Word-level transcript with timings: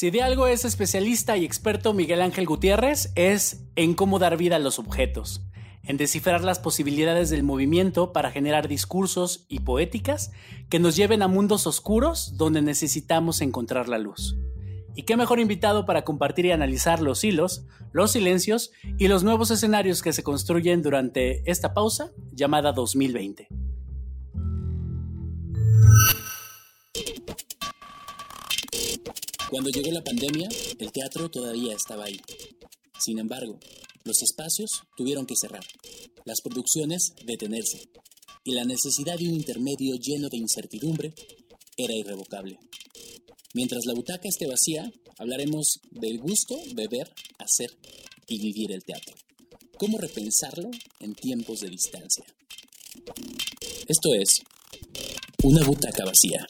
Si 0.00 0.10
de 0.10 0.22
algo 0.22 0.46
es 0.46 0.64
especialista 0.64 1.36
y 1.36 1.44
experto 1.44 1.92
Miguel 1.92 2.22
Ángel 2.22 2.46
Gutiérrez, 2.46 3.12
es 3.16 3.66
en 3.76 3.92
cómo 3.92 4.18
dar 4.18 4.38
vida 4.38 4.56
a 4.56 4.58
los 4.58 4.78
objetos, 4.78 5.42
en 5.82 5.98
descifrar 5.98 6.42
las 6.42 6.58
posibilidades 6.58 7.28
del 7.28 7.42
movimiento 7.42 8.10
para 8.10 8.30
generar 8.30 8.66
discursos 8.66 9.44
y 9.46 9.60
poéticas 9.60 10.32
que 10.70 10.78
nos 10.78 10.96
lleven 10.96 11.20
a 11.20 11.28
mundos 11.28 11.66
oscuros 11.66 12.38
donde 12.38 12.62
necesitamos 12.62 13.42
encontrar 13.42 13.90
la 13.90 13.98
luz. 13.98 14.38
Y 14.94 15.02
qué 15.02 15.18
mejor 15.18 15.38
invitado 15.38 15.84
para 15.84 16.00
compartir 16.00 16.46
y 16.46 16.52
analizar 16.52 17.02
los 17.02 17.22
hilos, 17.22 17.66
los 17.92 18.12
silencios 18.12 18.70
y 18.96 19.08
los 19.08 19.22
nuevos 19.22 19.50
escenarios 19.50 20.00
que 20.00 20.14
se 20.14 20.22
construyen 20.22 20.80
durante 20.80 21.42
esta 21.44 21.74
pausa 21.74 22.10
llamada 22.32 22.72
2020. 22.72 23.48
Cuando 29.50 29.70
llegó 29.70 29.90
la 29.90 30.04
pandemia, 30.04 30.48
el 30.78 30.92
teatro 30.92 31.28
todavía 31.28 31.74
estaba 31.74 32.04
ahí. 32.04 32.20
Sin 33.00 33.18
embargo, 33.18 33.58
los 34.04 34.22
espacios 34.22 34.70
tuvieron 34.96 35.26
que 35.26 35.34
cerrar, 35.34 35.64
las 36.24 36.40
producciones 36.40 37.14
detenerse, 37.24 37.90
y 38.44 38.52
la 38.52 38.64
necesidad 38.64 39.18
de 39.18 39.28
un 39.28 39.34
intermedio 39.34 39.96
lleno 39.96 40.28
de 40.28 40.36
incertidumbre 40.36 41.14
era 41.76 41.92
irrevocable. 41.92 42.60
Mientras 43.52 43.86
la 43.86 43.94
butaca 43.94 44.28
esté 44.28 44.46
vacía, 44.46 44.88
hablaremos 45.18 45.80
del 45.90 46.20
gusto 46.20 46.56
de 46.72 46.86
ver, 46.86 47.12
hacer 47.38 47.76
y 48.28 48.38
vivir 48.38 48.70
el 48.70 48.84
teatro. 48.84 49.16
Cómo 49.76 49.98
repensarlo 49.98 50.70
en 51.00 51.14
tiempos 51.14 51.60
de 51.60 51.70
distancia. 51.70 52.24
Esto 53.88 54.14
es 54.14 54.42
Una 55.42 55.64
butaca 55.64 56.04
vacía. 56.04 56.46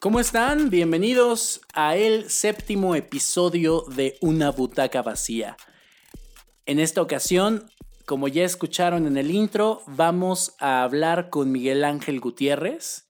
¿Cómo 0.00 0.20
están? 0.20 0.70
Bienvenidos 0.70 1.60
a 1.74 1.96
el 1.96 2.30
séptimo 2.30 2.94
episodio 2.94 3.82
de 3.96 4.16
Una 4.20 4.52
butaca 4.52 5.02
vacía. 5.02 5.56
En 6.66 6.78
esta 6.78 7.02
ocasión, 7.02 7.68
como 8.06 8.28
ya 8.28 8.44
escucharon 8.44 9.08
en 9.08 9.16
el 9.16 9.32
intro, 9.32 9.82
vamos 9.88 10.54
a 10.60 10.84
hablar 10.84 11.30
con 11.30 11.50
Miguel 11.50 11.82
Ángel 11.82 12.20
Gutiérrez, 12.20 13.08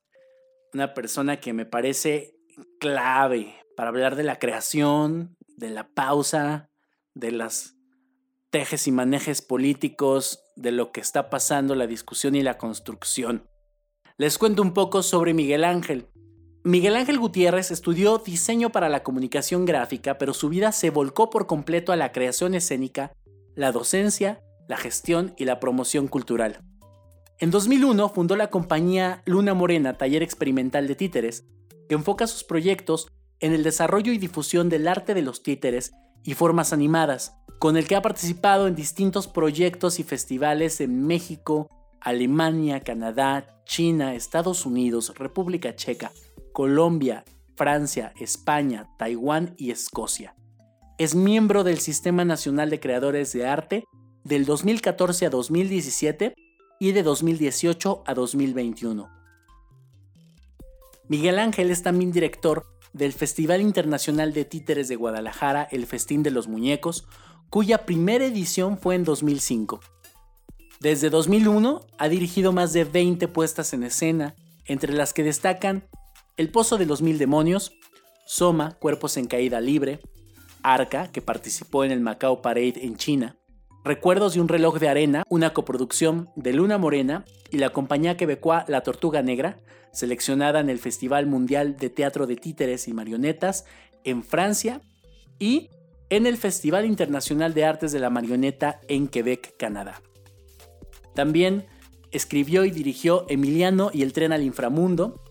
una 0.72 0.94
persona 0.94 1.40
que 1.40 1.52
me 1.52 1.66
parece 1.66 2.34
clave 2.80 3.54
para 3.76 3.90
hablar 3.90 4.16
de 4.16 4.24
la 4.24 4.38
creación, 4.38 5.36
de 5.58 5.68
la 5.68 5.88
pausa, 5.88 6.70
de 7.12 7.32
las 7.32 7.76
tejes 8.48 8.86
y 8.86 8.92
manejes 8.92 9.42
políticos, 9.42 10.42
de 10.56 10.72
lo 10.72 10.90
que 10.90 11.02
está 11.02 11.28
pasando, 11.28 11.74
la 11.74 11.86
discusión 11.86 12.34
y 12.34 12.42
la 12.42 12.56
construcción. 12.56 13.46
Les 14.16 14.38
cuento 14.38 14.62
un 14.62 14.72
poco 14.72 15.02
sobre 15.02 15.34
Miguel 15.34 15.64
Ángel. 15.64 16.08
Miguel 16.64 16.96
Ángel 16.96 17.18
Gutiérrez 17.18 17.70
estudió 17.70 18.18
diseño 18.18 18.70
para 18.70 18.88
la 18.88 19.02
comunicación 19.02 19.64
gráfica, 19.64 20.18
pero 20.18 20.34
su 20.34 20.48
vida 20.48 20.72
se 20.72 20.90
volcó 20.90 21.30
por 21.30 21.46
completo 21.46 21.92
a 21.92 21.96
la 21.96 22.10
creación 22.10 22.54
escénica, 22.54 23.12
la 23.54 23.70
docencia, 23.70 24.42
la 24.66 24.76
gestión 24.76 25.34
y 25.36 25.44
la 25.44 25.60
promoción 25.60 26.08
cultural. 26.08 26.60
En 27.38 27.52
2001 27.52 28.08
fundó 28.08 28.34
la 28.34 28.50
compañía 28.50 29.22
Luna 29.24 29.54
Morena, 29.54 29.96
taller 29.96 30.24
experimental 30.24 30.88
de 30.88 30.96
títeres, 30.96 31.44
que 31.88 31.94
enfoca 31.94 32.26
sus 32.26 32.42
proyectos 32.42 33.06
en 33.38 33.52
el 33.52 33.62
desarrollo 33.62 34.12
y 34.12 34.18
difusión 34.18 34.68
del 34.68 34.88
arte 34.88 35.14
de 35.14 35.22
los 35.22 35.44
títeres 35.44 35.92
y 36.24 36.34
formas 36.34 36.72
animadas, 36.72 37.36
con 37.60 37.76
el 37.76 37.86
que 37.86 37.94
ha 37.94 38.02
participado 38.02 38.66
en 38.66 38.74
distintos 38.74 39.28
proyectos 39.28 40.00
y 40.00 40.02
festivales 40.02 40.80
en 40.80 41.06
México, 41.06 41.68
Alemania, 42.00 42.80
Canadá, 42.80 43.62
China, 43.64 44.14
Estados 44.14 44.66
Unidos, 44.66 45.12
República 45.16 45.76
Checa, 45.76 46.10
Colombia, 46.58 47.24
Francia, 47.54 48.12
España, 48.18 48.88
Taiwán 48.98 49.54
y 49.58 49.70
Escocia. 49.70 50.34
Es 50.98 51.14
miembro 51.14 51.62
del 51.62 51.78
Sistema 51.78 52.24
Nacional 52.24 52.68
de 52.68 52.80
Creadores 52.80 53.32
de 53.32 53.46
Arte 53.46 53.84
del 54.24 54.44
2014 54.44 55.26
a 55.26 55.30
2017 55.30 56.34
y 56.80 56.90
de 56.90 57.02
2018 57.04 58.02
a 58.04 58.12
2021. 58.12 59.08
Miguel 61.06 61.38
Ángel 61.38 61.70
es 61.70 61.84
también 61.84 62.10
director 62.10 62.66
del 62.92 63.12
Festival 63.12 63.60
Internacional 63.60 64.32
de 64.32 64.44
Títeres 64.44 64.88
de 64.88 64.96
Guadalajara, 64.96 65.68
el 65.70 65.86
Festín 65.86 66.24
de 66.24 66.32
los 66.32 66.48
Muñecos, 66.48 67.06
cuya 67.50 67.86
primera 67.86 68.24
edición 68.24 68.78
fue 68.78 68.96
en 68.96 69.04
2005. 69.04 69.78
Desde 70.80 71.08
2001 71.08 71.82
ha 71.98 72.08
dirigido 72.08 72.50
más 72.50 72.72
de 72.72 72.82
20 72.82 73.28
puestas 73.28 73.72
en 73.74 73.84
escena, 73.84 74.34
entre 74.66 74.92
las 74.92 75.12
que 75.12 75.22
destacan 75.22 75.84
el 76.38 76.50
Pozo 76.50 76.78
de 76.78 76.86
los 76.86 77.02
Mil 77.02 77.18
Demonios, 77.18 77.72
Soma, 78.26 78.78
Cuerpos 78.78 79.18
en 79.18 79.26
Caída 79.26 79.60
Libre, 79.60 80.00
Arca, 80.62 81.12
que 81.12 81.20
participó 81.20 81.84
en 81.84 81.90
el 81.90 82.00
Macao 82.00 82.40
Parade 82.40 82.84
en 82.84 82.96
China, 82.96 83.36
Recuerdos 83.84 84.34
de 84.34 84.40
un 84.40 84.48
reloj 84.48 84.78
de 84.78 84.88
arena, 84.88 85.24
una 85.30 85.54
coproducción 85.54 86.28
de 86.36 86.52
Luna 86.52 86.78
Morena 86.78 87.24
y 87.50 87.58
la 87.58 87.70
compañía 87.70 88.16
quebecoa 88.16 88.64
La 88.68 88.82
Tortuga 88.82 89.22
Negra, 89.22 89.60
seleccionada 89.92 90.60
en 90.60 90.68
el 90.68 90.78
Festival 90.78 91.26
Mundial 91.26 91.76
de 91.76 91.88
Teatro 91.88 92.26
de 92.26 92.36
Títeres 92.36 92.86
y 92.86 92.92
Marionetas 92.92 93.64
en 94.04 94.22
Francia 94.22 94.82
y 95.38 95.70
en 96.10 96.26
el 96.26 96.36
Festival 96.36 96.84
Internacional 96.84 97.54
de 97.54 97.64
Artes 97.64 97.92
de 97.92 98.00
la 98.00 98.10
Marioneta 98.10 98.80
en 98.88 99.08
Quebec, 99.08 99.56
Canadá. 99.56 100.02
También 101.14 101.66
escribió 102.10 102.64
y 102.64 102.70
dirigió 102.70 103.24
Emiliano 103.28 103.90
y 103.92 104.02
el 104.02 104.12
tren 104.12 104.32
al 104.32 104.42
inframundo, 104.42 105.22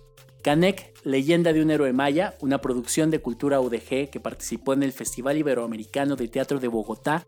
Canek, 0.47 0.93
Leyenda 1.03 1.51
de 1.51 1.61
un 1.61 1.71
héroe 1.71 1.91
maya, 1.91 2.37
una 2.39 2.61
producción 2.61 3.11
de 3.11 3.19
cultura 3.19 3.59
UDG 3.59 4.09
que 4.09 4.21
participó 4.21 4.71
en 4.71 4.81
el 4.81 4.93
Festival 4.93 5.37
Iberoamericano 5.37 6.15
de 6.15 6.29
Teatro 6.29 6.61
de 6.61 6.69
Bogotá 6.69 7.27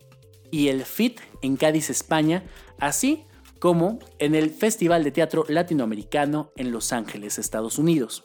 y 0.52 0.70
el 0.70 0.86
FIT 0.86 1.20
en 1.42 1.58
Cádiz, 1.58 1.90
España, 1.90 2.46
así 2.80 3.26
como 3.60 4.00
en 4.20 4.36
el 4.36 4.52
Festival 4.52 5.04
de 5.04 5.12
Teatro 5.12 5.44
Latinoamericano 5.50 6.54
en 6.56 6.72
Los 6.72 6.94
Ángeles, 6.94 7.40
Estados 7.40 7.78
Unidos. 7.78 8.24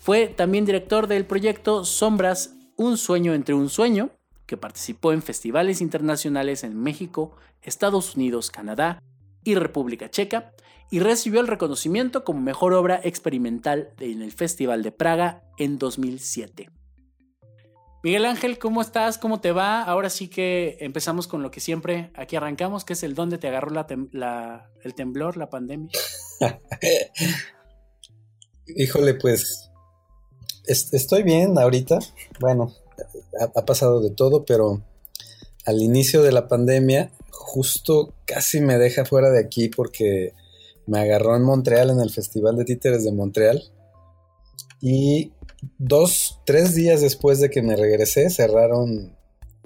Fue 0.00 0.26
también 0.26 0.64
director 0.64 1.06
del 1.06 1.24
proyecto 1.24 1.84
Sombras, 1.84 2.56
un 2.76 2.96
sueño 2.96 3.32
entre 3.32 3.54
un 3.54 3.68
sueño, 3.68 4.10
que 4.46 4.56
participó 4.56 5.12
en 5.12 5.22
festivales 5.22 5.80
internacionales 5.80 6.64
en 6.64 6.76
México, 6.76 7.36
Estados 7.62 8.16
Unidos, 8.16 8.50
Canadá 8.50 8.98
y 9.44 9.54
República 9.54 10.10
Checa, 10.10 10.54
y 10.90 11.00
recibió 11.00 11.40
el 11.40 11.46
reconocimiento 11.46 12.24
como 12.24 12.40
mejor 12.40 12.74
obra 12.74 13.00
experimental 13.02 13.90
en 14.00 14.22
el 14.22 14.32
Festival 14.32 14.82
de 14.82 14.92
Praga 14.92 15.42
en 15.58 15.78
2007. 15.78 16.70
Miguel 18.04 18.26
Ángel, 18.26 18.58
¿cómo 18.58 18.82
estás? 18.82 19.16
¿Cómo 19.16 19.40
te 19.40 19.50
va? 19.50 19.82
Ahora 19.82 20.10
sí 20.10 20.28
que 20.28 20.76
empezamos 20.80 21.26
con 21.26 21.42
lo 21.42 21.50
que 21.50 21.60
siempre 21.60 22.10
aquí 22.14 22.36
arrancamos, 22.36 22.84
que 22.84 22.92
es 22.92 23.02
el 23.02 23.14
dónde 23.14 23.38
te 23.38 23.48
agarró 23.48 23.70
el 24.82 24.94
temblor, 24.94 25.38
la 25.38 25.48
pandemia. 25.48 25.88
Híjole, 28.66 29.14
pues 29.14 29.70
estoy 30.66 31.22
bien 31.22 31.58
ahorita. 31.58 31.98
Bueno, 32.40 32.74
ha, 33.40 33.64
pasado 33.64 34.02
de 34.02 34.10
todo, 34.10 34.44
pero 34.44 34.82
al 35.64 35.80
inicio 35.80 36.22
de 36.22 36.32
la 36.32 36.46
pandemia, 36.46 37.10
justo 37.34 38.14
casi 38.24 38.60
me 38.60 38.78
deja 38.78 39.04
fuera 39.04 39.30
de 39.30 39.40
aquí 39.40 39.68
porque 39.68 40.32
me 40.86 41.00
agarró 41.00 41.36
en 41.36 41.42
Montreal, 41.42 41.90
en 41.90 42.00
el 42.00 42.10
Festival 42.10 42.56
de 42.56 42.64
Títeres 42.64 43.04
de 43.04 43.12
Montreal. 43.12 43.62
Y 44.80 45.32
dos, 45.78 46.40
tres 46.44 46.74
días 46.74 47.00
después 47.00 47.40
de 47.40 47.50
que 47.50 47.62
me 47.62 47.76
regresé, 47.76 48.30
cerraron 48.30 49.16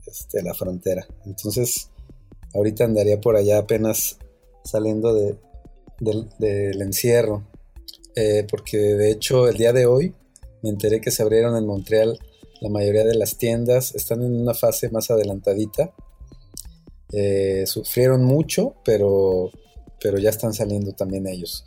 este, 0.06 0.42
la 0.42 0.54
frontera. 0.54 1.06
Entonces, 1.26 1.90
ahorita 2.54 2.84
andaría 2.84 3.20
por 3.20 3.36
allá 3.36 3.58
apenas 3.58 4.18
saliendo 4.64 5.14
del 5.14 6.82
encierro. 6.82 7.47
Eh, 8.14 8.47
porque 8.48 8.78
de 8.78 9.10
hecho, 9.10 9.48
el 9.48 9.56
día 9.56 9.72
de 9.72 9.86
hoy 9.86 10.14
me 10.62 10.71
enteré 10.71 11.00
que 11.00 11.10
se 11.10 11.22
abrieron 11.22 11.56
en 11.56 11.66
Montreal 11.66 12.18
la 12.60 12.68
mayoría 12.68 13.04
de 13.04 13.14
las 13.14 13.36
tiendas. 13.36 13.94
Están 13.94 14.22
en 14.22 14.41
una 14.41 14.54
fase 14.54 14.88
más 14.91 15.10
adelantadita. 15.10 15.92
Eh, 17.13 17.65
sufrieron 17.66 18.25
mucho, 18.25 18.75
pero, 18.84 19.51
pero 20.01 20.19
ya 20.19 20.31
están 20.31 20.53
saliendo 20.53 20.93
también 20.93 21.27
ellos. 21.27 21.65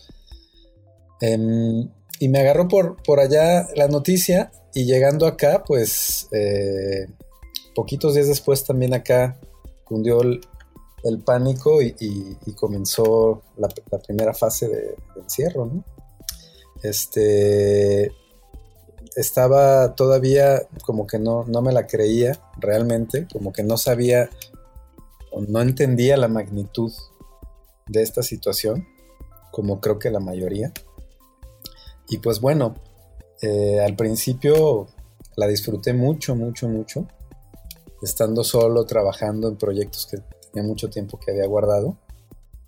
Em, 1.20 1.90
y 2.20 2.30
me 2.30 2.40
agarró 2.40 2.68
por, 2.68 3.02
por 3.04 3.20
allá 3.20 3.68
la 3.76 3.88
noticia 3.88 4.52
y 4.74 4.86
llegando 4.86 5.26
acá, 5.26 5.64
pues 5.66 6.28
eh, 6.32 7.08
poquitos 7.76 8.14
días 8.14 8.28
después 8.28 8.64
también 8.64 8.94
acá 8.94 9.40
cundió 9.84 10.22
el, 10.22 10.42
pánico 11.26 11.82
y, 11.82 12.38
comenzó 12.56 13.42
la, 13.58 13.68
primera 14.00 14.34
fase 14.34 14.68
de, 14.68 14.96
encierro. 15.16 15.84
Este, 16.84 18.12
estaba 19.16 19.96
todavía 19.96 20.62
como 20.84 21.08
que 21.08 21.20
no, 21.20 21.44
no 21.46 21.62
me 21.62 21.74
la 21.74 21.88
creía 21.88 22.40
realmente, 22.60 23.28
como 23.32 23.52
que 23.52 23.64
no 23.64 23.78
sabía 23.78 24.30
no 25.48 25.62
entendía 25.62 26.18
la 26.18 26.28
magnitud 26.28 26.92
de 27.88 28.01
esta 28.01 28.24
situación, 28.24 28.86
como 29.51 29.80
creo 29.80 30.00
que 30.00 30.12
la 30.12 30.19
mayoría. 30.19 30.72
Y 32.10 32.18
pues 32.18 32.42
bueno, 32.42 32.75
Eh, 33.42 33.80
al 33.80 33.95
principio 33.95 34.88
la 35.36 35.48
disfruté 35.48 35.94
mucho, 35.94 36.36
mucho, 36.36 36.69
mucho, 36.69 37.07
estando 38.04 38.44
solo, 38.44 38.86
trabajando 38.86 39.48
en 39.48 39.57
proyectos 39.57 40.06
que 40.06 40.18
tenía 40.51 40.68
mucho 40.68 40.89
tiempo 40.89 41.19
que 41.19 41.31
había 41.31 41.48
guardado. 41.48 41.98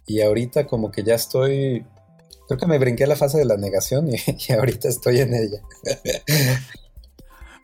Y 0.07 0.21
ahorita 0.21 0.65
como 0.65 0.92
que 0.92 1.04
ya 1.04 1.13
estoy, 1.15 1.86
creo 2.48 2.60
que 2.60 2.65
me 2.65 2.80
brinqué 2.80 3.06
la 3.06 3.15
fase 3.15 3.38
de 3.38 3.45
la 3.45 3.57
negación 3.57 4.10
y 4.10 4.51
ahorita 4.51 4.89
estoy 4.89 5.19
en 5.19 5.33
ella. 5.36 5.62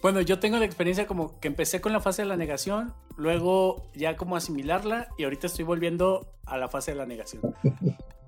Bueno, 0.02 0.22
yo 0.22 0.40
tengo 0.40 0.58
la 0.58 0.66
experiencia 0.66 1.08
como 1.08 1.40
que 1.40 1.50
empecé 1.50 1.82
con 1.82 1.92
la 1.92 2.00
fase 2.00 2.22
de 2.22 2.28
la 2.30 2.38
negación, 2.38 2.94
luego 3.18 3.84
ya 3.94 4.16
como 4.16 4.38
asimilarla 4.38 5.10
y 5.18 5.26
ahorita 5.26 5.48
estoy 5.48 5.66
volviendo 5.66 6.34
a 6.46 6.58
la 6.58 6.70
fase 6.70 6.92
de 6.92 6.98
la 6.98 7.06
negación. 7.06 7.54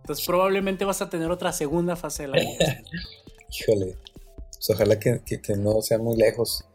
Entonces 0.02 0.26
probablemente 0.26 0.84
vas 0.84 1.02
a 1.02 1.10
tener 1.10 1.32
otra 1.32 1.54
segunda 1.54 1.96
fase 1.96 2.24
de 2.24 2.30
la 2.30 2.38
negación. 2.38 2.86
Híjole, 3.60 3.98
pues 4.54 4.70
ojalá 4.70 5.00
que, 5.00 5.22
no 5.58 5.82
sea 5.82 5.98
muy 5.98 6.18
lejos. 6.18 6.66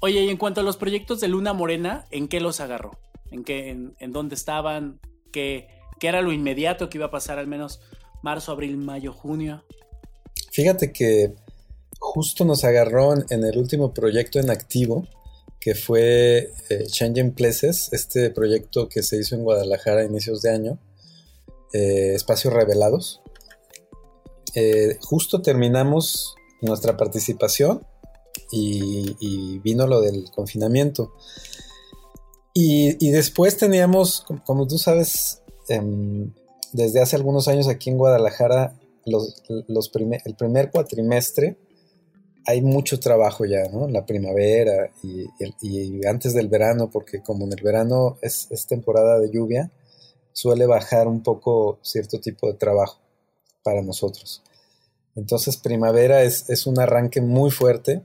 Oye, 0.00 0.22
y 0.22 0.30
en 0.30 0.38
cuanto 0.38 0.62
a 0.62 0.64
los 0.64 0.78
proyectos 0.78 1.20
de 1.20 1.28
Luna 1.28 1.52
Morena, 1.52 2.06
¿en 2.10 2.28
qué 2.28 2.40
los 2.40 2.60
agarró? 2.60 2.98
¿En 3.30 3.44
qué, 3.44 3.70
en, 3.70 4.12
dónde 4.12 4.34
estaban? 4.34 5.00
¿Qué, 5.32 5.68
¿Qué 6.00 6.08
era 6.08 6.22
lo 6.22 6.32
inmediato 6.32 6.88
que 6.88 6.98
iba 6.98 7.06
a 7.06 7.10
pasar 7.10 7.38
al 7.38 7.46
menos 7.46 7.80
marzo, 8.22 8.52
abril, 8.52 8.78
mayo, 8.78 9.12
junio? 9.12 9.64
Fíjate 10.50 10.92
que 10.92 11.34
justo 12.02 12.44
nos 12.44 12.64
agarró 12.64 13.14
en, 13.14 13.44
el 13.44 13.56
último 13.56 13.94
proyecto 13.94 14.40
en 14.40 14.50
activo, 14.50 15.06
que 15.60 15.76
fue 15.76 16.52
eh, 16.68 16.84
Changing 16.86 17.32
Places, 17.32 17.90
este 17.92 18.30
proyecto 18.30 18.88
que 18.88 19.04
se 19.04 19.18
hizo 19.18 19.36
en 19.36 19.44
Guadalajara 19.44 20.00
a 20.00 20.04
inicios 20.04 20.42
de 20.42 20.50
año, 20.50 20.78
eh, 21.72 22.12
Espacios 22.14 22.52
Revelados. 22.52 23.22
Eh, 24.56 24.98
justo 25.00 25.42
terminamos 25.42 26.34
nuestra 26.60 26.96
participación 26.96 27.86
y, 28.50 29.60
vino 29.60 29.86
lo 29.86 30.00
del 30.00 30.28
confinamiento. 30.32 31.14
Y, 32.52 33.10
después 33.10 33.56
teníamos, 33.56 34.26
como, 34.44 34.66
tú 34.66 34.76
sabes, 34.76 35.40
em, 35.68 36.34
desde 36.72 37.00
hace 37.00 37.16
algunos 37.16 37.46
años 37.46 37.68
aquí 37.68 37.88
en 37.90 37.96
Guadalajara, 37.96 38.76
el 39.06 40.36
primer 40.36 40.70
cuatrimestre 40.70 41.56
hay 42.46 42.62
mucho 42.62 42.98
trabajo 42.98 43.44
ya, 43.44 43.68
¿no? 43.68 43.88
La 43.88 44.04
primavera 44.04 44.90
y, 45.02 45.26
antes 46.06 46.34
del 46.34 46.48
verano, 46.48 46.90
porque 46.90 47.22
como 47.22 47.44
en 47.46 47.52
el 47.52 47.62
verano 47.62 48.18
es, 48.22 48.48
temporada 48.68 49.18
de 49.18 49.30
lluvia, 49.30 49.70
suele 50.32 50.66
bajar 50.66 51.08
un 51.08 51.22
poco 51.22 51.78
cierto 51.82 52.20
tipo 52.20 52.48
de 52.48 52.54
trabajo 52.54 52.98
para 53.62 53.82
nosotros. 53.82 54.42
Entonces 55.14 55.56
primavera 55.56 56.22
es, 56.22 56.66
un 56.66 56.80
arranque 56.80 57.20
muy 57.20 57.50
fuerte, 57.50 58.02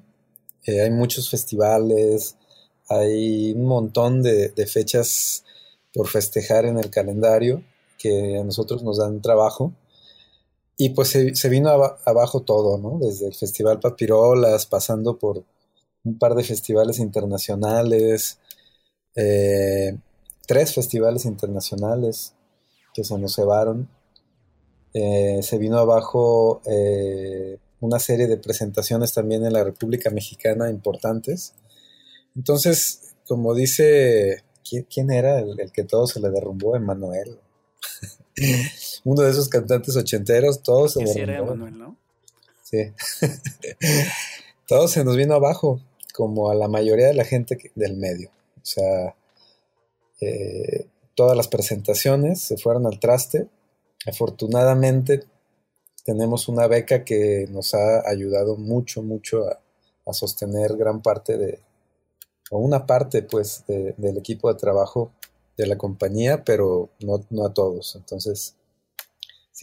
eh, 0.65 0.81
hay 0.81 0.91
muchos 0.91 1.29
festivales, 1.29 2.35
hay 2.89 3.53
un 3.53 3.65
montón 3.65 4.21
de, 4.21 4.49
de, 4.49 4.67
fechas 4.67 5.43
por 5.93 6.07
festejar 6.07 6.65
en 6.65 6.77
el 6.77 6.89
calendario 6.89 7.63
que 7.97 8.37
a 8.37 8.43
nosotros 8.43 8.83
nos 8.83 8.97
dan 8.97 9.21
trabajo 9.21 9.73
y 10.77 10.91
pues 10.91 11.09
se, 11.09 11.49
vino 11.49 11.69
abajo 12.05 12.41
todo, 12.43 12.77
¿no? 12.77 12.99
Desde 12.99 13.27
el 13.27 13.33
Festival 13.33 13.79
Papirolas, 13.79 14.67
pasando 14.67 15.17
por 15.17 15.43
un 16.03 16.19
par 16.19 16.35
de 16.35 16.43
festivales 16.43 16.99
internacionales, 16.99 18.37
eh, 19.15 19.97
tres 20.45 20.75
festivales 20.75 21.25
internacionales 21.25 22.35
que 22.93 23.03
se 23.03 23.17
nos 23.17 23.35
cebaron. 23.35 23.89
Eh, 24.93 25.39
se 25.41 25.57
vino 25.57 25.79
abajo 25.79 26.61
eh, 26.65 27.57
una 27.79 27.97
serie 27.99 28.27
de 28.27 28.37
presentaciones 28.37 29.13
también 29.13 29.45
en 29.45 29.53
la 29.53 29.63
República 29.63 30.11
Mexicana 30.11 30.69
importantes. 30.69 31.55
Entonces, 32.35 33.15
como 33.27 33.55
dice, 33.55 34.43
¿quién, 34.63 35.11
era 35.11 35.39
el, 35.39 35.59
el, 35.59 35.71
que 35.71 35.83
todo 35.83 36.05
se 36.05 36.19
le 36.19 36.29
derrumbó? 36.29 36.75
Emanuel. 36.75 37.39
Uno 39.03 39.21
de 39.23 39.31
esos 39.31 39.49
cantantes 39.49 39.95
ochenteros, 39.95 40.63
todos 40.63 40.93
se 40.93 41.07
sí 41.07 41.21
¿no? 41.25 41.95
Sí. 42.63 42.91
todo 44.67 44.87
se 44.87 45.03
nos 45.03 45.15
vino 45.15 45.33
abajo, 45.35 45.79
como 46.13 46.49
a 46.49 46.55
la 46.55 46.67
mayoría 46.67 47.07
de 47.07 47.13
la 47.13 47.23
gente 47.23 47.71
del 47.75 47.95
medio. 47.95 48.29
O 48.57 48.65
sea, 48.65 49.15
eh, 50.19 50.87
todas 51.15 51.37
las 51.37 51.47
presentaciones 51.47 52.41
se 52.41 52.57
fueron 52.57 52.85
al 52.85 52.99
traste. 52.99 53.47
Afortunadamente 54.05 55.25
tenemos 56.03 56.47
una 56.47 56.67
beca 56.67 57.03
que 57.03 57.47
nos 57.49 57.73
ha 57.73 58.07
ayudado 58.09 58.55
mucho, 58.55 59.01
mucho 59.01 59.45
a, 59.45 59.59
sostener 60.13 60.77
gran 60.77 61.01
parte 61.01 61.37
de, 61.37 61.59
o 62.49 62.59
una 62.59 62.85
parte 62.85 63.23
pues 63.23 63.65
del 63.67 64.17
equipo 64.17 64.47
de 64.47 64.57
trabajo 64.57 65.11
de 65.57 65.67
la 65.67 65.77
compañía, 65.77 66.45
pero 66.45 66.89
no, 67.01 67.45
a 67.45 67.53
todos. 67.53 67.97
Entonces, 67.97 68.55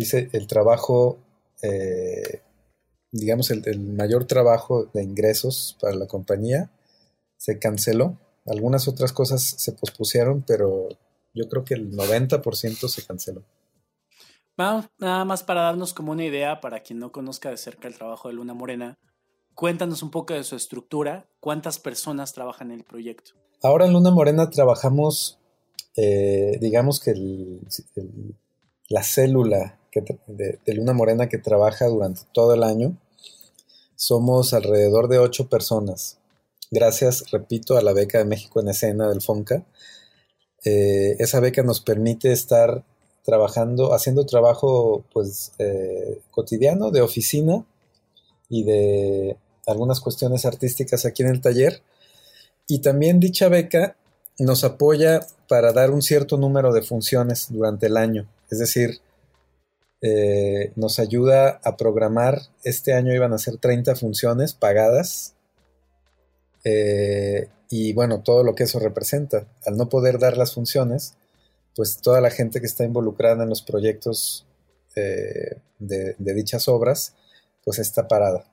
sí, 0.02 0.29
el 0.32 0.46
trabajo, 0.46 1.19
eh, 1.62 2.43
digamos, 3.12 3.50
el, 3.50 3.81
mayor 3.81 4.26
trabajo 4.26 4.87
de 4.93 5.02
ingresos 5.02 5.76
para 5.81 5.94
la 5.94 6.06
compañía 6.06 6.70
se 7.37 7.58
canceló. 7.58 8.19
Algunas 8.46 8.88
otras 8.88 9.12
cosas 9.12 9.43
se 9.43 9.73
pospusieron, 9.73 10.43
pero 10.46 10.88
yo 11.32 11.49
creo 11.49 11.64
que 11.64 11.75
el 11.75 11.93
90% 11.93 12.88
se 12.88 13.06
canceló. 13.06 13.43
Vamos, 14.56 14.87
nada 14.99 15.25
más 15.25 15.43
para 15.43 15.62
darnos 15.62 15.94
como 15.94 16.12
una 16.12 16.25
idea, 16.25 16.61
para 16.61 16.81
quien 16.81 16.99
no 16.99 17.11
conozca 17.11 17.50
de 17.50 17.56
cerca 17.56 17.88
el 17.88 17.97
trabajo 17.97 18.29
de 18.29 18.35
Luna 18.35 18.55
Morena, 18.55 18.99
cuéntanos 19.55 20.02
un 20.02 20.11
poco 20.11 20.35
de 20.35 20.44
su 20.44 20.55
estructura, 20.55 21.26
cuántas 21.40 21.79
personas 21.79 22.32
trabajan 22.32 22.70
en 22.70 22.79
el 22.79 22.85
proyecto. 22.85 23.32
Ahora 23.62 23.87
en 23.87 23.93
Luna 23.93 24.11
Morena 24.11 24.50
trabajamos 24.50 25.40
eh, 25.97 26.58
digamos 26.61 26.99
que 27.00 27.14
la 28.88 29.02
célula 29.02 29.79
de, 30.00 30.75
Luna 30.75 30.93
Morena 30.93 31.29
que 31.29 31.38
trabaja 31.38 31.87
durante 31.87 32.23
todo 32.32 32.55
el 32.55 32.62
año, 32.62 32.96
somos 33.96 34.55
alrededor 34.55 35.08
de 35.08 35.19
ocho 35.19 35.49
personas. 35.49 36.19
Gracias, 36.70 37.31
repito, 37.31 37.76
a 37.76 37.82
la 37.82 37.93
beca 37.93 38.19
de 38.19 38.25
México 38.25 38.61
en 38.61 38.69
Escena 38.69 39.08
del 39.08 39.23
FONCA. 39.23 39.64
Eh, 40.64 41.17
esa 41.19 41.41
beca 41.41 41.62
nos 41.62 41.81
permite 41.81 42.32
estar 42.32 42.85
trabajando, 43.25 43.94
haciendo 43.94 44.26
trabajo 44.26 45.05
pues 45.12 45.52
eh, 45.58 46.20
cotidiano 46.31 46.90
de 46.90 47.00
oficina 47.00 47.64
y 48.49 48.64
de 48.64 49.37
algunas 49.66 50.00
cuestiones 50.00 50.45
artísticas 50.45 51.04
aquí 51.07 51.23
en 51.23 51.30
el 51.30 51.40
taller. 51.40 51.83
Y 52.66 52.80
también 52.80 53.21
dicha 53.21 53.49
beca 53.49 53.97
nos 54.38 54.64
apoya 54.64 55.21
para 55.49 55.73
dar 55.73 55.90
un 55.90 56.02
cierto 56.02 56.37
número 56.37 56.73
de 56.73 56.83
funciones 56.83 57.47
durante 57.50 57.87
el 57.87 57.97
año. 57.97 58.28
Es 58.50 58.59
decir, 58.59 59.00
eh, 60.06 60.70
nos 60.76 60.99
ayuda 60.99 61.62
a 61.64 61.78
programar, 61.78 62.42
este 62.62 62.92
año 62.92 63.14
iban 63.14 63.32
a 63.32 63.38
ser 63.38 63.56
30 63.56 63.96
funciones 63.96 64.52
pagadas. 64.52 65.34
Eh, 66.62 67.49
y 67.70 67.94
bueno, 67.94 68.23
todo 68.23 68.44
lo 68.44 68.54
que 68.54 68.64
eso 68.64 68.78
representa. 68.78 69.46
Al 69.64 69.78
no 69.78 69.88
poder 69.88 70.18
dar 70.18 70.37
las 70.37 70.52
funciones, 70.52 71.14
pues 71.75 72.02
toda 72.02 72.20
la 72.20 72.28
gente 72.28 72.61
que 72.61 72.66
está 72.66 72.84
involucrada 72.84 73.44
en 73.44 73.49
los 73.49 73.62
proyectos 73.62 74.46
eh, 74.94 75.56
de, 75.78 76.14
dichas 76.18 76.68
obras, 76.68 77.14
pues 77.64 77.78
está 77.78 78.06
parada. 78.06 78.44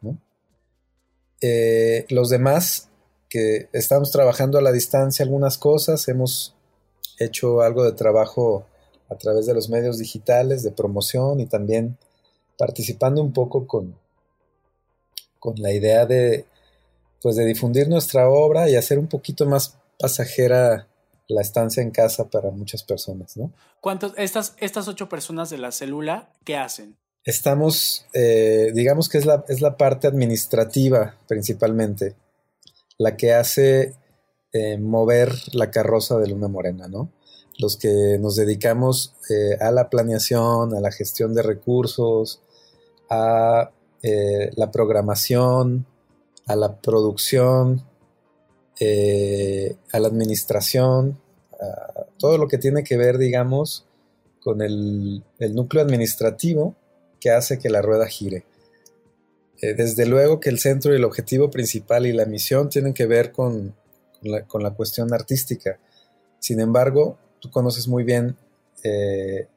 los 2.08 2.30
demás 2.30 2.88
que 3.28 3.68
estamos 3.74 4.10
trabajando 4.12 4.58
a 4.58 4.62
la 4.62 4.72
distancia 4.72 5.26
algunas 5.26 5.58
cosas, 5.58 6.08
hemos 6.08 6.56
hecho 7.20 7.62
algo 7.62 7.84
de 7.84 7.92
trabajo 7.92 8.68
a 9.12 9.18
través 9.18 9.46
de 9.46 9.54
los 9.54 9.70
medios 9.70 9.98
digitales, 9.98 10.64
de 10.64 10.72
promoción 10.72 11.40
y 11.40 11.46
también 11.46 11.98
participando 12.58 13.22
un 13.22 13.34
poco 13.34 13.68
con, 13.68 13.96
con 15.40 15.56
la 15.58 15.74
idea 15.74 16.06
de, 16.06 16.46
pues 17.22 17.36
de 17.36 17.46
difundir 17.46 17.90
nuestra 17.90 18.30
obra 18.30 18.70
y 18.70 18.76
hacer 18.76 18.98
un 18.98 19.08
poquito 19.08 19.46
más 19.46 19.78
pasajera 20.00 20.88
la 21.28 21.42
estancia 21.42 21.84
en 21.84 21.92
casa 21.92 22.30
para 22.30 22.52
muchas 22.52 22.84
personas, 22.84 23.38
¿no? 23.38 23.52
¿Cuántos, 23.82 24.14
estas, 24.18 24.56
estas 24.58 24.88
ocho 24.88 25.10
personas 25.10 25.50
de 25.50 25.58
la 25.58 25.72
célula, 25.72 26.30
qué 26.44 26.56
hacen? 26.56 26.96
Estamos, 27.24 28.06
eh, 28.14 28.72
digamos 28.74 29.10
que 29.10 29.18
es 29.18 29.26
la, 29.26 29.44
es 29.48 29.62
la 29.62 29.78
parte 29.78 30.08
administrativa 30.08 31.16
principalmente 31.28 32.16
la 32.98 33.18
que 33.18 33.34
hace 33.34 33.96
eh, 34.54 34.78
mover 34.78 35.34
la 35.54 35.72
carroza 35.72 36.18
de 36.18 36.28
Luna 36.28 36.48
Morena, 36.48 36.88
¿no? 36.88 37.10
Los 37.62 37.78
que 37.78 38.18
nos 38.20 38.36
dedicamos 38.36 39.14
eh, 39.30 39.56
a 39.62 39.72
la 39.72 39.90
planeación, 39.90 40.76
a 40.76 40.82
la 40.82 40.92
gestión 40.92 41.34
de 41.34 41.44
recursos, 41.44 42.42
a 43.10 43.72
eh, 44.02 44.50
la 44.56 44.72
programación, 44.72 45.86
a 46.48 46.56
la 46.56 46.76
producción, 46.82 47.86
a 49.94 50.00
la 50.00 50.08
administración, 50.08 51.20
a 51.62 52.06
todo 52.18 52.40
lo 52.40 52.48
que 52.48 52.58
tiene 52.58 52.84
que 52.84 52.98
ver, 52.98 53.20
digamos, 53.20 53.86
con 54.40 54.64
el 54.64 55.24
núcleo 55.38 55.84
administrativo 55.84 56.76
que 57.22 57.30
hace 57.30 57.60
que 57.60 57.70
la 57.70 57.82
rueda 57.82 58.08
gire. 58.08 58.44
eh, 59.62 59.76
desde 59.76 60.08
luego 60.08 60.40
que 60.40 60.50
el 60.50 60.58
centro 60.58 60.92
y 60.92 60.96
el 60.96 61.04
objetivo 61.04 61.52
principal 61.52 62.08
y 62.08 62.14
la 62.14 62.26
misión 62.26 62.68
tienen 62.68 62.96
que 62.96 63.06
ver 63.06 63.32
con, 63.32 63.76
la, 64.24 64.72
cuestión 64.72 65.14
artística. 65.14 65.80
Sin 66.40 66.60
embargo, 66.60 67.20
tú 67.42 67.50
conoces 67.50 67.88
muy 67.88 68.04
bien 68.04 68.38
eh, 68.84 69.50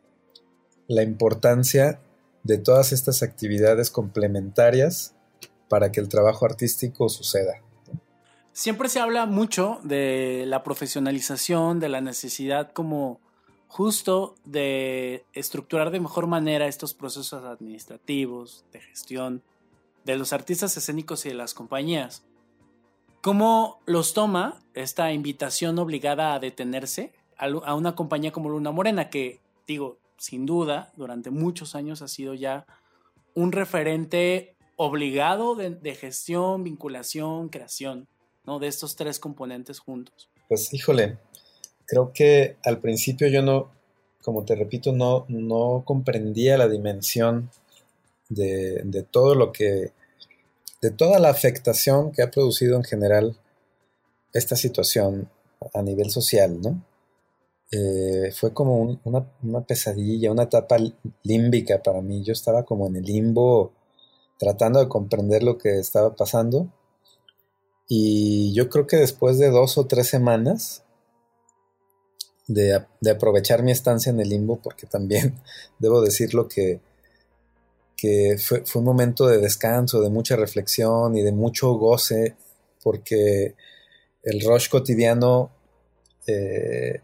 la 0.88 1.02
importancia 1.02 2.00
de 2.42 2.58
todas 2.58 2.92
estas 2.92 3.22
actividades 3.22 3.90
complementarias 3.90 5.14
para 5.68 5.92
que 5.92 6.00
el 6.00 6.08
trabajo 6.08 6.44
artístico 6.44 7.08
suceda. 7.08 7.54
Siempre 8.52 8.88
se 8.88 9.00
habla 9.00 9.26
mucho 9.26 9.80
de 9.82 10.44
la 10.46 10.62
profesionalización, 10.62 11.80
de 11.80 11.88
la 11.88 12.00
necesidad 12.00 12.72
como 12.72 13.20
justo 13.66 14.36
de 14.44 15.24
estructurar 15.32 15.90
de 15.90 15.98
mejor 15.98 16.28
manera 16.28 16.68
estos 16.68 16.94
procesos 16.94 17.44
administrativos, 17.44 18.64
de 18.72 18.80
gestión, 18.80 19.42
de 20.04 20.16
los 20.16 20.32
artistas 20.32 20.76
escénicos 20.76 21.26
y 21.26 21.30
de 21.30 21.34
las 21.34 21.54
compañías. 21.54 22.22
¿Cómo 23.22 23.80
los 23.86 24.14
toma 24.14 24.62
esta 24.74 25.10
invitación 25.12 25.78
obligada 25.78 26.34
a 26.34 26.38
detenerse 26.38 27.12
a 27.38 27.74
una 27.74 27.94
compañía 27.94 28.32
como 28.32 28.48
Luna 28.48 28.70
Morena, 28.70 29.10
que, 29.10 29.40
digo, 29.66 29.98
sin 30.18 30.46
duda, 30.46 30.92
durante 30.96 31.30
muchos 31.30 31.74
años 31.74 32.02
ha 32.02 32.08
sido 32.08 32.34
ya 32.34 32.66
un 33.34 33.52
referente 33.52 34.54
obligado 34.76 35.54
de, 35.54 35.94
gestión, 35.94 36.64
vinculación, 36.64 37.48
creación? 37.48 38.08
¿no? 38.46 38.58
De 38.58 38.68
estos 38.68 38.96
tres 38.96 39.18
componentes 39.18 39.78
juntos. 39.78 40.28
Pues 40.48 40.72
híjole, 40.72 41.18
creo 41.86 42.12
que 42.12 42.56
al 42.64 42.78
principio 42.78 43.28
yo 43.28 43.42
no, 43.42 43.70
como 44.22 44.44
te 44.44 44.54
repito, 44.54 44.92
no, 44.92 45.24
no 45.28 45.82
comprendía 45.84 46.58
la 46.58 46.68
dimensión 46.68 47.50
de, 48.28 49.06
todo 49.10 49.34
lo 49.34 49.52
que, 49.52 49.92
de 50.82 50.90
toda 50.90 51.18
la 51.18 51.30
afectación 51.30 52.12
que 52.12 52.22
ha 52.22 52.30
producido 52.30 52.76
en 52.76 52.84
general 52.84 53.36
esta 54.32 54.56
situación 54.56 55.30
a 55.72 55.82
nivel 55.82 56.10
social, 56.10 56.60
¿no? 56.60 56.84
Eh, 57.76 58.30
fue 58.32 58.52
como 58.52 59.00
una, 59.02 59.66
pesadilla, 59.66 60.30
una 60.30 60.44
etapa 60.44 60.76
límbica 61.24 61.82
para 61.82 62.00
mí. 62.02 62.22
Yo 62.22 62.32
estaba 62.32 62.64
como 62.64 62.86
en 62.86 62.96
el 62.96 63.02
limbo 63.02 63.72
tratando 64.38 64.78
de 64.78 64.88
comprender 64.88 65.42
lo 65.42 65.58
que 65.58 65.78
estaba 65.80 66.14
pasando 66.14 66.68
y 67.88 68.52
yo 68.54 68.68
creo 68.68 68.86
que 68.86 68.96
después 68.96 69.38
de 69.38 69.50
dos 69.50 69.76
o 69.76 69.86
tres 69.86 70.08
semanas 70.08 70.84
de, 72.46 72.80
aprovechar 73.10 73.62
mi 73.64 73.72
estancia 73.72 74.10
en 74.10 74.20
el 74.20 74.28
limbo, 74.28 74.60
porque 74.62 74.86
también 74.86 75.40
debo 75.80 76.00
decirlo 76.00 76.46
que, 76.46 76.80
que 77.96 78.36
fue, 78.38 78.62
un 78.76 78.84
momento 78.84 79.26
de 79.26 79.38
descanso, 79.38 80.00
de 80.00 80.10
mucha 80.10 80.36
reflexión 80.36 81.16
y 81.16 81.22
de 81.22 81.32
mucho 81.32 81.72
goce, 81.72 82.36
porque 82.84 83.56
el 84.22 84.40
rush 84.42 84.68
cotidiano 84.68 85.50
eh, 86.28 87.00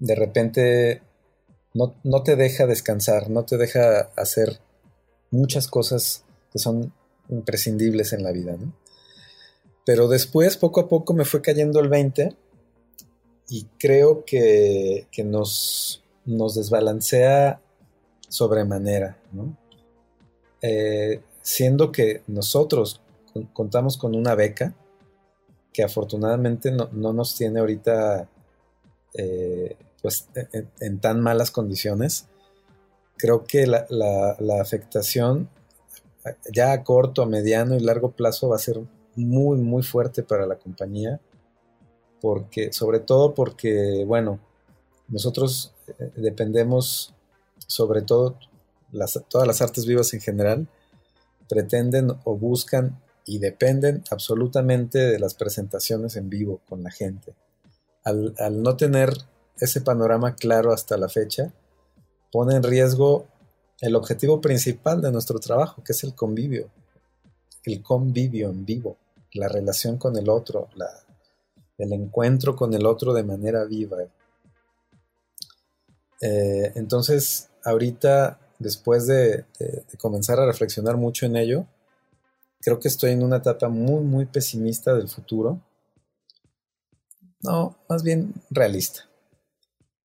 de 0.00 0.14
repente 0.14 1.02
no, 1.72 1.94
no, 2.02 2.22
te 2.22 2.34
deja 2.34 2.66
descansar, 2.66 3.30
no 3.30 3.44
te 3.44 3.56
deja 3.56 4.10
hacer 4.16 4.58
muchas 5.30 5.68
cosas 5.68 6.24
que 6.52 6.58
son 6.58 6.92
imprescindibles 7.28 8.12
en 8.12 8.24
la 8.24 8.32
vida. 8.32 8.56
¿no? 8.58 8.72
Pero 9.84 10.08
después, 10.08 10.56
poco 10.56 10.80
a 10.80 10.88
poco, 10.88 11.14
me 11.14 11.24
fue 11.24 11.42
cayendo 11.42 11.80
el 11.80 11.88
20 11.88 12.34
y 13.48 13.64
creo 13.78 14.24
que, 14.24 15.06
nos, 15.24 16.02
nos 16.24 16.54
desbalancea 16.54 17.60
sobremanera, 18.28 19.18
¿no? 19.32 19.56
Eh, 20.62 21.22
siendo 21.42 21.90
que 21.90 22.22
nosotros 22.26 23.00
contamos 23.52 23.96
con 23.96 24.14
una 24.14 24.34
beca 24.34 24.74
que 25.72 25.82
afortunadamente 25.82 26.70
no, 26.70 26.88
nos 26.92 27.34
tiene 27.34 27.60
ahorita 27.60 28.28
eh, 29.14 29.76
pues 30.02 30.28
en, 30.80 31.00
tan 31.00 31.20
malas 31.20 31.50
condiciones, 31.50 32.26
creo 33.16 33.44
que 33.44 33.66
la, 33.66 33.86
afectación 34.60 35.48
ya 36.52 36.72
a 36.72 36.84
corto, 36.84 37.22
a 37.22 37.26
mediano 37.26 37.76
y 37.76 37.80
largo 37.80 38.12
plazo 38.12 38.48
va 38.48 38.56
a 38.56 38.60
ser 38.60 38.80
muy, 39.16 39.58
muy 39.58 39.82
fuerte 39.82 40.22
para 40.22 40.46
la 40.46 40.56
compañía, 40.56 41.20
porque, 42.20 42.72
sobre 42.72 43.00
todo 43.00 43.34
porque, 43.34 44.04
bueno, 44.06 44.40
nosotros 45.08 45.74
eh, 45.98 46.10
dependemos, 46.16 47.14
sobre 47.66 48.02
todo, 48.02 48.38
las, 48.92 49.20
todas 49.28 49.46
las 49.46 49.62
artes 49.62 49.86
vivas 49.86 50.12
en 50.14 50.20
general, 50.20 50.68
pretenden 51.48 52.12
o 52.24 52.36
buscan 52.36 53.00
y 53.26 53.38
dependen 53.38 54.02
absolutamente 54.10 54.98
de 54.98 55.18
las 55.18 55.34
presentaciones 55.34 56.16
en 56.16 56.30
vivo 56.30 56.60
con 56.68 56.82
la 56.82 56.90
gente. 56.90 57.34
Al, 58.04 58.34
al, 58.38 58.62
no 58.62 58.76
tener 58.76 59.12
ese 59.60 59.80
panorama 59.80 60.34
claro 60.34 60.72
hasta 60.72 60.96
la 60.96 61.08
fecha, 61.08 61.52
pone 62.32 62.56
en 62.56 62.62
riesgo 62.62 63.26
el 63.80 63.94
objetivo 63.96 64.40
principal 64.40 65.00
de 65.00 65.12
nuestro 65.12 65.38
trabajo, 65.38 65.82
que 65.84 65.92
es 65.92 66.04
el 66.04 66.14
convivio, 66.14 66.70
el 67.64 67.82
convivio 67.82 68.50
en 68.50 68.64
vivo 68.64 68.96
la 69.34 69.48
relación 69.48 69.98
con 69.98 70.16
el 70.16 70.28
otro, 70.28 70.68
el 71.78 71.92
encuentro 71.92 72.56
con 72.56 72.74
el 72.74 72.86
otro 72.86 73.12
de 73.12 73.22
manera 73.22 73.64
viva. 73.64 73.98
Eh, 76.20 76.72
entonces, 76.74 77.48
ahorita, 77.64 78.38
después 78.58 79.06
de, 79.06 79.44
comenzar 79.98 80.40
a 80.40 80.46
reflexionar 80.46 80.96
mucho 80.96 81.26
en 81.26 81.36
ello, 81.36 81.66
creo 82.60 82.80
que 82.80 82.88
estoy 82.88 83.12
en 83.12 83.22
una 83.22 83.36
etapa 83.36 83.68
muy, 83.68 84.02
muy 84.02 84.26
pesimista 84.26 84.94
del 84.94 85.08
futuro. 85.08 85.60
No, 87.42 87.76
más 87.88 88.02
bien 88.02 88.34
realista. 88.50 89.09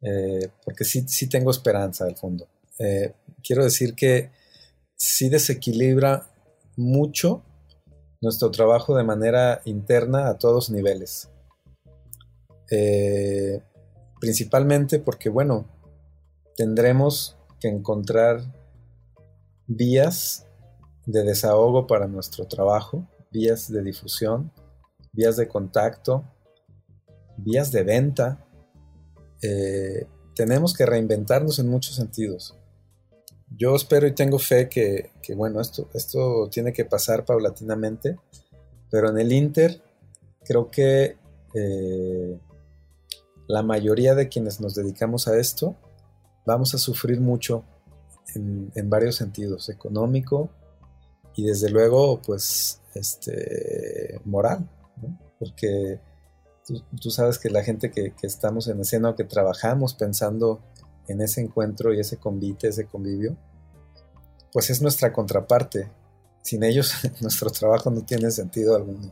Eh, 0.07 0.49
porque 0.63 0.83
sí, 0.83 1.03
sí 1.07 1.27
tengo 1.27 1.49
esperanza 1.49 2.05
al 2.05 2.15
fondo. 2.15 2.47
Eh, 2.77 3.13
quiero 3.43 3.63
decir 3.63 3.95
que 3.95 4.29
sí 4.95 5.29
desequilibra 5.29 6.27
mucho 6.77 7.41
nuestro 8.21 8.51
trabajo 8.51 8.95
de 8.95 9.03
manera 9.03 9.61
interna 9.65 10.29
a 10.29 10.37
todos 10.37 10.69
niveles. 10.69 11.29
Eh, 12.71 13.61
principalmente 14.19 14.99
porque, 14.99 15.29
bueno, 15.29 15.65
tendremos 16.55 17.37
que 17.59 17.67
encontrar 17.67 18.41
vías 19.67 20.45
de 21.05 21.23
desahogo 21.23 21.87
para 21.87 22.07
nuestro 22.07 22.47
trabajo, 22.47 23.07
vías 23.31 23.71
de 23.71 23.83
difusión, 23.83 24.51
vías 25.13 25.37
de 25.37 25.47
contacto, 25.47 26.23
vías 27.37 27.71
de 27.71 27.83
venta. 27.83 28.44
Eh, 29.45 30.07
tenemos 30.33 30.73
que 30.73 30.85
reinventarnos 30.85 31.59
en 31.59 31.69
muchos 31.69 31.95
sentidos. 31.95 32.55
Yo 33.55 33.75
espero 33.75 34.07
y 34.07 34.13
tengo 34.13 34.39
fe 34.39 34.67
que, 34.67 35.11
bueno, 35.35 35.61
esto, 35.61 35.87
esto 35.93 36.49
tiene 36.49 36.73
que 36.73 36.83
pasar 36.83 37.25
paulatinamente, 37.25 38.17
pero 38.89 39.09
en 39.09 39.19
el 39.19 39.31
Inter 39.31 39.81
creo 40.43 40.69
que 40.71 41.17
eh, 41.53 42.39
la 43.47 43.61
mayoría 43.61 44.15
de 44.15 44.27
quienes 44.27 44.59
nos 44.59 44.75
dedicamos 44.75 45.27
a 45.27 45.37
esto 45.37 45.75
vamos 46.45 46.73
a 46.73 46.79
sufrir 46.79 47.21
mucho 47.21 47.63
en, 48.33 48.89
varios 48.89 49.15
sentidos, 49.15 49.69
económico 49.69 50.49
y 51.35 51.45
desde 51.45 51.69
luego 51.69 52.21
pues 52.21 52.81
este 52.93 54.19
moral, 54.25 54.67
porque 55.39 55.99
tú, 56.65 57.11
sabes 57.11 57.37
que 57.37 57.49
la 57.49 57.63
gente 57.63 57.91
que, 57.91 58.13
estamos 58.23 58.67
en 58.67 58.79
escena 58.79 59.09
o 59.09 59.15
que 59.15 59.23
trabajamos 59.23 59.93
pensando 59.93 60.61
en 61.07 61.21
ese 61.21 61.41
encuentro 61.41 61.93
y 61.93 61.99
ese 61.99 62.17
convite, 62.17 62.67
ese 62.67 62.85
convivio, 62.85 63.37
pues 64.51 64.69
es 64.69 64.81
nuestra 64.81 65.13
contraparte. 65.13 65.91
Sin 66.41 66.63
ellos 66.63 66.93
nuestro 67.21 67.49
trabajo 67.49 67.91
no 67.91 68.01
tiene 68.01 68.31
sentido 68.31 68.75
alguno. 68.75 69.11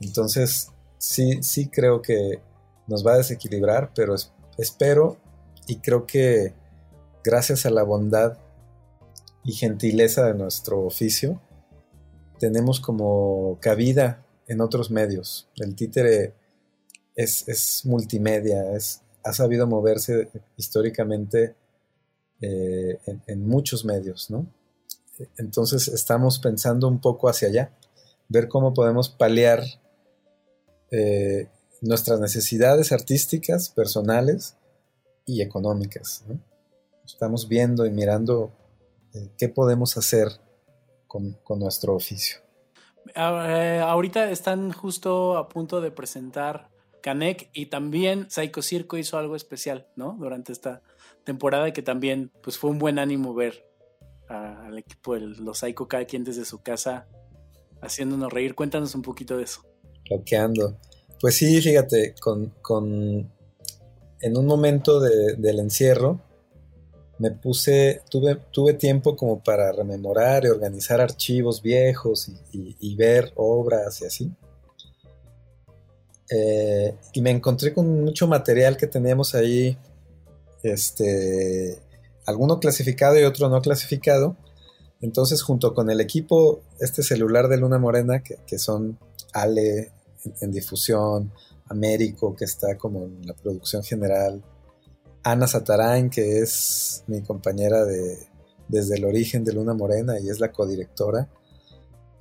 Entonces, 0.00 0.70
sí, 0.98 1.42
sí 1.42 1.68
creo 1.68 2.02
que 2.02 2.40
nos 2.86 3.06
va 3.06 3.14
a 3.14 3.18
desequilibrar, 3.18 3.92
pero 3.94 4.14
espero 4.58 5.16
y 5.66 5.76
creo 5.76 6.06
que 6.06 6.54
gracias 7.22 7.66
a 7.66 7.70
la 7.70 7.82
bondad 7.82 8.38
y 9.44 9.52
gentileza 9.52 10.24
de 10.26 10.34
nuestro 10.34 10.80
oficio, 10.80 11.40
tenemos 12.38 12.80
como 12.80 13.58
cabida 13.60 14.24
en 14.48 14.60
otros 14.60 14.90
medios. 14.90 15.48
El 15.56 15.76
títere 15.76 16.34
es, 17.14 17.46
es 17.48 17.84
multimedia, 17.84 18.72
es, 18.74 19.02
ha 19.22 19.32
sabido 19.32 19.66
moverse 19.66 20.30
históricamente 20.56 21.54
eh, 22.40 22.98
en, 23.26 23.46
muchos 23.46 23.84
medios, 23.84 24.30
¿no? 24.30 24.46
Entonces 25.36 25.88
estamos 25.88 26.38
pensando 26.38 26.88
un 26.88 26.98
poco 26.98 27.28
hacia 27.28 27.48
allá, 27.48 27.76
ver 28.28 28.48
cómo 28.48 28.72
podemos 28.72 29.10
paliar 29.10 29.62
eh, 30.90 31.48
nuestras 31.82 32.18
necesidades 32.18 32.92
artísticas, 32.92 33.68
personales 33.68 34.56
y 35.26 35.42
económicas. 35.42 36.24
Estamos 37.04 37.46
viendo 37.46 37.84
y 37.84 37.90
mirando 37.90 38.52
eh, 39.12 39.28
qué 39.36 39.50
podemos 39.50 39.98
hacer 39.98 40.28
con, 41.06 41.36
nuestro 41.58 41.94
oficio. 41.94 42.38
Ah, 43.14 43.82
ahorita 43.86 44.30
están 44.30 44.72
justo 44.72 45.36
a 45.36 45.48
punto 45.48 45.82
de 45.82 45.90
presentar 45.90 46.69
Canek 47.00 47.50
y 47.52 47.66
también 47.66 48.30
Psycho 48.30 48.62
Circo 48.62 48.96
hizo 48.96 49.18
algo 49.18 49.36
especial, 49.36 49.88
¿no? 49.96 50.16
Durante 50.18 50.52
esta 50.52 50.82
temporada 51.24 51.72
que 51.72 51.82
también 51.82 52.30
pues 52.42 52.58
fue 52.58 52.70
un 52.70 52.78
buen 52.78 52.98
ánimo 52.98 53.34
ver 53.34 53.66
al 54.28 54.78
equipo 54.78 55.14
de 55.14 55.20
los 55.20 55.58
Psycho 55.58 55.88
cada 55.88 56.04
quien 56.04 56.24
desde 56.24 56.44
su 56.44 56.62
casa 56.62 57.08
haciéndonos 57.82 58.32
reír. 58.32 58.54
Cuéntanos 58.54 58.94
un 58.94 59.02
poquito 59.02 59.36
de 59.36 59.44
eso. 59.44 59.62
Bloqueando. 60.08 60.78
Pues 61.20 61.34
sí, 61.36 61.60
fíjate, 61.60 62.14
con, 62.20 62.54
con 62.62 63.30
en 64.20 64.36
un 64.36 64.46
momento 64.46 65.00
del 65.00 65.58
encierro 65.58 66.20
me 67.18 67.30
puse, 67.30 68.00
tuve, 68.08 68.36
tuve 68.50 68.72
tiempo 68.72 69.14
como 69.14 69.42
para 69.42 69.72
rememorar 69.72 70.44
y 70.44 70.48
organizar 70.48 71.02
archivos 71.02 71.60
viejos 71.60 72.32
y, 72.50 72.96
ver 72.96 73.32
obras 73.36 74.00
y 74.00 74.06
así. 74.06 74.32
Eh, 76.30 76.94
y 77.12 77.22
me 77.22 77.30
encontré 77.30 77.74
con 77.74 78.04
mucho 78.04 78.28
material 78.28 78.76
que 78.76 78.86
teníamos 78.86 79.34
ahí, 79.34 79.76
este, 80.62 81.78
alguno 82.26 82.60
clasificado 82.60 83.18
y 83.18 83.24
otro 83.24 83.48
no 83.48 83.60
clasificado. 83.60 84.36
Entonces, 85.00 85.42
junto 85.42 85.74
con 85.74 85.90
el 85.90 86.00
equipo, 86.00 86.60
este 86.78 87.02
celular 87.02 87.48
de 87.48 87.56
Luna 87.56 87.78
Morena, 87.78 88.22
que, 88.22 88.58
son 88.58 88.98
Ale 89.32 89.92
en, 90.40 90.52
difusión, 90.52 91.32
Américo, 91.66 92.34
que 92.36 92.44
está 92.44 92.76
como 92.76 93.04
en 93.04 93.26
la 93.26 93.34
producción 93.34 93.82
general, 93.82 94.42
Ana 95.22 95.46
Satarain, 95.46 96.10
que 96.10 96.40
es 96.40 97.04
mi 97.06 97.22
compañera 97.22 97.84
de, 97.84 98.18
desde 98.68 98.96
el 98.96 99.04
origen 99.04 99.44
de 99.44 99.52
Luna 99.52 99.74
Morena 99.74 100.18
y 100.20 100.28
es 100.28 100.40
la 100.40 100.52
codirectora, 100.52 101.28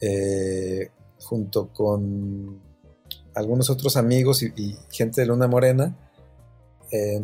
eh, 0.02 0.90
junto 1.20 1.74
con 1.74 2.69
algunos 3.40 3.70
otros 3.70 3.98
amigos 3.98 4.44
y, 4.44 4.78
gente 4.92 5.22
de 5.22 5.28
Luna 5.28 5.48
Morena, 5.48 5.98
eh, 6.92 7.24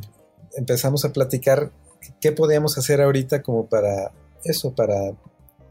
empezamos 0.55 1.05
a 1.05 1.11
platicar 1.11 1.71
qué 2.21 2.31
podíamos 2.31 2.77
hacer 2.77 3.01
ahorita 3.01 3.41
como 3.41 3.67
para 3.67 4.13
eso, 4.43 4.73
para 4.73 4.95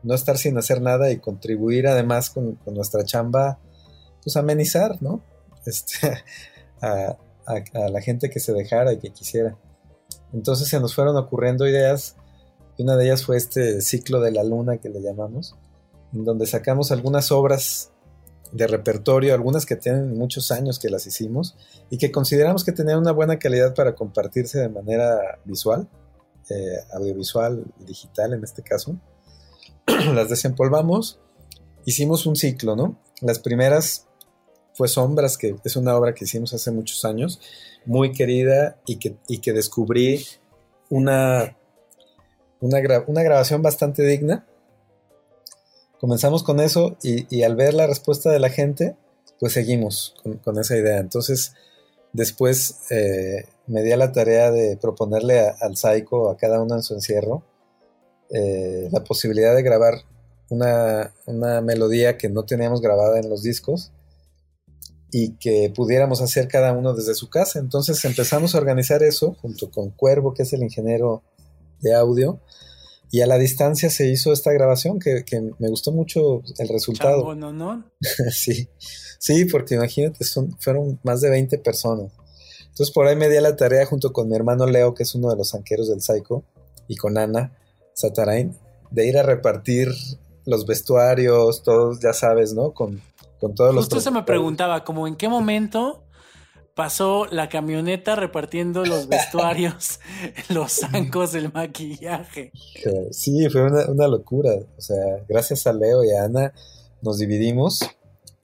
no 0.03 0.15
estar 0.15 0.37
sin 0.37 0.59
hacer 0.59 0.83
nada 0.83 1.11
y 1.11 1.19
contribuir 1.19 1.87
además 1.87 2.31
con, 2.31 2.59
nuestra 2.67 3.05
chamba, 3.05 3.59
pues 4.23 4.37
amenizar, 4.37 5.01
¿no? 5.01 5.23
Este, 5.65 6.23
a, 6.81 7.17
la 7.89 8.01
gente 8.01 8.31
que 8.31 8.41
se 8.41 8.53
dejara 8.53 8.93
y 8.93 8.99
que 8.99 9.11
quisiera. 9.11 9.57
Entonces 10.33 10.69
se 10.69 10.81
nos 10.81 10.95
fueron 10.95 11.17
ocurriendo 11.17 11.67
ideas 11.67 12.17
y 12.77 12.83
una 12.83 12.97
de 12.97 13.07
ellas 13.07 13.25
fue 13.25 13.37
este 13.37 13.81
ciclo 13.81 14.21
de 14.21 14.33
la 14.33 14.45
luna 14.45 14.79
que 14.79 14.89
le 14.89 15.01
llamamos, 15.01 15.57
en 16.13 16.25
donde 16.25 16.47
sacamos 16.47 16.91
algunas 16.91 17.33
obras 17.33 17.93
de 18.55 18.67
repertorio, 18.69 19.35
algunas 19.35 19.67
que 19.67 19.77
tienen 19.77 20.17
muchos 20.17 20.51
años 20.53 20.79
que 20.79 20.89
las 20.89 21.07
hicimos 21.07 21.57
y 21.91 21.99
que 21.99 22.13
consideramos 22.13 22.65
que 22.65 22.73
tenían 22.73 22.99
una 22.99 23.13
buena 23.13 23.39
calidad 23.39 23.75
para 23.75 23.95
compartirse 23.95 24.61
de 24.61 24.69
manera 24.69 25.41
visual, 25.45 25.89
eh, 26.49 26.79
audiovisual 26.93 27.65
y 27.81 27.85
digital 27.85 28.33
en 28.33 28.45
este 28.45 28.63
caso. 28.63 28.97
las 30.15 30.29
desempolvamos, 30.29 31.19
hicimos 31.85 32.27
un 32.27 32.37
ciclo, 32.37 32.77
¿no? 32.77 32.99
Las 33.21 33.41
primeras 33.41 34.07
fue 34.75 34.89
Sombras, 34.89 35.37
que 35.37 35.57
es 35.65 35.77
una 35.77 35.97
obra 35.97 36.15
que 36.15 36.25
hicimos 36.25 36.55
hace 36.55 36.71
muchos 36.71 37.05
años, 37.05 37.41
muy 37.85 38.13
querida 38.13 38.79
y 38.87 38.97
que, 38.97 39.17
que 39.41 39.53
descubrí 39.53 40.25
una, 40.91 41.57
una, 42.61 42.81
grabación 42.81 43.63
bastante 43.63 44.05
digna. 44.05 44.47
Comenzamos 46.01 46.43
con 46.43 46.61
eso 46.61 46.97
y, 47.03 47.43
al 47.43 47.57
ver 47.57 47.75
la 47.75 47.87
respuesta 47.87 48.31
de 48.31 48.39
la 48.39 48.51
gente, 48.51 48.97
pues 49.41 49.53
seguimos 49.53 50.15
con, 50.45 50.59
esa 50.59 50.77
idea. 50.77 50.99
Entonces, 50.99 51.55
después 52.13 52.81
eh, 52.91 53.47
me 53.67 53.83
di 53.83 53.93
a 53.93 53.97
la 53.97 54.13
tarea 54.13 54.51
de 54.51 54.77
proponerle 54.77 55.41
al 55.61 55.77
Psycho, 55.77 56.31
a 56.31 56.37
cada 56.37 56.61
uno 56.63 56.75
en 56.75 56.83
su 56.83 56.95
encierro, 56.95 57.43
eh, 58.31 58.89
la 58.91 59.05
posibilidad 59.05 59.55
de 59.55 59.63
grabar 59.63 59.95
una, 60.51 61.15
una 61.27 61.61
melodía 61.61 62.19
que 62.19 62.29
no 62.29 62.45
teníamos 62.45 62.81
grabada 62.81 63.19
en 63.19 63.31
los 63.31 63.43
discos 63.43 63.93
y 65.17 65.37
que 65.37 65.73
pudiéramos 65.75 66.21
hacer 66.21 66.49
cada 66.49 66.73
uno 66.73 66.93
desde 66.93 67.15
su 67.15 67.31
casa. 67.31 67.61
Entonces 67.61 68.05
empezamos 68.05 68.55
a 68.55 68.59
organizar 68.59 69.05
eso 69.05 69.37
junto 69.41 69.71
con 69.71 69.91
Cuervo, 69.91 70.35
que 70.35 70.43
es 70.43 70.53
el 70.53 70.65
ingeniero 70.65 71.23
de 71.81 71.95
audio, 71.95 72.41
y 73.15 73.21
a 73.21 73.29
la 73.29 73.39
distancia 73.39 73.91
se 73.91 74.09
hizo 74.09 74.33
esta 74.33 74.53
grabación 74.53 74.99
que, 74.99 75.25
me 75.61 75.69
gustó 75.69 75.93
mucho 75.93 76.43
el 76.59 76.69
resultado. 76.69 77.33
¿no, 77.37 77.53
no? 77.53 77.85
sí, 78.33 78.69
sí, 79.21 79.45
porque 79.45 79.77
imagínate, 79.77 80.25
son, 80.25 80.59
fueron 80.59 80.99
más 81.05 81.21
de 81.21 81.31
20 81.31 81.59
personas. 81.59 82.11
Entonces 82.63 82.91
por 82.93 83.07
ahí 83.07 83.15
me 83.15 83.29
di 83.29 83.41
la 83.41 83.55
tarea 83.55 83.87
junto 83.87 84.13
con 84.13 84.29
mi 84.29 84.35
hermano 84.35 84.67
Leo, 84.67 84.95
que 84.95 85.05
es 85.05 85.15
uno 85.15 85.31
de 85.31 85.37
los 85.37 85.55
anqueros 85.55 85.89
del 85.89 86.01
Psycho, 86.01 86.43
y 86.89 86.97
con 86.97 87.17
Ana 87.17 87.57
Satarain, 87.93 88.57
de 88.91 89.07
ir 89.07 89.17
a 89.17 89.23
repartir 89.23 89.95
los 90.45 90.67
vestuarios, 90.67 91.63
todos, 91.63 92.01
ya 92.01 92.13
sabes, 92.15 92.53
¿no? 92.53 92.75
Con 92.75 93.01
con 93.45 93.55
todos 93.55 93.75
Justo 93.75 94.01
se 94.01 94.11
me 94.11 94.23
preguntaba, 94.23 94.85
como 94.85 95.07
en 95.07 95.17
qué 95.17 95.29
momento 95.29 96.03
pasó 96.75 97.27
la 97.31 97.49
camioneta 97.49 98.17
repartiendo 98.17 98.85
los 98.85 99.09
vestuarios, 99.09 100.01
los 100.49 100.73
zancos, 100.73 101.35
el 101.35 101.53
maquillaje. 101.53 102.53
Sí, 103.11 103.49
fue 103.51 103.63
una, 103.63 104.09
locura. 104.09 104.53
O 104.77 104.81
sea, 104.81 105.25
gracias 105.29 105.67
a 105.67 105.73
Leo 105.73 106.05
y 106.05 106.13
a 106.13 106.25
Ana 106.25 106.53
nos 107.03 107.19
dividimos 107.19 107.81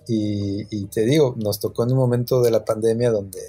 y, 0.07 0.67
y, 0.71 0.87
te 0.87 1.05
digo, 1.05 1.35
nos 1.39 1.61
tocó 1.61 1.85
en 1.85 1.93
un 1.93 1.99
momento 1.99 2.43
de 2.43 2.51
la 2.51 2.65
pandemia 2.65 3.11
donde 3.11 3.41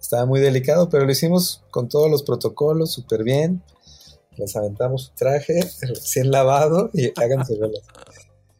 estaba 0.00 0.26
muy 0.26 0.40
delicado, 0.40 0.88
pero 0.88 1.04
lo 1.04 1.12
hicimos 1.12 1.62
con 1.70 1.88
todos 1.88 2.10
los 2.10 2.22
protocolos, 2.22 2.92
súper 2.92 3.22
bien. 3.22 3.62
Les 4.36 4.56
aventamos 4.56 5.04
su 5.04 5.10
traje 5.14 5.60
recién 5.82 6.30
lavado 6.30 6.90
y 6.92 7.12
háganse 7.20 7.56
velas. 7.56 7.82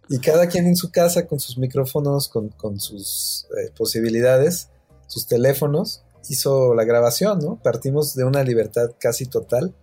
Y 0.08 0.18
cada 0.18 0.48
quien 0.48 0.66
en 0.66 0.76
su 0.76 0.90
casa 0.90 1.26
con 1.26 1.38
sus 1.38 1.56
micrófonos, 1.56 2.28
con, 2.28 2.80
sus 2.80 3.46
eh, 3.56 3.70
posibilidades, 3.76 4.68
sus 5.10 5.26
teléfonos, 5.26 6.04
hizo 6.28 6.72
la 6.74 6.84
grabación, 6.84 7.40
¿no? 7.40 7.60
Partimos 7.60 8.14
de 8.14 8.22
una 8.24 8.44
libertad 8.44 8.92
casi 9.00 9.26
total, 9.26 9.74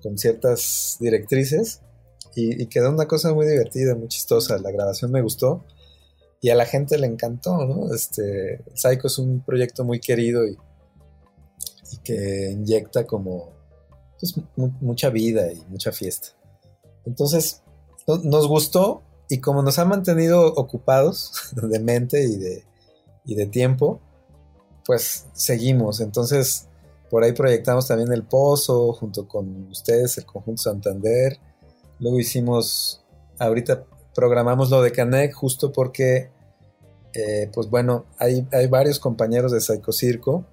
con 0.00 0.16
ciertas 0.16 0.96
directrices, 1.00 1.80
y, 2.36 2.66
quedó 2.66 2.90
una 2.90 3.06
cosa 3.06 3.32
muy 3.34 3.46
divertida, 3.46 3.94
muy 3.94 4.08
chistosa. 4.08 4.58
La 4.58 4.70
grabación 4.70 5.10
me 5.10 5.22
gustó 5.22 5.64
y 6.40 6.50
a 6.50 6.54
la 6.54 6.66
gente 6.66 6.98
le 6.98 7.06
encantó, 7.06 7.64
¿no? 7.64 7.92
Este, 7.92 8.62
Psycho 8.74 9.08
es 9.08 9.18
un 9.18 9.44
proyecto 9.44 9.84
muy 9.84 10.00
querido 10.00 10.46
y, 10.46 10.56
que 12.02 12.50
inyecta 12.50 13.06
como 13.06 13.52
pues, 14.20 14.34
mucha 14.56 15.10
vida 15.10 15.52
y 15.52 15.64
mucha 15.68 15.90
fiesta. 15.92 16.28
Entonces, 17.06 17.62
nos 18.06 18.48
gustó, 18.48 19.02
y 19.28 19.40
como 19.40 19.62
nos 19.62 19.78
ha 19.78 19.84
mantenido 19.84 20.46
ocupados 20.46 21.32
de 21.52 21.80
mente 21.80 22.22
y 22.24 22.36
de, 22.36 22.64
y 23.24 23.34
de 23.34 23.46
tiempo, 23.46 24.00
pues 24.84 25.26
seguimos. 25.32 26.00
Entonces, 26.00 26.68
por 27.10 27.24
ahí 27.24 27.32
proyectamos 27.32 27.86
también 27.86 28.12
el 28.12 28.24
Pozo 28.24 28.92
junto 28.92 29.28
con 29.28 29.68
ustedes, 29.70 30.18
el 30.18 30.26
Conjunto 30.26 30.62
Santander. 30.62 31.38
Luego 32.00 32.18
hicimos, 32.18 33.04
ahorita 33.38 33.84
programamos 34.14 34.70
lo 34.70 34.82
de 34.82 34.92
Canec 34.92 35.32
justo 35.32 35.72
porque, 35.72 36.30
eh, 37.12 37.50
pues 37.52 37.68
bueno, 37.68 38.06
hay, 38.18 38.46
hay, 38.52 38.66
varios 38.66 38.98
compañeros 38.98 39.52
de 39.52 39.60
Circo 39.60 40.46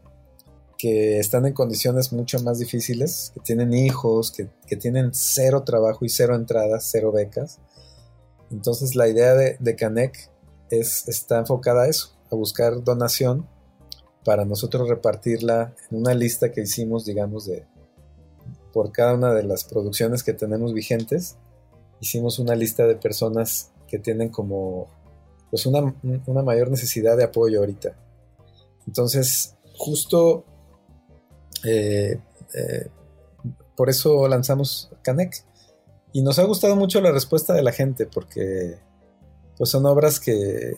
que 0.78 1.20
están 1.20 1.46
en 1.46 1.54
condiciones 1.54 2.12
mucho 2.12 2.40
más 2.42 2.58
difíciles, 2.58 3.32
que 3.34 3.40
tienen 3.40 3.74
hijos, 3.74 4.32
que, 4.32 4.50
que 4.66 4.76
tienen 4.76 5.12
cero 5.14 5.64
trabajo 5.64 6.06
y 6.06 6.10
cero 6.10 6.36
entradas, 6.36 6.88
cero 6.92 7.12
becas. 7.12 7.60
Entonces 8.52 8.96
la 8.96 9.08
idea 9.08 9.36
de, 9.36 9.58
de 9.60 9.76
Canec 9.76 10.30
es, 10.70 11.08
está 11.08 11.40
enfocada 11.40 11.84
a 11.84 11.88
eso, 11.88 12.18
a 12.32 12.36
buscar 12.36 12.84
donación 12.84 13.48
para 14.24 14.46
nosotros 14.46 14.88
repartirla 14.90 15.74
en 15.90 15.98
una 15.98 16.14
lista 16.14 16.52
que 16.52 16.62
hicimos, 16.62 17.06
digamos, 17.06 17.46
de 17.46 17.66
por 18.74 18.92
cada 18.92 19.16
una 19.16 19.34
de 19.34 19.44
las 19.44 19.64
producciones 19.64 20.24
que 20.24 20.34
tenemos 20.34 20.74
vigentes. 20.74 21.38
Hicimos 22.00 22.40
una 22.40 22.56
lista 22.56 22.88
de 22.88 22.96
personas 22.96 23.72
que 23.88 24.00
tienen 24.00 24.30
como 24.30 24.88
pues 25.50 25.66
una, 25.66 25.94
mayor 26.44 26.72
necesidad 26.72 27.18
de 27.18 27.26
apoyo 27.26 27.60
ahorita. 27.60 27.94
Entonces, 28.88 29.56
justo 29.78 30.46
eh, 31.66 32.20
eh, 32.54 32.90
por 33.76 33.90
eso 33.90 34.28
lanzamos 34.28 34.92
Canec. 35.02 35.44
Y 36.14 36.22
nos 36.22 36.40
ha 36.40 36.44
gustado 36.44 36.76
mucho 36.76 37.02
la 37.02 37.12
respuesta 37.12 37.54
de 37.54 37.64
la 37.64 37.72
gente 37.72 38.06
porque 38.06 38.78
pues 39.58 39.70
son 39.70 39.86
obras 39.86 40.20
que, 40.20 40.78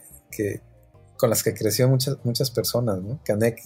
con 1.18 1.30
las 1.30 1.44
que 1.44 1.54
creció 1.54 1.88
muchas, 1.88 2.18
muchas 2.24 2.52
personas, 2.52 3.02
¿no? 3.02 3.20
Canek 3.24 3.62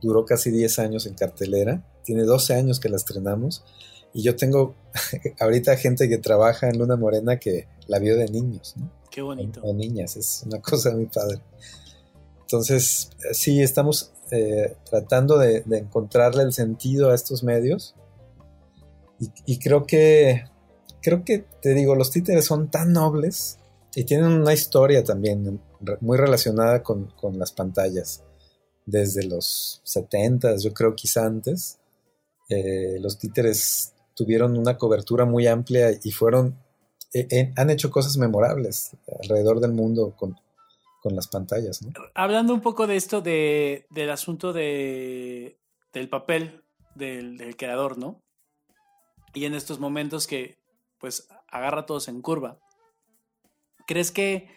duró 0.00 0.24
casi 0.24 0.50
10 0.50 0.78
años 0.80 1.06
en 1.06 1.14
cartelera, 1.14 1.84
tiene 2.04 2.22
12 2.24 2.54
años 2.54 2.80
que 2.80 2.88
la 2.88 2.96
estrenamos 2.96 3.64
y 4.12 4.22
yo 4.22 4.36
tengo 4.36 4.74
ahorita 5.40 5.76
gente 5.76 6.08
que 6.08 6.18
trabaja 6.18 6.68
en 6.68 6.78
Luna 6.78 6.96
Morena 6.96 7.38
que 7.38 7.68
la 7.86 7.98
vio 7.98 8.16
de 8.16 8.26
niños, 8.26 8.74
¿no? 8.76 8.90
Qué 9.10 9.20
bonito. 9.20 9.60
O, 9.62 9.74
niñas, 9.74 10.16
es 10.16 10.42
una 10.46 10.60
cosa 10.60 10.90
muy 10.92 11.06
padre. 11.06 11.40
Entonces, 12.40 13.10
sí, 13.32 13.60
estamos 13.60 14.12
eh, 14.30 14.76
tratando 14.88 15.38
de, 15.38 15.62
encontrarle 15.70 16.42
el 16.42 16.52
sentido 16.52 17.10
a 17.10 17.14
estos 17.14 17.42
medios. 17.42 17.94
Y, 19.46 19.58
creo 19.58 19.86
que, 19.86 20.44
creo 21.00 21.24
que, 21.24 21.44
te 21.60 21.74
digo, 21.74 21.94
los 21.94 22.10
títeres 22.10 22.44
son 22.44 22.70
tan 22.70 22.92
nobles 22.92 23.58
y 23.94 24.04
tienen 24.04 24.32
una 24.32 24.52
historia 24.52 25.04
también 25.04 25.60
muy 26.00 26.18
relacionada 26.18 26.82
con, 26.82 27.06
con 27.10 27.38
las 27.38 27.52
pantallas. 27.52 28.24
Desde 28.84 29.24
los 29.24 29.80
70, 29.84 30.56
yo 30.56 30.74
creo 30.74 30.94
quizá 30.94 31.24
antes, 31.24 31.78
eh, 32.48 32.98
los 33.00 33.18
títeres 33.18 33.94
tuvieron 34.14 34.58
una 34.58 34.76
cobertura 34.76 35.24
muy 35.24 35.46
amplia 35.46 35.90
y 36.02 36.10
fueron, 36.10 36.58
eh, 37.14 37.52
han 37.56 37.70
hecho 37.70 37.90
cosas 37.90 38.18
memorables 38.18 38.96
alrededor 39.22 39.60
del 39.60 39.72
mundo 39.72 40.14
con, 40.16 40.36
las 41.04 41.26
pantallas. 41.26 41.80
Hablando 42.14 42.54
un 42.54 42.60
poco 42.60 42.86
de 42.86 42.94
esto, 42.94 43.22
de, 43.22 43.86
del 43.90 44.10
asunto 44.10 44.52
de, 44.52 45.58
del 45.92 46.08
papel 46.08 46.62
del, 46.94 47.56
creador, 47.56 47.98
¿no? 47.98 48.22
Y 49.34 49.46
en 49.46 49.54
estos 49.54 49.80
momentos 49.80 50.28
que 50.28 50.58
pues 51.00 51.26
agarra 51.48 51.80
a 51.80 51.86
todos 51.86 52.06
en 52.06 52.22
curva. 52.22 52.60
¿Crees 53.88 54.12
que 54.12 54.48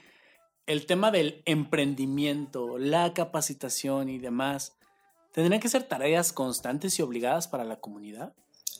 el 0.68 0.86
tema 0.86 1.12
del 1.12 1.42
emprendimiento, 1.46 2.78
la 2.78 3.14
capacitación 3.14 4.10
y 4.10 4.18
demás, 4.18 4.74
tendrían 5.32 5.62
que 5.62 5.70
ser 5.70 5.84
tareas 5.84 6.34
constantes 6.34 6.98
y 6.98 7.02
obligadas 7.02 7.48
para 7.48 7.64
la 7.64 7.80
comunidad? 7.80 8.34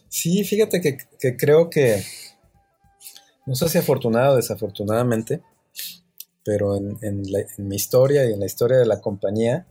Sí, 0.10 0.44
fíjate 0.44 0.82
que, 0.82 1.36
creo 1.38 1.70
que, 1.70 2.02
no 3.46 3.56
sé 3.56 3.70
si 3.70 3.78
afortunado 3.78 4.34
o 4.34 4.36
desafortunadamente, 4.38 5.42
pero 6.44 6.76
en, 6.76 7.24
mi 7.58 7.76
historia 7.76 8.26
y 8.30 8.34
en 8.34 8.40
la 8.40 8.46
historia 8.46 8.78
de 8.78 8.86
la 8.86 9.02
compañía 9.02 9.68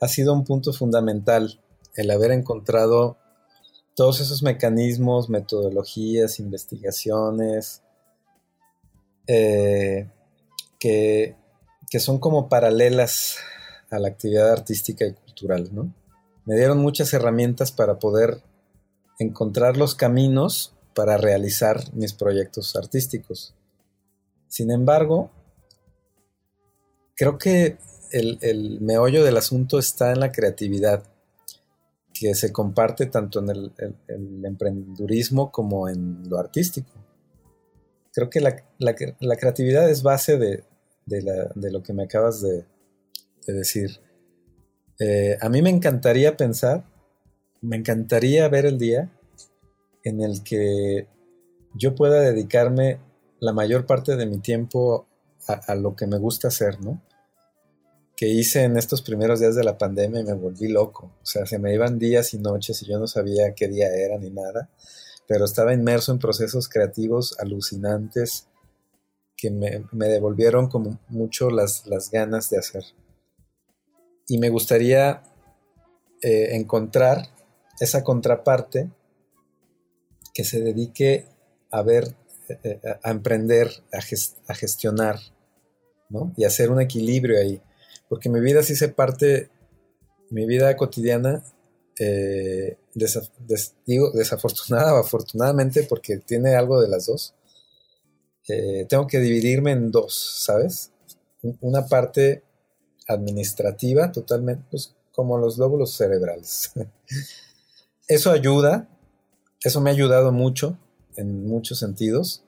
ha 0.00 0.08
sido 0.08 0.32
un 0.32 0.44
punto 0.44 0.72
fundamental 0.72 1.60
el 1.94 2.10
haber 2.10 2.30
encontrado 2.30 3.18
todos 3.94 4.20
esos 4.20 4.42
mecanismos, 4.42 5.28
metodologías, 5.28 6.38
investigaciones, 6.38 7.82
eh, 9.26 10.08
que, 10.80 11.36
que, 11.92 12.00
son 12.00 12.18
como 12.18 12.48
paralelas 12.48 13.36
a 13.90 13.98
la 13.98 14.08
actividad 14.08 14.50
artística 14.50 15.04
y 15.04 15.12
cultural, 15.12 15.68
¿no? 15.72 15.94
Me 16.46 16.56
dieron 16.56 16.78
muchas 16.78 17.12
herramientas 17.12 17.70
para 17.70 17.98
poder 17.98 18.42
encontrar 19.18 19.76
los 19.76 19.94
caminos 19.94 20.74
para 20.94 21.16
realizar 21.16 21.92
mis 21.94 22.14
proyectos 22.14 22.74
artísticos. 22.76 23.54
Sin 24.48 24.70
embargo, 24.70 25.30
creo 27.14 27.38
que 27.38 27.76
el, 28.10 28.78
meollo 28.80 29.24
del 29.24 29.36
asunto 29.36 29.78
está 29.78 30.12
en 30.12 30.20
la 30.20 30.32
creatividad, 30.32 31.04
que 32.12 32.34
se 32.34 32.52
comparte 32.52 33.06
tanto 33.06 33.40
en 33.40 33.48
el, 33.50 33.72
emprendedurismo 34.44 35.50
como 35.50 35.88
en 35.88 36.28
lo 36.28 36.38
artístico. 36.38 36.90
Creo 38.12 38.28
que 38.28 38.40
la, 38.40 39.36
creatividad 39.36 39.88
es 39.88 40.02
base 40.02 40.36
de, 40.36 40.64
lo 41.06 41.82
que 41.82 41.92
me 41.92 42.04
acabas 42.04 42.42
de, 42.42 42.64
decir. 43.46 44.00
Eh, 44.98 45.36
a 45.40 45.48
mí 45.48 45.62
me 45.62 45.70
encantaría 45.70 46.36
pensar 46.36 46.84
me 47.62 47.76
encantaría 47.76 48.48
ver 48.48 48.66
el 48.66 48.76
día 48.76 49.10
en 50.02 50.20
el 50.20 50.42
que 50.42 51.06
yo 51.74 51.94
pueda 51.94 52.20
dedicarme 52.20 52.98
la 53.40 53.52
mayor 53.52 53.86
parte 53.86 54.16
de 54.16 54.26
mi 54.26 54.38
tiempo 54.38 55.06
a, 55.46 55.74
lo 55.74 55.96
que 55.96 56.06
me 56.06 56.18
gusta 56.18 56.48
hacer, 56.48 56.80
¿no? 56.80 57.02
Que 58.16 58.28
hice 58.28 58.64
en 58.64 58.76
estos 58.76 59.02
primeros 59.02 59.40
días 59.40 59.56
de 59.56 59.64
la 59.64 59.78
pandemia 59.78 60.20
y 60.20 60.24
me 60.24 60.34
volví 60.34 60.68
loco. 60.68 61.12
O 61.22 61.26
sea, 61.26 61.46
se 61.46 61.58
me 61.58 61.72
iban 61.72 61.98
días 61.98 62.34
y 62.34 62.38
noches 62.38 62.82
y 62.82 62.86
yo 62.86 62.98
no 62.98 63.06
sabía 63.06 63.54
qué 63.54 63.68
día 63.68 63.88
era 63.88 64.18
ni 64.18 64.30
nada, 64.30 64.68
pero 65.26 65.44
estaba 65.44 65.72
inmerso 65.72 66.12
en 66.12 66.18
procesos 66.18 66.68
creativos 66.68 67.36
alucinantes 67.38 68.48
que 69.42 69.50
me, 69.50 70.08
devolvieron 70.08 70.68
como 70.68 71.00
mucho 71.08 71.50
las, 71.50 71.84
las 71.88 72.12
ganas 72.12 72.48
de 72.48 72.58
hacer. 72.58 72.84
Y 74.28 74.38
me 74.38 74.50
gustaría 74.50 75.24
eh, 76.22 76.50
encontrar 76.52 77.26
esa 77.80 78.04
contraparte 78.04 78.88
que 80.32 80.44
se 80.44 80.60
dedique 80.60 81.26
a 81.72 81.82
ver, 81.82 82.14
eh, 82.62 82.80
a 83.02 83.10
emprender, 83.10 83.68
a, 83.92 84.54
gestionar, 84.54 85.18
¿no? 86.08 86.32
Y 86.36 86.44
hacer 86.44 86.70
un 86.70 86.80
equilibrio 86.80 87.40
ahí. 87.40 87.60
Porque 88.08 88.28
mi 88.28 88.38
vida 88.38 88.62
sí 88.62 88.76
se 88.76 88.90
parte, 88.90 89.50
mi 90.30 90.46
vida 90.46 90.76
cotidiana, 90.76 91.42
eh, 91.98 92.76
digo 93.86 94.12
desafortunada 94.12 94.94
o 94.94 94.98
afortunadamente, 94.98 95.82
porque 95.82 96.18
tiene 96.18 96.54
algo 96.54 96.80
de 96.80 96.88
las 96.88 97.06
dos. 97.06 97.34
Eh, 98.48 98.86
tengo 98.88 99.06
que 99.06 99.20
dividirme 99.20 99.72
en 99.72 99.90
dos, 99.90 100.42
¿sabes? 100.44 100.92
Una 101.60 101.86
parte 101.86 102.42
administrativa, 103.08 104.12
totalmente, 104.12 104.64
pues 104.70 104.94
como 105.12 105.38
los 105.38 105.58
lóbulos 105.58 105.94
cerebrales. 105.96 106.72
Eso 108.08 108.30
ayuda, 108.30 108.88
eso 109.62 109.80
me 109.80 109.88
ha 109.88 109.92
ayudado 109.92 110.32
mucho 110.32 110.76
en 111.16 111.46
muchos 111.46 111.78
sentidos, 111.78 112.44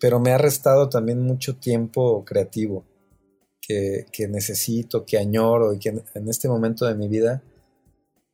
pero 0.00 0.18
me 0.18 0.32
ha 0.32 0.38
restado 0.38 0.88
también 0.88 1.22
mucho 1.22 1.56
tiempo 1.56 2.24
creativo 2.24 2.84
que, 3.60 4.28
necesito, 4.28 5.04
que 5.04 5.18
añoro 5.18 5.72
y 5.72 5.78
que 5.78 5.90
en, 6.14 6.28
este 6.28 6.48
momento 6.48 6.86
de 6.86 6.94
mi 6.94 7.06
vida 7.08 7.42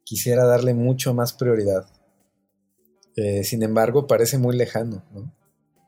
quisiera 0.05 0.47
darle 0.47 0.75
mucho 0.75 1.13
más 1.13 1.33
prioridad. 1.33 1.87
Eh, 3.17 3.45
sin 3.45 3.63
embargo, 3.63 4.07
parece 4.07 4.39
muy 4.39 4.57
lejano, 4.57 5.05
¿no? 5.13 5.33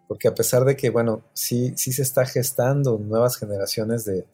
Porque 0.09 0.29
a 0.29 0.35
pesar 0.35 0.65
de 0.65 0.77
que, 0.77 0.91
bueno, 0.91 1.25
sí, 1.33 1.73
sí 1.77 1.93
se 1.93 2.03
está 2.03 2.27
gestando 2.27 2.99
nuevas 2.99 3.37
generaciones 3.37 4.05
de, 4.05 4.27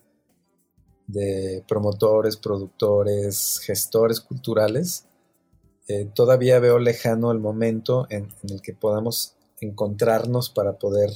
de 1.06 1.64
promotores, 1.66 2.36
productores, 2.36 3.60
gestores 3.64 4.20
culturales, 4.20 5.06
eh, 5.88 6.08
todavía 6.14 6.60
veo 6.60 6.78
lejano 6.78 7.32
el 7.32 7.40
momento 7.40 8.06
en, 8.08 8.28
el 8.48 8.62
que 8.62 8.72
podamos 8.72 9.36
encontrarnos 9.60 10.48
para 10.50 10.78
poder 10.78 11.10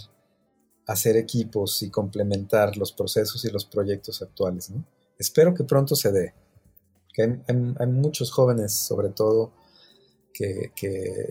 hacer 0.87 1.17
equipos 1.17 1.83
y 1.83 1.91
complementar 1.91 2.77
los 2.77 2.93
procesos 2.93 3.45
y 3.45 3.51
los 3.51 3.65
proyectos 3.65 4.23
actuales. 4.23 4.71
Espero 5.19 5.55
que 5.55 5.65
pronto 5.65 5.97
se 5.97 6.13
dé. 6.13 6.35
Que 7.13 7.41
hay, 7.49 7.87
muchos 7.87 8.31
jóvenes, 8.31 8.73
sobre 8.73 9.09
todo, 9.09 9.53
que, 10.33 10.73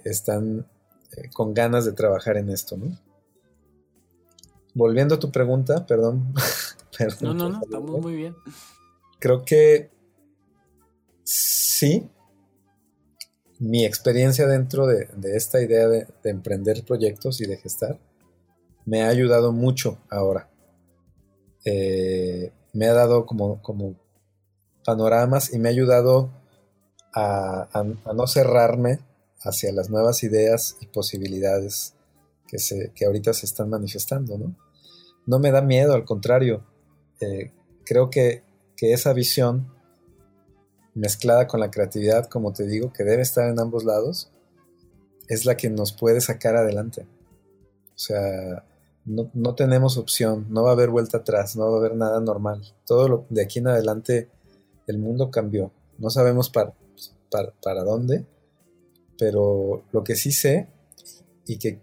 están 0.04 0.68
eh, 1.16 1.30
con 1.32 1.54
ganas 1.54 1.86
de 1.86 1.92
trabajar 1.92 2.38
en 2.38 2.50
esto. 2.50 2.78
Volviendo 4.76 5.16
a 5.16 5.20
tu 5.20 5.32
pregunta, 5.32 5.86
perdón. 5.86 6.34
no, 7.22 7.34
no, 7.34 7.50
no, 7.50 7.62
estamos 7.64 8.02
muy 8.02 8.16
bien. 8.16 8.36
Creo 9.20 9.44
que 9.44 9.90
sí, 11.24 12.10
mi 13.58 13.86
experiencia 13.86 14.48
dentro 14.48 14.86
de, 14.86 15.08
esta 15.24 15.62
idea 15.62 15.88
de, 15.88 16.08
emprender 16.26 16.84
proyectos 16.86 17.40
y 17.40 17.48
de 17.48 17.58
gestar 17.58 18.00
me 18.86 19.04
ha 19.04 19.08
ayudado 19.08 19.54
mucho 19.54 19.98
ahora. 20.10 20.50
Eh, 21.64 22.52
me 22.74 22.88
ha 22.88 22.94
dado 22.94 23.26
como, 23.26 23.62
como, 23.62 23.96
panoramas 24.84 25.52
y 25.52 25.58
me 25.58 25.70
ha 25.70 25.72
ayudado 25.72 26.30
a, 27.14 27.68
no 28.14 28.28
cerrarme 28.28 29.00
hacia 29.40 29.72
las 29.72 29.90
nuevas 29.90 30.22
ideas 30.22 30.78
y 30.82 30.88
posibilidades 30.88 31.96
que, 32.46 32.60
se, 32.60 32.92
que 32.94 33.06
ahorita 33.06 33.34
se 33.34 33.46
están 33.46 33.70
manifestando. 33.70 34.38
¿no? 34.38 34.56
No 35.26 35.40
me 35.40 35.52
da 35.52 35.62
miedo, 35.62 35.94
al 35.94 36.06
contrario. 36.06 36.64
Eh, 37.20 37.52
creo 37.86 38.10
que, 38.10 38.44
que 38.76 38.94
esa 38.94 39.14
visión 39.14 39.74
mezclada 40.94 41.48
con 41.48 41.60
la 41.60 41.72
creatividad, 41.72 42.28
como 42.28 42.54
te 42.54 42.66
digo, 42.66 42.92
que 42.94 43.04
debe 43.04 43.22
estar 43.22 43.50
en 43.50 43.60
ambos 43.60 43.84
lados, 43.84 44.32
es 45.28 45.46
la 45.46 45.58
que 45.58 45.70
nos 45.70 45.92
puede 45.92 46.22
sacar 46.22 46.56
adelante. 46.56 47.08
O 47.96 47.98
sea, 47.98 48.66
no, 49.06 49.56
tenemos 49.56 49.98
opción, 49.98 50.48
no 50.50 50.64
va 50.64 50.72
a 50.72 50.74
haber 50.74 50.90
vuelta 50.90 51.20
atrás, 51.20 51.56
no 51.56 51.70
va 51.70 51.78
a 51.78 51.80
haber 51.80 51.96
nada 51.96 52.20
normal. 52.20 52.62
Todo 52.86 53.08
lo, 53.08 53.26
de 53.30 53.44
aquí 53.44 53.60
en 53.60 53.68
adelante 53.68 54.30
el 54.88 54.98
mundo 54.98 55.30
cambió. 55.30 55.72
No 55.98 56.10
sabemos 56.10 56.50
para, 56.50 56.74
para, 57.62 57.84
dónde, 57.84 58.26
pero 59.18 59.84
lo 59.92 60.04
que 60.04 60.16
sí 60.16 60.32
sé 60.32 60.68
y 61.46 61.58
que, 61.58 61.82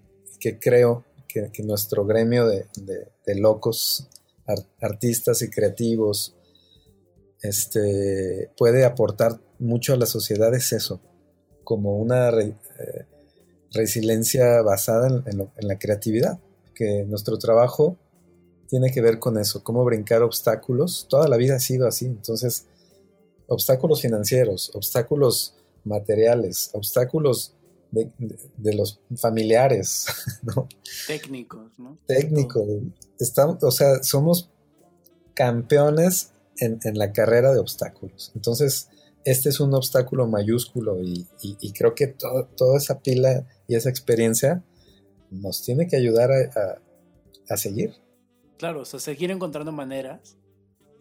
creo 0.61 1.05
que, 1.33 1.63
nuestro 1.63 2.05
gremio 2.05 2.47
de, 2.47 2.67
locos, 3.37 4.09
artistas 4.81 5.43
y 5.43 5.51
creativos, 5.51 6.35
este, 7.43 8.51
puede 8.57 8.85
aportar 8.85 9.41
mucho 9.59 9.95
a 9.95 9.97
la 9.97 10.07
sociedad 10.07 10.55
es 10.55 10.73
eso, 10.73 11.01
como 11.65 11.97
una 11.97 12.31
eh, 12.31 12.55
resiliencia 13.73 14.63
basada 14.63 15.09
en, 15.09 15.51
la 15.57 15.79
creatividad, 15.79 16.39
que 16.75 17.05
nuestro 17.05 17.39
trabajo 17.39 17.97
tiene 18.69 18.91
que 18.91 19.01
ver 19.01 19.19
con 19.19 19.39
eso, 19.39 19.63
cómo 19.63 19.85
brincar 19.85 20.23
obstáculos. 20.23 21.07
Toda 21.09 21.29
la 21.29 21.37
vida 21.37 21.57
ha 21.57 21.61
sido 21.61 21.87
así. 21.87 22.07
Entonces, 22.07 22.67
obstáculos 23.47 24.01
financieros, 24.01 24.71
obstáculos 24.75 25.57
materiales, 25.85 26.71
obstáculos 26.73 27.55
de, 27.93 28.75
los 28.75 29.01
familiares, 29.17 30.07
¿no? 30.43 30.67
Técnicos, 31.07 31.71
¿no? 31.79 31.99
Técnicos. 32.07 32.67
Estamos, 33.19 33.63
o 33.63 33.71
sea, 33.71 34.03
somos 34.03 34.51
campeones 35.35 36.33
en, 36.59 36.81
la 36.95 37.13
carrera 37.13 37.53
de 37.53 37.61
obstáculos. 37.61 38.33
Entonces, 38.35 38.89
este 39.25 39.51
es 39.51 39.61
un 39.61 39.75
obstáculo 39.75 40.27
mayúsculo 40.27 40.99
y, 41.01 41.27
creo 41.73 41.95
que 41.95 42.09
toda 42.09 42.77
esa 42.77 43.01
pila 43.01 43.47
y 43.69 43.77
esa 43.77 43.91
experiencia 43.91 44.65
nos 45.31 45.63
tiene 45.63 45.87
que 45.87 45.97
ayudar 45.97 46.31
a, 46.33 47.57
seguir. 47.57 47.95
Claro, 48.57 48.81
o 48.81 48.85
sea, 48.87 48.99
seguir 48.99 49.31
encontrando 49.31 49.73
maneras. 49.73 50.39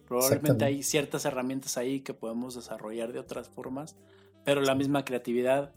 Probablemente 0.06 0.66
hay 0.66 0.84
ciertas 0.84 1.24
herramientas 1.24 1.78
ahí 1.78 2.02
que 2.02 2.14
podemos 2.14 2.56
desarrollar 2.56 3.14
de 3.14 3.20
otras 3.20 3.48
formas, 3.48 3.96
pero 4.44 4.60
la 4.60 4.76
misma 4.76 5.06
creatividad 5.06 5.74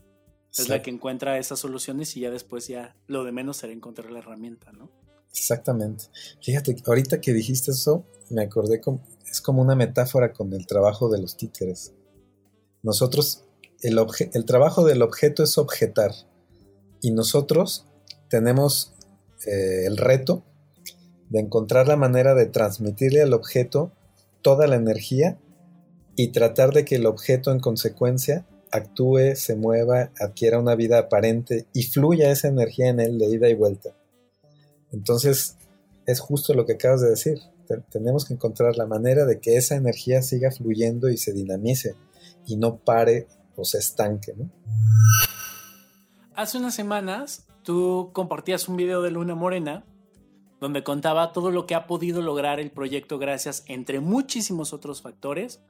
es 0.57 0.69
la 0.69 0.83
que 0.83 0.91
encuentra 0.91 1.39
esas 1.39 1.59
soluciones 1.59 2.17
y 2.17 2.21
ya 2.21 2.31
después 2.31 2.69
ya 2.69 2.95
lo 3.07 3.25
de 3.25 3.33
menos 3.33 3.57
será 3.57 3.73
encontrar 3.73 4.11
la 4.11 4.21
herramienta, 4.21 4.73
¿no? 4.73 4.91
Exactamente. 5.33 6.05
Fíjate, 6.41 6.77
ahorita 6.87 7.21
que 7.21 7.33
dijiste 7.33 7.73
eso, 7.73 8.05
me 8.31 8.43
acordé 8.43 8.81
como, 8.81 9.03
es 9.29 9.41
como 9.41 9.63
una 9.63 9.75
metáfora 9.75 10.33
con 10.33 10.53
el 10.53 10.67
trabajo 10.67 11.09
de 11.09 11.21
los 11.21 11.37
títeres. 11.37 11.93
Nosotros, 12.83 13.45
el, 13.83 13.99
el 14.33 14.45
trabajo 14.45 14.85
del 14.85 15.03
objeto 15.03 15.43
es 15.43 15.59
objetar 15.59 16.13
y 17.01 17.11
nosotros 17.11 17.87
tenemos 18.29 18.95
eh, 19.47 19.87
el 19.87 19.97
reto 19.97 20.45
de 21.31 21.41
encontrar 21.41 21.89
la 21.89 21.97
manera 21.97 22.35
de 22.35 22.47
transmitirle 22.47 23.23
al 23.23 23.33
objeto 23.33 23.93
toda 24.43 24.67
la 24.67 24.77
energía 24.77 25.39
y 26.17 26.29
tratar 26.29 26.73
de 26.73 26.85
que 26.85 26.97
el 26.97 27.07
objeto 27.07 27.51
en 27.51 27.61
consecuencia 27.61 28.47
actúe, 28.75 29.37
se 29.37 29.55
mueva, 29.55 30.11
adquiera 30.19 30.59
una 30.59 30.75
vida 30.75 30.99
aparente 30.99 31.67
y 31.73 31.85
fluya 31.85 32.33
esa 32.33 32.49
energía 32.49 32.89
en 32.89 32.99
él 32.99 33.19
de 33.19 33.27
ida 33.27 33.49
y 33.49 33.55
vuelta. 33.55 33.91
Entonces, 34.93 35.57
es 36.07 36.19
justo 36.19 36.55
lo 36.55 36.67
que 36.67 36.73
acabas 36.73 37.01
de 37.01 37.11
decir. 37.11 37.39
tenemos 37.91 38.25
que 38.25 38.35
encontrar 38.35 38.77
la 38.77 38.87
manera 38.87 39.25
de 39.25 39.39
que 39.39 39.57
esa 39.57 39.77
energía 39.77 40.23
siga 40.23 40.51
fluyendo 40.51 41.09
y 41.09 41.17
se 41.17 41.33
dinamice 41.33 41.95
y 42.47 42.57
no 42.57 42.77
pare 42.77 43.29
o 43.57 43.65
se 43.65 43.79
estanque. 43.79 44.35
Hace 46.35 46.59
unas 46.59 46.75
semanas 46.75 47.47
tú 47.63 48.11
compartías 48.13 48.69
un 48.69 48.77
video 48.77 49.03
de 49.03 49.13
Luna 49.13 49.37
Morena 49.37 49.85
donde 50.61 50.83
contaba 50.83 51.33
todo 51.33 51.51
lo 51.51 51.67
que 51.67 51.75
ha 51.75 51.87
podido 51.87 52.23
lograr 52.23 52.59
el 52.59 52.71
proyecto 52.71 53.19
gracias, 53.19 53.65
entre 53.67 54.01
muchísimos 54.01 54.73
otros 54.73 55.01
factores, 55.01 55.61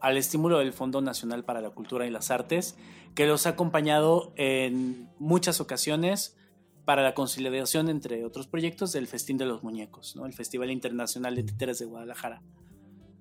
al 0.00 0.16
estímulo 0.16 0.58
del 0.58 0.72
Fondo 0.72 1.00
Nacional 1.00 1.44
para 1.44 1.60
la 1.60 1.70
Cultura 1.70 2.06
y 2.06 2.10
las 2.10 2.30
Artes, 2.30 2.76
que 3.14 3.26
los 3.26 3.46
ha 3.46 3.50
acompañado 3.50 4.32
en 4.36 5.08
muchas 5.18 5.60
ocasiones 5.60 6.36
para 6.84 7.02
la 7.02 7.14
conciliación, 7.14 7.90
entre 7.90 8.24
otros 8.24 8.46
proyectos, 8.46 8.92
del 8.92 9.06
Festín 9.06 9.36
de 9.36 9.44
los 9.44 9.62
Muñecos, 9.62 10.16
¿no? 10.16 10.24
el 10.24 10.32
Festival 10.32 10.70
Internacional 10.70 11.34
de 11.36 11.42
Títeres 11.42 11.78
de 11.78 11.84
Guadalajara. 11.84 12.42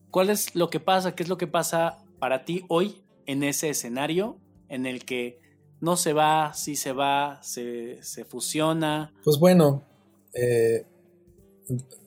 ¿Cuál 0.09 0.29
es 0.29 0.55
lo 0.55 0.69
que 0.69 0.79
pasa? 0.79 1.15
¿Qué 1.15 1.23
es 1.23 1.29
lo 1.29 1.37
que 1.37 1.47
pasa 1.47 2.03
para 2.19 2.45
ti 2.45 2.63
hoy 2.69 3.03
en 3.25 3.43
ese 3.43 3.69
escenario 3.69 4.37
en 4.69 4.85
el 4.85 5.03
que 5.03 5.39
no 5.81 5.97
se 5.97 6.13
va, 6.13 6.53
sí 6.53 6.75
se 6.75 6.93
va, 6.93 7.41
se, 7.43 7.99
fusiona? 8.27 9.13
Pues 9.23 9.37
bueno, 9.37 9.83
eh, 10.33 10.85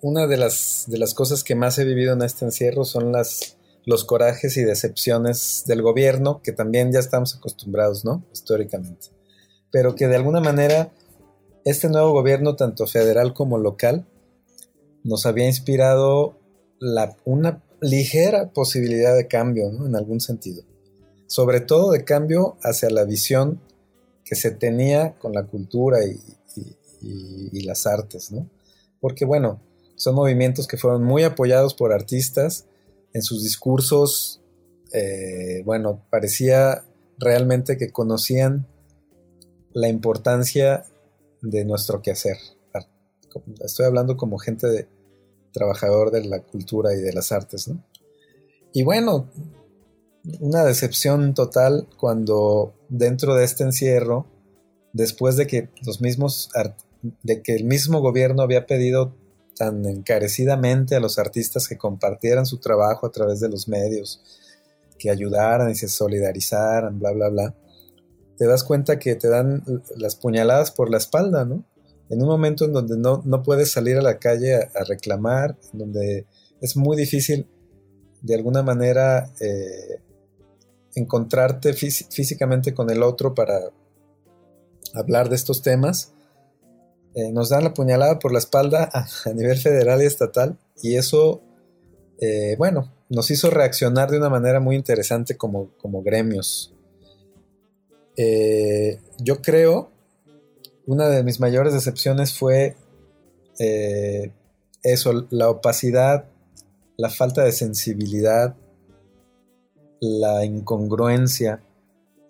una 0.00 0.26
de 0.26 0.36
las, 0.36 0.86
de 0.88 0.98
las 0.98 1.12
cosas 1.14 1.44
que 1.44 1.54
más 1.54 1.78
he 1.78 1.84
vivido 1.84 2.14
en 2.14 2.22
este 2.22 2.46
encierro 2.46 2.84
son 2.84 3.12
las, 3.12 3.58
los 3.84 4.04
corajes 4.04 4.56
y 4.56 4.64
decepciones 4.64 5.64
del 5.66 5.82
gobierno, 5.82 6.40
que 6.42 6.52
también 6.52 6.92
ya 6.92 7.00
estamos 7.00 7.34
acostumbrados, 7.36 8.04
¿no? 8.04 8.24
Históricamente. 8.32 9.08
Pero 9.70 9.94
que 9.94 10.08
de 10.08 10.16
alguna 10.16 10.40
manera 10.40 10.92
este 11.64 11.88
nuevo 11.88 12.12
gobierno, 12.12 12.56
tanto 12.56 12.86
federal 12.86 13.34
como 13.34 13.58
local, 13.58 14.06
nos 15.04 15.26
había 15.26 15.46
inspirado 15.46 16.38
una 17.24 17.62
ligera 17.80 18.50
posibilidad 18.52 19.16
de 19.16 19.28
cambio, 19.28 19.70
¿no? 19.70 19.86
En 19.86 19.96
algún 19.96 20.20
sentido. 20.20 20.62
Sobre 21.26 21.60
todo 21.60 21.92
de 21.92 22.04
cambio 22.04 22.56
hacia 22.62 22.90
la 22.90 23.04
visión 23.04 23.60
que 24.24 24.34
se 24.34 24.50
tenía 24.50 25.14
con 25.18 25.32
la 25.32 25.44
cultura 25.46 26.04
y, 26.04 26.18
y 27.02 27.62
las 27.62 27.86
artes, 27.86 28.30
¿no? 28.30 28.48
Porque 29.00 29.24
bueno, 29.24 29.60
son 29.96 30.14
movimientos 30.14 30.66
que 30.66 30.76
fueron 30.76 31.02
muy 31.02 31.24
apoyados 31.24 31.74
por 31.74 31.92
artistas 31.92 32.66
en 33.12 33.22
sus 33.22 33.42
discursos, 33.42 34.40
eh, 34.92 35.62
bueno, 35.64 36.04
parecía 36.10 36.84
realmente 37.18 37.76
que 37.76 37.90
conocían 37.90 38.66
la 39.72 39.88
importancia 39.88 40.84
de 41.42 41.64
nuestro 41.64 42.02
quehacer. 42.02 42.36
Estoy 43.64 43.86
hablando 43.86 44.16
como 44.16 44.38
gente 44.38 44.66
de, 44.66 44.88
trabajador 45.52 46.10
de 46.10 46.24
la 46.24 46.40
cultura 46.40 46.94
y 46.94 47.00
de 47.00 47.12
las 47.12 47.32
artes, 47.32 47.68
¿no? 47.68 47.82
Y 48.72 48.82
bueno, 48.82 49.28
una 50.38 50.64
decepción 50.64 51.34
total 51.34 51.88
cuando 51.96 52.74
dentro 52.88 53.34
de 53.34 53.44
este 53.44 53.64
encierro, 53.64 54.26
después 54.92 55.36
de 55.36 55.46
que 55.46 55.70
los 55.84 56.00
mismos 56.00 56.50
de 57.22 57.42
que 57.42 57.54
el 57.54 57.64
mismo 57.64 58.00
gobierno 58.00 58.42
había 58.42 58.66
pedido 58.66 59.14
tan 59.60 59.84
encarecidamente 59.84 60.96
a 60.96 61.00
los 61.00 61.18
artistas 61.18 61.68
que 61.68 61.76
compartieran 61.76 62.46
su 62.46 62.56
trabajo 62.56 63.06
a 63.06 63.10
través 63.10 63.40
de 63.40 63.50
los 63.50 63.68
medios, 63.68 64.22
que 64.98 65.10
ayudaran 65.10 65.70
y 65.70 65.74
se 65.74 65.86
solidarizaran, 65.86 66.98
bla, 66.98 67.12
bla, 67.12 67.28
bla, 67.28 67.54
te 68.38 68.46
das 68.46 68.64
cuenta 68.64 68.98
que 68.98 69.16
te 69.16 69.28
dan 69.28 69.62
las 69.98 70.16
puñaladas 70.16 70.70
por 70.70 70.88
la 70.88 70.96
espalda, 70.96 71.44
¿no? 71.44 71.62
En 72.08 72.22
un 72.22 72.28
momento 72.28 72.64
en 72.64 72.72
donde 72.72 72.96
no, 72.96 73.42
puedes 73.42 73.70
salir 73.70 73.98
a 73.98 74.02
la 74.02 74.18
calle 74.18 74.54
a, 74.56 74.84
reclamar, 74.88 75.58
en 75.74 75.78
donde 75.78 76.26
es 76.62 76.74
muy 76.74 76.96
difícil 76.96 77.46
de 78.22 78.36
alguna 78.36 78.62
manera 78.62 79.30
eh, 79.40 80.00
encontrarte 80.94 81.74
físicamente 81.74 82.72
con 82.72 82.88
el 82.88 83.02
otro 83.02 83.34
para 83.34 83.60
hablar 84.94 85.28
de 85.28 85.36
estos 85.36 85.60
temas, 85.60 86.14
eh, 87.14 87.32
nos 87.32 87.48
dan 87.48 87.64
la 87.64 87.74
puñalada 87.74 88.20
por 88.20 88.32
la 88.32 88.38
espalda 88.38 88.88
a, 88.92 89.32
nivel 89.32 89.58
federal 89.58 90.00
y 90.02 90.06
estatal 90.06 90.56
y 90.80 90.96
eso, 90.96 91.42
eh, 92.20 92.54
bueno, 92.56 92.92
nos 93.08 93.30
hizo 93.32 93.50
reaccionar 93.50 94.10
de 94.10 94.18
una 94.18 94.28
manera 94.28 94.60
muy 94.60 94.76
interesante 94.76 95.36
como, 95.36 95.70
como 95.78 96.02
gremios. 96.02 96.72
Eh, 98.16 99.00
yo 99.18 99.42
creo, 99.42 99.90
una 100.86 101.08
de 101.08 101.24
mis 101.24 101.40
mayores 101.40 101.72
decepciones 101.72 102.32
fue 102.36 102.76
eso, 104.82 105.26
la 105.28 105.50
opacidad, 105.50 106.24
la 106.96 107.10
falta 107.10 107.44
de 107.44 107.52
sensibilidad, 107.52 108.56
la 110.00 110.46
incongruencia, 110.46 111.62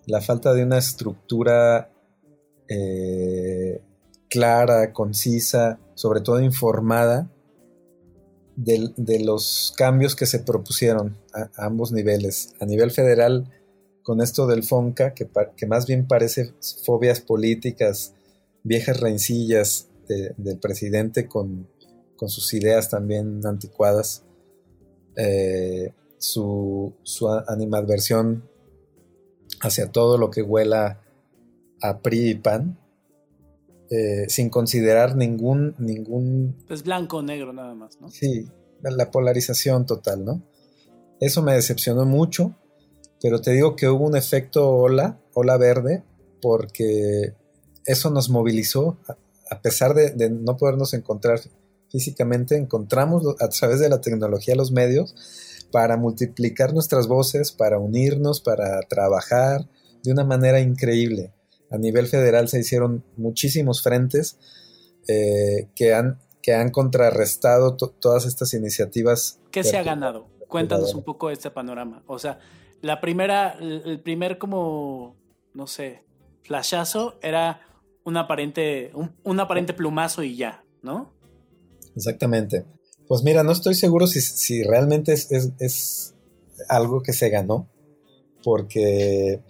la 0.06 0.20
falta 0.20 0.54
de 0.54 0.64
una 0.64 0.78
estructura 0.78 1.88
clara, 4.30 4.92
concisa, 4.92 5.78
sobre 5.94 6.22
todo 6.22 6.40
informada 6.40 7.30
de, 8.56 9.20
los 9.24 9.74
cambios 9.76 10.14
que 10.14 10.26
se 10.26 10.38
propusieron 10.38 11.18
a, 11.34 11.50
ambos 11.66 11.92
niveles. 11.92 12.54
A 12.60 12.66
nivel 12.66 12.90
federal, 12.90 13.50
con 14.02 14.22
esto 14.22 14.46
del 14.46 14.62
FONCA, 14.62 15.14
que, 15.14 15.28
que 15.56 15.66
más 15.66 15.86
bien 15.86 16.06
parece 16.06 16.54
fobias 16.84 17.20
políticas, 17.20 18.14
viejas 18.62 19.00
rencillas 19.00 19.88
del 20.36 20.58
presidente 20.58 21.28
con, 21.28 21.68
sus 22.26 22.52
ideas 22.52 22.90
también 22.90 23.40
anticuadas, 23.46 24.24
eh, 25.16 25.94
su, 26.18 26.92
su 27.02 27.30
animadversión 27.30 28.46
hacia 29.62 29.90
todo 29.90 30.18
lo 30.18 30.30
que 30.30 30.42
huela 30.42 31.00
a 31.80 32.00
PRI 32.00 32.30
y 32.30 32.34
PAN, 32.34 32.79
eh, 33.90 34.26
sin 34.28 34.50
considerar 34.50 35.16
ningún, 35.16 35.74
ningún... 35.78 36.56
Pues 36.68 36.84
blanco 36.84 37.16
o 37.16 37.22
negro 37.22 37.52
nada 37.52 37.74
más, 37.74 38.00
¿no? 38.00 38.08
Sí, 38.08 38.46
la 38.82 39.10
polarización 39.10 39.84
total, 39.84 40.24
¿no? 40.24 40.44
Eso 41.18 41.42
me 41.42 41.54
decepcionó 41.54 42.06
mucho, 42.06 42.54
pero 43.20 43.40
te 43.40 43.50
digo 43.50 43.74
que 43.74 43.88
hubo 43.88 44.06
un 44.06 44.16
efecto 44.16 44.70
ola, 44.70 45.20
ola 45.34 45.56
verde, 45.56 46.04
porque 46.40 47.34
eso 47.84 48.10
nos 48.10 48.30
movilizó, 48.30 48.96
a 49.50 49.60
pesar 49.60 49.94
de, 49.94 50.30
no 50.30 50.56
podernos 50.56 50.94
encontrar 50.94 51.40
físicamente, 51.90 52.56
encontramos 52.56 53.24
a 53.40 53.48
través 53.48 53.80
de 53.80 53.88
la 53.88 54.00
tecnología 54.00 54.54
los 54.54 54.70
medios 54.70 55.66
para 55.72 55.96
multiplicar 55.96 56.72
nuestras 56.72 57.08
voces, 57.08 57.50
para 57.50 57.80
unirnos, 57.80 58.40
para 58.40 58.80
trabajar 58.82 59.68
de 60.04 60.12
una 60.12 60.22
manera 60.22 60.60
increíble 60.60 61.32
a 61.70 61.78
nivel 61.78 62.06
federal 62.06 62.48
se 62.48 62.60
hicieron 62.60 63.04
muchísimos 63.16 63.82
frentes 63.82 64.38
eh, 65.08 65.68
que, 65.74 65.94
han, 65.94 66.18
que 66.42 66.54
han 66.54 66.70
contrarrestado 66.70 67.76
todas 67.76 68.26
estas 68.26 68.54
iniciativas. 68.54 69.40
¿Qué 69.50 69.64
se 69.64 69.76
ha 69.76 69.82
ganado? 69.82 70.28
Cuéntanos 70.48 70.94
un 70.94 71.04
poco 71.04 71.30
este 71.30 71.50
panorama. 71.50 72.02
O 72.06 72.18
sea, 72.18 72.40
la 72.82 73.00
primera, 73.00 73.56
el 73.60 74.00
primer 74.00 74.38
como, 74.38 75.16
no 75.54 75.66
sé, 75.66 76.02
flashazo 76.42 77.18
era 77.22 77.60
un 78.04 78.16
aparente, 78.16 78.92
un, 79.22 79.40
aparente 79.40 79.74
plumazo 79.74 80.22
y 80.22 80.36
ya, 80.36 80.64
¿no? 80.82 81.12
Exactamente. 81.94 82.64
Pues 83.06 83.22
mira, 83.22 83.42
no 83.42 83.52
estoy 83.52 83.74
seguro 83.74 84.06
si, 84.06 84.20
si 84.20 84.62
realmente 84.62 85.12
es, 85.12 85.30
es, 85.30 86.14
algo 86.68 87.02
que 87.02 87.12
se 87.12 87.30
ganó, 87.30 87.68
porque, 88.44 89.40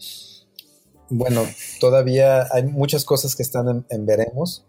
bueno, 1.11 1.46
todavía 1.81 2.46
hay 2.51 2.62
muchas 2.64 3.05
cosas 3.05 3.37
que 3.37 3.42
están 3.42 3.85
en 3.88 4.07
veremos. 4.07 4.64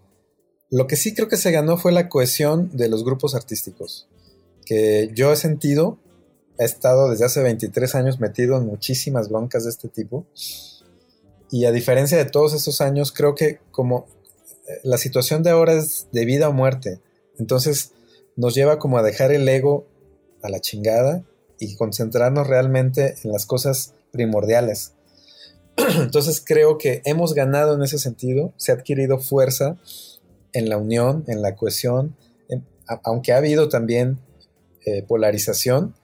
Lo 0.70 0.88
que 0.88 0.96
sí 0.96 1.14
creo 1.14 1.28
que 1.28 1.38
se 1.38 1.52
ganó 1.52 1.78
fue 1.78 1.92
la 1.92 2.10
cohesión 2.10 2.76
de 2.76 2.90
los 2.90 3.04
grupos 3.04 3.36
artísticos, 3.36 4.08
que 4.66 5.12
yo 5.14 5.32
he 5.32 5.36
sentido, 5.36 6.00
he 6.58 6.66
estado 6.66 7.10
desde 7.10 7.26
hace 7.26 7.44
23 7.44 7.96
años 7.96 8.20
metido 8.20 8.58
en 8.58 8.66
muchísimas 8.66 9.30
broncas 9.30 9.66
de 9.66 9.70
este 9.70 9.88
tipo, 9.88 10.26
y 11.52 11.66
a 11.66 11.72
diferencia 11.72 12.18
de 12.18 12.26
todos 12.26 12.54
esos 12.54 12.82
años, 12.82 13.12
creo 13.12 13.36
que 13.36 13.60
como 13.72 14.08
eh, 14.68 14.80
la 14.84 14.98
situación 14.98 15.44
de 15.44 15.50
ahora 15.50 15.74
es 15.74 16.08
de 16.12 16.26
vida 16.26 16.48
o 16.48 16.54
muerte, 16.54 17.02
entonces 17.38 17.92
nos 18.36 18.56
lleva 18.56 18.80
como 18.80 18.98
a 18.98 19.04
dejar 19.04 19.32
el 19.32 19.48
ego 19.48 19.86
a 20.42 20.50
la 20.50 20.62
chingada 20.62 21.24
y 21.60 21.76
concentrarnos 21.76 22.48
realmente 22.48 23.16
en 23.24 23.32
las 23.32 23.46
cosas 23.46 23.94
primordiales. 24.12 24.94
Entonces 26.00 26.44
creo 26.46 26.78
que 26.78 27.02
hemos 27.06 27.34
ganado 27.34 27.76
en 27.76 27.84
ese 27.84 27.98
sentido, 27.98 28.54
se 28.58 28.72
ha 28.72 28.76
adquirido 28.76 29.20
fuerza 29.20 29.78
en 30.54 30.70
la 30.70 30.78
unión, 30.78 31.24
en 31.28 31.42
la 31.42 31.56
cohesión, 31.56 32.16
aunque 33.04 33.32
ha 33.32 33.38
habido 33.38 33.70
también 33.70 34.20
eh, 34.86 35.04
polarización, 35.04 35.96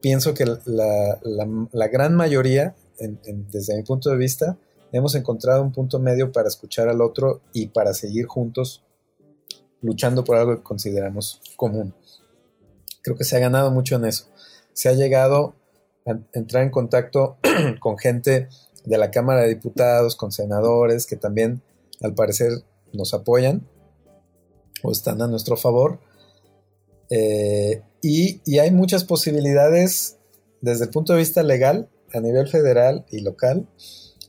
pienso 0.00 0.34
que 0.34 0.44
la, 0.44 1.88
gran 1.88 2.14
mayoría, 2.14 2.74
desde 2.98 3.76
mi 3.76 3.82
punto 3.82 4.10
de 4.10 4.16
vista, 4.16 4.58
hemos 4.92 5.14
encontrado 5.14 5.62
un 5.62 5.72
punto 5.72 5.98
medio 5.98 6.32
para 6.32 6.48
escuchar 6.48 6.88
al 6.88 7.00
otro 7.00 7.40
y 7.52 7.68
para 7.68 7.94
seguir 7.94 8.26
juntos 8.26 8.84
luchando 9.80 10.24
por 10.24 10.36
algo 10.36 10.56
que 10.56 10.62
consideramos 10.62 11.40
común. 11.56 11.94
Creo 13.02 13.16
que 13.16 13.24
se 13.24 13.36
ha 13.36 13.40
ganado 13.40 13.70
mucho 13.70 13.96
en 13.96 14.06
eso. 14.06 14.26
Se 14.72 14.88
ha 14.88 14.92
llegado 14.92 15.54
a 16.06 16.18
entrar 16.32 16.64
en 16.64 16.70
contacto 16.70 17.38
con 17.80 17.96
gente 17.98 18.48
de 18.84 18.98
la 18.98 19.10
Cámara 19.10 19.42
de 19.42 19.48
Diputados, 19.48 20.16
con 20.16 20.32
senadores 20.32 21.06
que 21.06 21.16
también 21.16 21.62
al 22.00 22.14
parecer 22.14 22.52
nos 22.92 23.14
apoyan 23.14 23.66
o 24.82 24.92
están 24.92 25.20
a 25.22 25.26
nuestro 25.26 25.56
favor. 25.56 26.00
Eh, 27.10 27.82
y, 28.02 28.58
hay 28.58 28.70
muchas 28.70 29.04
posibilidades 29.04 30.16
desde 30.60 30.84
el 30.84 30.90
punto 30.90 31.12
de 31.12 31.20
vista 31.20 31.42
legal, 31.42 31.88
a 32.12 32.20
nivel 32.20 32.48
federal 32.48 33.04
y 33.10 33.20
local, 33.20 33.68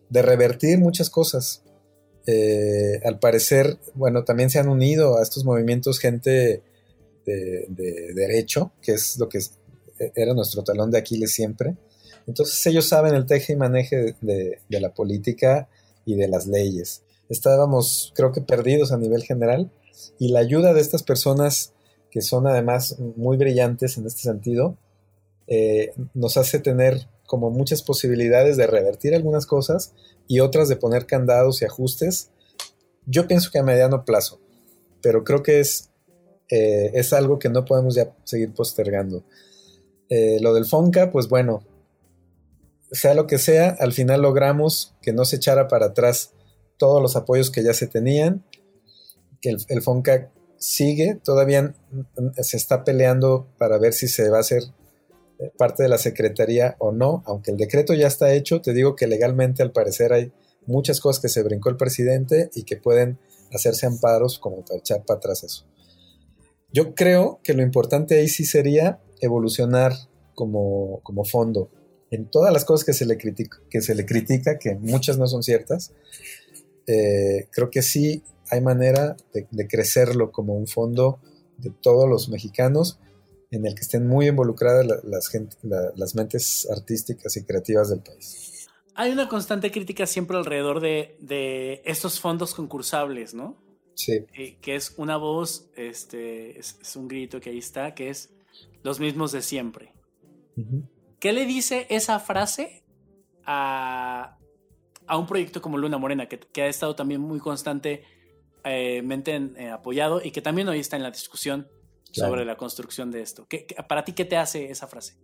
de 0.10 0.22
revertir 0.22 0.80
muchas 0.80 1.10
cosas. 1.10 1.64
Eh, 2.26 3.00
al 3.06 3.20
parecer, 3.20 3.78
bueno, 3.96 4.24
también 4.24 4.50
se 4.50 4.60
han 4.60 4.70
unido 4.70 5.18
a 5.18 5.24
estos 5.24 5.46
movimientos 5.46 6.00
gente 6.00 6.64
de, 7.26 8.14
derecho, 8.16 8.72
que 8.82 8.94
es 8.94 9.18
lo 9.18 9.30
que 9.30 9.40
era 10.16 10.34
nuestro 10.34 10.64
talón 10.64 10.92
de 10.92 10.98
Aquiles 10.98 11.32
siempre. 11.32 11.76
Entonces 12.30 12.64
ellos 12.68 12.88
saben 12.88 13.16
el 13.16 13.26
teje 13.26 13.54
y 13.54 13.56
maneje 13.56 14.16
de, 14.22 14.60
de 14.70 14.80
la 14.80 14.94
política 14.94 15.68
y 16.06 16.16
de 16.16 16.28
las 16.28 16.46
leyes. 16.46 17.02
Estábamos, 17.28 18.14
creo 18.16 18.32
que, 18.32 18.42
perdidos 18.42 18.92
a 18.92 18.98
nivel 18.98 19.24
general 19.24 19.72
y 20.20 20.30
la 20.30 20.40
ayuda 20.40 20.74
de 20.74 20.82
estas 20.82 21.04
personas 21.04 21.74
que 22.12 22.22
son 22.22 22.48
además 22.48 22.98
muy 23.16 23.38
brillantes 23.38 23.98
en 23.98 24.06
este 24.06 24.22
sentido, 24.22 24.78
eh, 25.48 25.94
nos 26.14 26.38
hace 26.38 26.60
tener 26.60 27.08
como 27.26 27.50
muchas 27.52 27.82
posibilidades 27.84 28.58
de 28.58 28.68
revertir 28.68 29.14
algunas 29.14 29.46
cosas 29.46 29.94
y 30.28 30.40
otras 30.40 30.70
de 30.70 30.76
poner 30.76 31.06
candados 31.06 31.62
y 31.62 31.66
ajustes. 31.66 32.30
Yo 33.06 33.28
pienso 33.28 33.50
que 33.52 33.60
a 33.60 33.64
mediano 33.64 34.06
plazo, 34.06 34.40
pero 35.02 35.24
creo 35.24 35.44
que 35.44 35.60
es, 35.60 35.90
eh, 36.50 36.92
es 36.94 37.14
algo 37.14 37.40
que 37.40 37.50
no 37.50 37.66
podemos 37.66 37.96
ya 37.96 38.14
seguir 38.24 38.54
postergando. 38.54 39.24
Eh, 40.10 40.40
lo 40.42 40.54
del 40.54 40.66
FONCA, 40.66 41.12
pues 41.12 41.30
bueno, 41.30 41.64
sea 42.92 43.14
lo 43.14 43.28
que 43.28 43.38
sea, 43.38 43.76
al 43.80 43.94
final 43.94 44.22
logramos 44.22 44.96
que 45.02 45.14
no 45.14 45.26
se 45.26 45.38
echara 45.38 45.68
para 45.68 45.88
atrás 45.88 46.32
todos 46.78 47.02
los 47.02 47.16
apoyos 47.16 47.52
que 47.52 47.64
ya 47.64 47.74
se 47.74 47.88
tenían 47.88 48.44
que 49.42 49.56
el, 49.68 49.82
FONCA 49.82 50.32
sigue, 50.58 51.20
todavía 51.24 51.74
se 52.42 52.58
está 52.58 52.84
peleando 52.84 53.48
para 53.58 53.78
ver 53.78 53.94
si 53.94 54.08
se 54.08 54.30
va 54.30 54.38
a 54.38 54.42
hacer 54.42 54.64
eh, 55.40 55.52
parte 55.58 55.84
de 55.84 55.90
la 55.90 55.98
Secretaría 55.98 56.76
o 56.80 56.92
no, 56.92 57.24
aunque 57.26 57.52
el 57.52 57.58
decreto 57.58 57.94
ya 57.94 58.08
está 58.08 58.34
hecho, 58.34 58.62
te 58.62 58.74
digo 58.74 58.96
que 58.96 59.08
legalmente 59.08 59.64
al 59.64 59.72
parecer 59.72 60.14
hay 60.14 60.32
muchas 60.66 61.00
cosas 61.00 61.22
que 61.22 61.30
se 61.30 61.44
brincó 61.44 61.70
el 61.70 61.78
presidente 61.78 62.50
y 62.54 62.64
que 62.64 62.78
pueden 62.78 63.18
hacerse 63.54 63.86
amparos 63.86 64.40
como 64.40 64.64
para 64.66 64.80
echar 64.80 65.04
para 65.06 65.18
atrás 65.18 65.44
eso. 65.44 65.66
Yo 66.72 66.94
creo 66.94 67.40
que 67.44 67.54
lo 67.54 67.64
importante 67.64 68.20
ahí 68.20 68.28
sí 68.28 68.46
sería 68.46 69.00
evolucionar 69.22 69.94
como, 70.36 71.00
como 71.04 71.26
fondo. 71.26 71.72
En 72.12 72.30
todas 72.30 72.52
las 72.52 72.66
cosas 72.66 72.86
que 72.86 72.94
se 72.94 73.06
le 73.06 73.18
critica, 73.18 73.60
que, 73.70 73.82
se 73.82 73.96
le 73.96 74.06
critica, 74.06 74.58
que 74.58 74.76
muchas 74.76 75.18
no 75.18 75.28
son 75.28 75.44
ciertas, 75.44 75.94
eh, 76.88 77.48
creo 77.52 77.70
que 77.70 77.82
sí 77.82 78.24
hay 78.50 78.62
manera 78.62 79.16
de, 79.34 79.68
crecerlo 79.68 80.32
como 80.32 80.56
un 80.56 80.68
fondo 80.68 81.20
de 81.58 81.70
todos 81.70 82.10
los 82.10 82.30
mexicanos 82.30 83.00
en 83.52 83.66
el 83.66 83.76
que 83.76 83.82
estén 83.82 84.08
muy 84.08 84.28
involucradas 84.28 84.86
las, 85.04 85.32
las 85.96 86.16
mentes 86.16 86.68
artísticas 86.72 87.36
y 87.38 87.44
creativas 87.44 87.90
del 87.90 88.00
país. 88.00 88.68
Hay 89.00 89.12
una 89.12 89.30
constante 89.30 89.72
crítica 89.72 90.06
siempre 90.06 90.36
alrededor 90.36 90.82
de, 90.82 91.82
estos 91.86 92.20
fondos 92.20 92.54
concursables, 92.54 93.34
¿no? 93.34 93.56
Sí. 93.96 94.26
Eh, 94.34 94.58
que 94.62 94.76
es 94.76 94.94
una 94.98 95.16
voz, 95.16 95.70
este, 95.78 96.60
es, 96.60 96.96
un 96.98 97.08
grito 97.08 97.40
que 97.40 97.50
ahí 97.52 97.60
está, 97.60 97.96
que 97.96 98.10
es 98.10 98.30
los 98.84 99.00
mismos 99.00 99.32
de 99.32 99.42
siempre. 99.42 99.94
¿Qué 101.20 101.34
le 101.34 101.46
dice 101.46 101.86
esa 101.90 102.20
frase 102.20 102.84
a, 103.46 104.38
un 105.12 105.28
proyecto 105.28 105.62
como 105.62 105.78
Luna 105.78 105.98
Morena, 105.98 106.28
que, 106.28 106.40
que 106.40 106.62
ha 106.62 106.68
estado 106.68 106.96
también 106.96 107.20
muy 107.20 107.40
constante 107.40 108.04
eh, 108.64 109.02
eh, 109.04 109.70
apoyado 109.70 110.22
y 110.24 110.32
que 110.32 110.42
también 110.42 110.68
hoy 110.68 110.80
está 110.80 110.96
en 110.98 111.04
la 111.04 111.12
discusión 111.12 111.68
sobre 112.12 112.46
la 112.46 112.58
construcción 112.58 113.12
de 113.12 113.22
esto. 113.22 113.48
¿Qué, 113.48 113.68
para 113.88 114.04
ti, 114.04 114.14
qué 114.14 114.26
te 114.26 114.38
hace 114.38 114.70
esa 114.72 114.88
frase? 114.88 115.16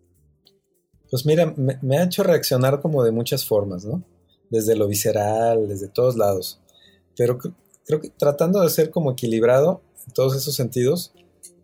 Pues 1.10 1.26
mira, 1.26 1.54
me, 1.56 1.98
ha 1.98 2.04
hecho 2.04 2.24
reaccionar 2.24 2.82
como 2.82 3.04
de 3.04 3.12
muchas 3.12 3.46
formas, 3.46 3.86
¿no? 3.86 4.04
Desde 4.50 4.76
lo 4.76 4.88
visceral, 4.88 5.68
desde 5.68 5.88
todos 5.88 6.16
lados. 6.16 6.62
Pero 7.16 7.38
creo 7.38 8.02
que 8.02 8.10
tratando 8.10 8.62
de 8.62 8.70
ser 8.70 8.90
como 8.90 9.12
equilibrado 9.12 9.82
en 10.08 10.14
todos 10.14 10.36
esos 10.36 10.56
sentidos, 10.56 11.14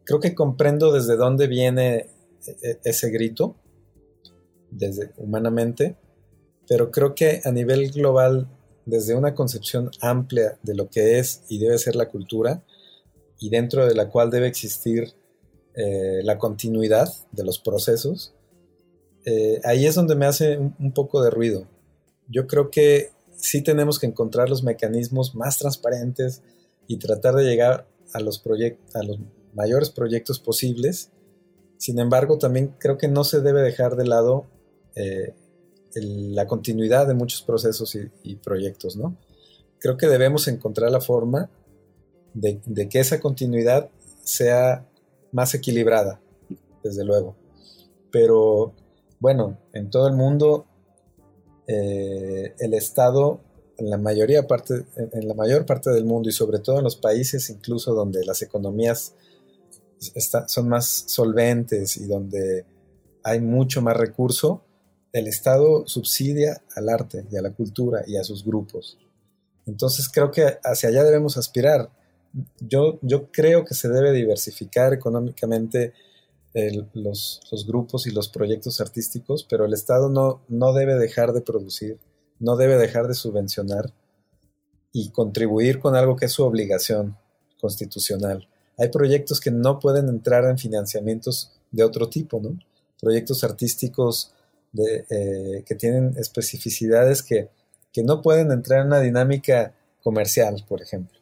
creo 0.04 0.20
que 0.20 0.36
comprendo 0.36 0.92
desde 0.92 1.16
dónde 1.16 1.48
viene 1.48 2.10
e, 2.48 2.58
e, 2.62 2.80
ese 2.84 3.10
grito, 3.10 3.56
desde 4.72 5.12
humanamente, 5.18 5.98
pero 6.68 6.90
creo 6.90 7.14
que 7.14 7.42
a 7.44 7.52
nivel 7.52 7.92
global 7.92 8.50
desde 8.86 9.16
una 9.16 9.36
concepción 9.36 9.92
amplia 10.02 10.58
de 10.64 10.74
lo 10.74 10.90
que 10.90 11.20
es 11.20 11.44
y 11.48 11.60
debe 11.60 11.78
ser 11.78 11.96
la 11.96 12.10
cultura, 12.10 12.64
y 13.40 13.50
dentro 13.50 13.88
de 13.88 13.96
la 13.96 14.10
cual 14.10 14.30
debe 14.30 14.48
existir 14.48 15.14
eh, 15.76 16.22
la 16.24 16.38
continuidad 16.38 17.12
de 17.32 17.44
los 17.44 17.60
procesos, 17.60 18.34
eh, 19.26 19.60
ahí 19.64 19.86
es 19.86 19.96
donde 19.96 20.16
me 20.16 20.26
hace 20.26 20.58
un, 20.58 20.94
poco 20.94 21.24
de 21.24 21.30
ruido. 21.30 21.68
Yo 22.28 22.48
creo 22.48 22.70
que 22.70 23.12
sí 23.36 23.62
tenemos 23.62 24.00
que 24.00 24.08
encontrar 24.08 24.50
los 24.50 24.64
mecanismos 24.64 25.36
más 25.36 25.58
transparentes 25.58 26.44
y 26.88 26.98
tratar 26.98 27.36
de 27.36 27.46
llegar 27.46 27.88
a 28.14 28.20
los, 28.20 28.44
a 28.94 29.04
los 29.04 29.20
mayores 29.54 29.90
proyectos 29.90 30.40
posibles. 30.40 31.10
Sin 31.78 32.00
embargo, 32.00 32.38
también 32.38 32.76
creo 32.80 32.98
que 32.98 33.08
no 33.08 33.24
se 33.24 33.42
debe 33.42 33.62
dejar 33.62 33.96
de 33.96 34.06
lado 34.06 34.46
eh, 34.96 35.34
la 35.96 36.48
continuidad 36.48 37.08
de 37.08 37.14
muchos 37.14 37.42
procesos 37.42 37.98
y, 38.24 38.36
proyectos, 38.36 38.96
¿no? 38.96 39.18
Creo 39.80 39.98
que 39.98 40.08
debemos 40.08 40.48
encontrar 40.48 40.92
la 40.92 41.02
forma 41.02 41.50
de, 42.34 42.62
que 42.90 43.00
esa 43.00 43.20
continuidad 43.20 43.90
sea 44.24 44.88
más 45.32 45.54
equilibrada, 45.54 46.22
desde 46.84 47.04
luego. 47.04 47.36
Pero 48.12 48.74
bueno, 49.20 49.58
en 49.74 49.90
todo 49.90 50.08
el 50.08 50.14
mundo 50.14 50.66
eh, 51.68 52.54
el 52.60 52.74
Estado, 52.74 53.42
en 53.78 53.90
la 53.90 53.98
mayoría 53.98 54.48
parte, 54.48 54.86
en 54.96 55.28
la 55.28 55.34
mayor 55.34 55.66
parte 55.66 55.90
del 55.90 56.06
mundo 56.06 56.30
y 56.30 56.34
sobre 56.34 56.60
todo 56.60 56.78
en 56.78 56.84
los 56.84 56.96
países 56.96 57.50
incluso 57.50 57.94
donde 57.94 58.24
las 58.26 58.42
economías 58.42 59.16
son 60.48 60.68
más 60.68 61.04
solventes 61.08 61.98
y 61.98 62.08
donde 62.08 62.66
hay 63.24 63.40
mucho 63.40 63.82
más 63.82 63.96
recurso, 63.96 64.64
el 65.14 65.28
Estado 65.28 65.88
subsidia 65.88 66.62
al 66.76 66.90
arte 66.90 67.26
y 67.32 67.38
a 67.38 67.42
la 67.42 67.52
cultura 67.52 68.04
y 68.08 68.18
a 68.18 68.24
sus 68.24 68.46
grupos. 68.46 68.98
Entonces 69.66 70.10
creo 70.10 70.32
que 70.32 70.58
hacia 70.64 70.90
allá 70.90 71.04
debemos 71.04 71.38
aspirar. 71.38 71.90
yo, 72.60 73.00
creo 73.32 73.66
que 73.66 73.74
se 73.74 73.90
debe 73.90 74.14
diversificar 74.14 74.94
económicamente 74.94 75.94
los, 76.94 77.42
grupos 77.68 78.08
y 78.08 78.12
los 78.12 78.30
proyectos 78.30 78.82
artísticos, 78.82 79.46
pero 79.50 79.66
el 79.66 79.74
Estado 79.74 80.10
no 80.10 80.74
debe 80.74 80.96
dejar 80.96 81.34
de 81.34 81.42
producir, 81.42 82.00
no 82.40 82.56
debe 82.56 82.78
dejar 82.78 83.08
de 83.08 83.14
subvencionar 83.14 83.94
y 84.94 85.10
contribuir 85.10 85.80
con 85.80 85.96
algo 85.96 86.16
que 86.16 86.26
es 86.26 86.32
su 86.32 86.44
obligación 86.44 87.18
constitucional. 87.60 88.48
Hay 88.78 88.90
proyectos 88.90 89.40
que 89.40 89.52
no 89.52 89.80
pueden 89.80 90.10
entrar 90.10 90.46
en 90.46 90.58
financiamientos 90.58 91.52
de 91.72 91.84
otro 91.84 92.10
tipo, 92.10 92.40
¿no? 92.42 92.58
Proyectos 93.00 93.44
artísticos 93.44 94.34
eh, 94.78 95.64
que 95.66 95.76
tienen 95.76 96.16
especificidades 96.18 97.24
que, 97.24 97.50
que 97.92 98.04
no 98.04 98.22
pueden 98.22 98.52
entrar 98.52 98.82
en 98.82 98.88
una 98.88 99.00
dinámica 99.00 99.74
comercial, 100.02 100.64
por 100.68 100.82
ejemplo. 100.82 101.18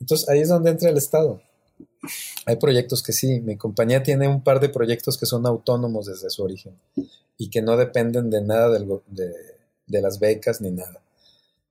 Entonces 0.00 0.28
ahí 0.28 0.40
es 0.40 0.48
donde 0.48 0.70
entra 0.70 0.90
el 0.90 0.96
Estado. 0.96 1.40
Hay 2.46 2.56
proyectos 2.56 3.02
que 3.02 3.12
sí, 3.12 3.40
mi 3.40 3.56
compañía 3.56 4.02
tiene 4.02 4.28
un 4.28 4.42
par 4.42 4.60
de 4.60 4.68
proyectos 4.68 5.18
que 5.18 5.26
son 5.26 5.46
autónomos 5.46 6.06
desde 6.06 6.30
su 6.30 6.42
origen 6.42 6.78
y 7.38 7.50
que 7.50 7.62
no 7.62 7.76
dependen 7.76 8.30
de 8.30 8.42
nada 8.42 8.68
de, 8.68 10.00
las 10.00 10.18
becas 10.18 10.60
ni 10.60 10.70
nada. 10.70 11.02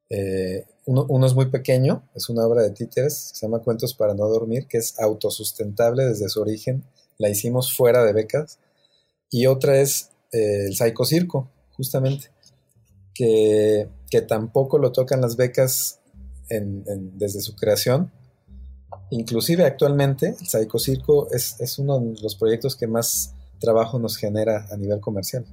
Eh, 0.09 0.65
uno, 0.85 1.25
es 1.25 1.33
muy 1.33 1.45
pequeño, 1.45 2.03
es 2.13 2.29
una 2.29 2.45
obra 2.45 2.63
de 2.63 2.71
títeres, 2.71 3.31
se 3.33 3.45
llama 3.45 3.59
Cuentos 3.59 3.93
para 3.93 4.13
no 4.13 4.27
dormir, 4.27 4.67
que 4.67 4.77
es 4.77 4.99
autosustentable 4.99 6.05
desde 6.05 6.29
su 6.29 6.41
origen, 6.41 6.83
la 7.17 7.29
hicimos 7.29 7.75
fuera 7.75 8.03
de 8.03 8.13
becas. 8.13 8.57
Y 9.29 9.47
otra 9.47 9.79
es 9.79 10.09
eh, 10.33 10.65
el 10.67 10.75
Psycho 10.75 11.05
Circo, 11.05 11.49
justamente, 11.71 12.31
que, 13.13 13.89
tampoco 14.27 14.77
lo 14.77 14.91
tocan 14.91 15.21
las 15.21 15.37
becas 15.37 15.99
desde 16.49 17.41
su 17.41 17.55
creación, 17.55 18.11
Inclusive 19.09 19.65
actualmente 19.65 20.35
el 20.39 20.47
Psycho 20.47 20.79
Circo 20.79 21.27
es, 21.31 21.77
uno 21.77 21.99
de 21.99 22.21
los 22.21 22.35
proyectos 22.35 22.75
que 22.75 22.87
más 22.87 23.35
trabajo 23.59 23.99
nos 23.99 24.17
genera 24.17 24.67
a 24.71 24.77
nivel 24.77 24.99
comercial. 24.99 25.45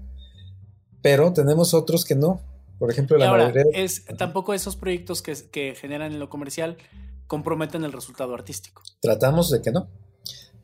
Pero 1.02 1.32
tenemos 1.32 1.74
otros 1.74 2.04
que 2.04 2.14
no. 2.14 2.40
Por 2.78 2.90
ejemplo, 2.90 3.18
la 3.18 3.28
ahora, 3.28 3.52
Es, 3.74 4.04
tampoco 4.16 4.54
esos 4.54 4.76
proyectos 4.76 5.22
que, 5.22 5.74
generan 5.74 6.12
en 6.12 6.18
lo 6.18 6.30
comercial 6.30 6.78
comprometen 7.26 7.84
el 7.84 7.92
resultado 7.92 8.34
artístico. 8.34 8.82
Tratamos 9.00 9.50
de 9.50 9.60
que 9.60 9.70
no. 9.70 9.88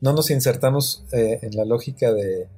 No 0.01 0.13
nos 0.13 0.29
insertamos 0.29 1.05
eh, 1.11 1.39
en 1.41 1.55
la 1.55 1.65
lógica 1.65 2.11
de, 2.11 2.49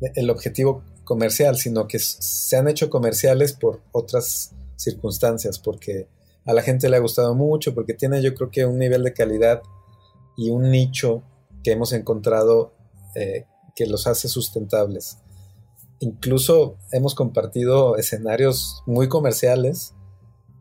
el 0.00 0.30
objetivo 0.30 0.82
comercial, 1.04 1.56
sino 1.56 1.86
que 1.86 1.98
se 1.98 2.56
han 2.56 2.68
hecho 2.68 2.90
comerciales 2.90 3.52
por 3.52 3.82
otras 3.92 4.52
circunstancias, 4.76 5.58
porque 5.58 6.08
a 6.44 6.52
la 6.52 6.62
gente 6.62 6.88
le 6.88 6.96
ha 6.96 7.00
gustado 7.00 7.34
mucho 7.34 7.74
porque 7.74 7.94
tiene 7.94 8.22
yo 8.22 8.34
creo 8.34 8.50
que 8.50 8.66
un 8.66 8.78
nivel 8.78 9.02
de 9.02 9.12
calidad 9.12 9.62
y 10.36 10.50
un 10.50 10.70
nicho 10.70 11.22
que 11.62 11.72
hemos 11.72 11.92
encontrado 11.92 12.74
eh, 13.14 13.46
que 13.74 13.86
los 13.86 14.06
hace 14.06 14.28
sustentables. 14.28 15.18
Incluso 16.00 16.76
hemos 16.92 17.14
compartido 17.14 17.96
escenarios 17.96 18.82
muy 18.86 19.08
comerciales 19.08 19.94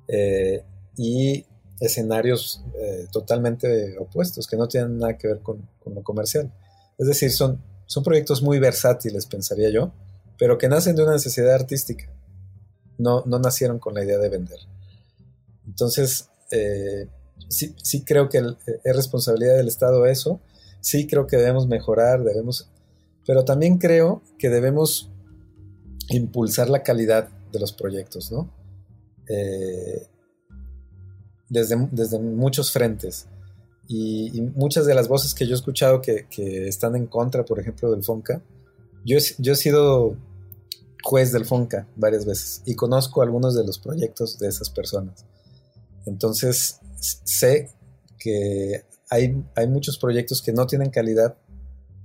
eh, 0.07 0.63
y 0.95 1.45
escenarios 1.79 2.63
eh, 2.79 3.07
totalmente 3.11 3.97
opuestos, 3.97 4.47
que 4.47 4.55
no 4.55 4.67
tienen 4.67 4.99
nada 4.99 5.17
que 5.17 5.27
ver 5.27 5.41
con, 5.41 5.67
lo 5.85 6.03
comercial. 6.03 6.53
Es 6.97 7.07
decir, 7.07 7.31
son, 7.31 7.61
son 7.93 8.03
proyectos 8.03 8.41
muy 8.41 8.57
versátiles, 8.57 9.27
pensaría 9.27 9.69
yo, 9.69 9.91
pero 10.39 10.57
que 10.57 10.67
nacen 10.67 10.95
de 10.95 11.03
una 11.03 11.11
necesidad 11.11 11.53
artística. 11.53 12.11
No, 12.97 13.21
no 13.27 13.37
nacieron 13.37 13.77
con 13.77 13.93
la 13.93 14.03
idea 14.03 14.17
de 14.17 14.29
vender. 14.29 14.57
Entonces, 15.67 16.27
eh, 16.49 17.07
sí, 17.49 17.75
sí 17.83 18.03
creo 18.03 18.29
que 18.29 18.39
es 18.83 18.95
responsabilidad 18.95 19.57
del 19.57 19.67
Estado 19.67 20.07
eso, 20.07 20.39
sí 20.81 21.05
creo 21.05 21.27
que 21.27 21.37
debemos 21.37 21.67
mejorar, 21.67 22.23
debemos, 22.23 22.67
pero 23.27 23.45
también 23.45 23.77
creo 23.77 24.23
que 24.39 24.49
debemos 24.49 25.11
impulsar 26.09 26.71
la 26.71 26.81
calidad 26.81 27.29
de 27.51 27.59
los 27.59 27.73
proyectos, 27.73 28.31
¿no? 28.31 28.51
Eh, 29.29 30.07
desde, 31.47 31.87
desde, 31.91 32.17
muchos 32.17 32.71
frentes. 32.71 33.27
Y, 33.87 34.41
muchas 34.55 34.85
de 34.85 34.95
las 34.95 35.07
voces 35.07 35.33
que 35.33 35.45
yo 35.45 35.53
he 35.53 35.55
escuchado 35.55 36.01
que, 36.01 36.27
están 36.67 36.95
en 36.95 37.07
contra, 37.07 37.45
por 37.45 37.59
ejemplo, 37.59 37.91
del 37.91 38.03
FONCA, 38.03 38.41
yo, 39.05 39.17
yo 39.37 39.53
he 39.53 39.55
sido 39.55 40.15
juez 41.03 41.31
del 41.33 41.45
FONCA 41.45 41.87
varias 41.97 42.25
veces 42.25 42.61
y 42.65 42.75
conozco 42.75 43.21
algunos 43.21 43.55
de 43.55 43.65
los 43.65 43.77
proyectos 43.77 44.39
de 44.39 44.47
esas 44.47 44.69
personas. 44.69 45.25
Entonces, 46.05 46.79
sé 46.99 47.69
que 48.17 48.85
hay, 49.09 49.43
hay 49.55 49.67
muchos 49.67 49.97
proyectos 49.97 50.41
que 50.41 50.53
no 50.53 50.65
tienen 50.65 50.89
calidad 50.89 51.35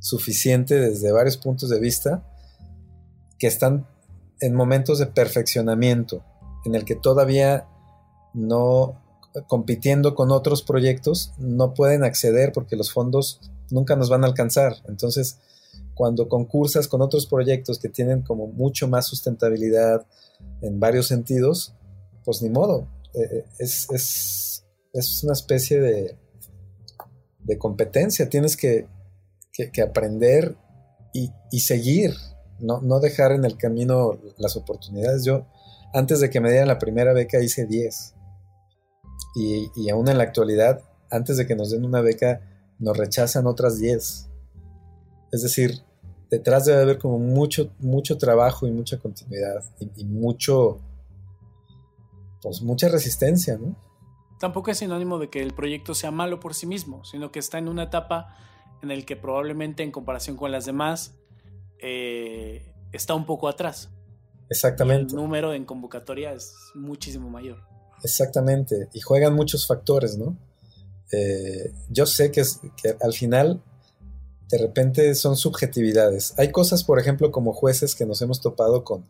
suficiente 0.01 0.79
desde 0.79 1.13
varios 1.13 1.37
puntos 1.37 1.71
de 1.71 1.81
vista, 1.81 2.23
que 3.39 3.47
están 3.47 3.87
en 4.41 4.55
momentos 4.55 4.99
de 4.99 5.07
perfeccionamiento, 5.07 6.25
en 6.65 6.75
el 6.75 6.85
que 6.85 6.95
todavía 6.95 7.67
no 8.35 9.01
compitiendo 9.47 10.15
con 10.15 10.31
otros 10.31 10.63
proyectos 10.63 11.33
no 11.39 11.75
pueden 11.75 12.05
acceder 12.05 12.53
porque 12.53 12.77
los 12.77 12.93
fondos 12.93 13.41
nunca 13.71 13.97
nos 13.97 14.09
van 14.09 14.25
a 14.25 14.27
alcanzar. 14.27 14.77
Entonces, 14.89 15.39
cuando 15.95 16.29
concursas 16.29 16.89
con 16.89 17.03
otros 17.03 17.27
proyectos 17.27 17.79
que 17.79 17.89
tienen 17.89 18.23
como 18.23 18.47
mucho 18.47 18.89
más 18.89 19.07
sustentabilidad 19.07 20.07
en 20.63 20.81
varios 20.81 21.09
sentidos, 21.09 21.75
pues 22.25 22.43
ni 22.43 22.51
modo, 22.51 22.89
eh, 23.15 23.45
es, 23.59 23.89
es, 23.91 25.25
una 25.25 25.33
especie 25.33 25.81
de, 25.81 26.17
de 27.45 27.59
competencia. 27.59 28.29
Tienes 28.29 28.57
que, 28.57 28.87
aprender 29.83 30.57
y, 31.13 31.61
seguir, 31.61 32.15
no, 32.61 32.81
no, 32.81 33.01
dejar 33.01 33.33
en 33.33 33.45
el 33.45 33.57
camino 33.57 34.21
las 34.37 34.57
oportunidades. 34.57 35.25
Yo, 35.25 35.47
antes 35.93 36.21
de 36.21 36.31
que 36.31 36.41
me 36.41 36.51
dieran 36.51 36.69
la 36.69 36.79
primera 36.79 37.13
beca, 37.13 37.41
hice 37.41 37.67
10. 37.67 38.15
Y, 39.35 39.71
y 39.75 39.91
aún 39.91 40.09
en 40.09 40.19
la 40.19 40.25
actualidad, 40.25 40.83
antes 41.11 41.37
de 41.37 41.47
que 41.47 41.55
nos 41.57 41.71
den 41.71 41.85
una 41.85 42.01
beca, 42.01 42.41
nos 42.79 42.97
rechazan 42.97 43.47
otras 43.47 43.79
10. 43.79 44.29
Es 45.33 45.43
decir, 45.43 45.83
detrás 46.31 46.65
debe 46.65 46.83
haber 46.83 46.99
como 46.99 47.19
mucho, 47.19 47.71
mucho 47.79 48.19
trabajo 48.19 48.67
y 48.67 48.71
mucha 48.71 48.99
continuidad 48.99 49.65
y 49.97 50.05
mucho 50.05 50.81
pues 52.43 52.63
mucha 52.63 52.89
resistencia, 52.89 53.59
¿no? 53.59 53.77
Tampoco 54.39 54.71
es 54.71 54.79
sinónimo 54.79 55.19
de 55.19 55.29
que 55.29 55.43
el 55.43 55.53
proyecto 55.53 55.95
sea 55.95 56.11
malo 56.11 56.39
por 56.39 56.55
sí 56.55 56.67
mismo, 56.67 57.05
sino 57.05 57.33
que 57.33 57.41
está 57.41 57.59
en 57.59 57.69
una 57.69 57.85
etapa 57.85 58.37
en 58.83 58.91
el 58.93 59.05
que 59.05 59.17
probablemente 59.17 59.83
en 59.83 59.91
comparación 59.91 60.37
con 60.37 60.53
las 60.53 60.65
demás 60.65 61.19
eh, 61.81 62.73
está 62.93 63.15
un 63.15 63.27
poco 63.27 63.49
atrás. 63.49 63.91
Exactamente. 64.51 65.13
el 65.13 65.17
número 65.17 65.53
en 65.53 65.65
convocatoria 65.65 66.33
es 66.33 66.55
muchísimo 66.75 67.29
mayor. 67.29 67.59
Exactamente. 68.03 68.89
Y 68.93 69.01
juegan 69.01 69.35
muchos 69.35 69.67
factores, 69.67 70.17
¿no? 70.17 70.37
Eh, 71.13 71.73
yo 71.89 72.07
sé 72.07 72.31
que, 72.31 72.43
es, 72.43 72.61
que 72.83 72.97
al 73.01 73.13
final 73.13 73.63
de 74.51 74.59
repente 74.59 75.15
son 75.15 75.37
subjetividades. 75.37 76.35
Hay 76.39 76.53
cosas, 76.53 76.85
por 76.85 76.99
ejemplo, 76.99 77.31
como 77.31 77.53
jueces 77.53 77.95
que 77.95 78.07
nos 78.07 78.23
hemos 78.23 78.41
topado 78.41 78.85
con 78.85 79.05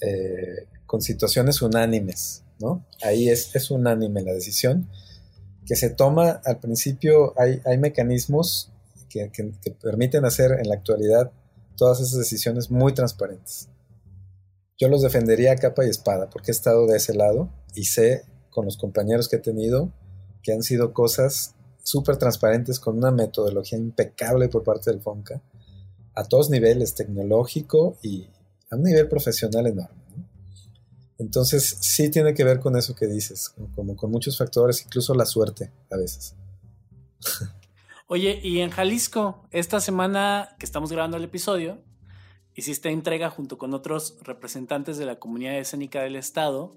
eh, 0.00 0.66
con 0.86 1.02
situaciones 1.02 1.60
unánimes, 1.60 2.44
¿no? 2.60 2.86
Ahí 3.02 3.28
es, 3.28 3.54
es 3.54 3.70
unánime 3.70 4.22
la 4.22 4.32
decisión 4.32 4.88
que 5.68 5.76
se 5.76 5.90
toma 5.90 6.40
al 6.46 6.60
principio, 6.60 7.34
hay, 7.38 7.60
hay 7.66 7.76
mecanismos 7.76 8.72
que, 9.10 9.30
permiten 9.82 10.24
hacer 10.24 10.52
en 10.52 10.66
la 10.66 10.76
actualidad 10.76 11.30
todas 11.76 12.00
esas 12.00 12.18
decisiones 12.18 12.70
muy 12.70 12.94
transparentes. 12.94 13.68
Yo 14.78 14.88
los 14.88 15.02
defendería 15.02 15.52
a 15.52 15.56
capa 15.56 15.84
y 15.84 15.90
espada 15.90 16.30
porque 16.30 16.50
he 16.50 16.54
estado 16.54 16.86
de 16.86 16.96
ese 16.96 17.12
lado 17.12 17.50
y 17.74 17.84
sé 17.84 18.24
con 18.50 18.64
los 18.64 18.76
compañeros 18.76 19.28
que 19.28 19.36
he 19.36 19.40
tenido 19.40 19.92
que 20.42 20.52
han 20.52 20.62
sido 20.62 20.92
cosas 20.92 21.54
súper 21.82 22.16
transparentes 22.16 22.80
con 22.80 22.96
una 22.96 23.10
metodología 23.10 23.78
impecable 23.78 24.48
por 24.48 24.62
parte 24.62 24.90
del 24.90 25.00
FONCA 25.00 25.42
a 26.14 26.24
todos 26.24 26.50
niveles, 26.50 26.94
tecnológico 26.94 27.96
y 28.02 28.28
a 28.70 28.76
un 28.76 28.82
nivel 28.82 29.08
profesional 29.08 29.66
enorme. 29.66 30.02
Entonces 31.18 31.78
sí 31.80 32.10
tiene 32.10 32.34
que 32.34 32.44
ver 32.44 32.60
con 32.60 32.76
eso 32.76 32.94
que 32.94 33.06
dices, 33.06 33.54
como 33.74 33.96
con 33.96 34.10
muchos 34.10 34.36
factores, 34.36 34.84
incluso 34.84 35.14
la 35.14 35.26
suerte 35.26 35.72
a 35.90 35.96
veces. 35.96 36.34
Oye, 38.06 38.40
y 38.42 38.60
en 38.60 38.70
Jalisco, 38.70 39.46
esta 39.50 39.80
semana 39.80 40.56
que 40.58 40.64
estamos 40.64 40.90
grabando 40.90 41.16
el 41.16 41.24
episodio, 41.24 41.82
hiciste 42.54 42.88
entrega 42.90 43.30
junto 43.30 43.58
con 43.58 43.74
otros 43.74 44.16
representantes 44.22 44.96
de 44.96 45.06
la 45.06 45.18
comunidad 45.18 45.58
escénica 45.58 46.02
del 46.02 46.16
Estado 46.16 46.76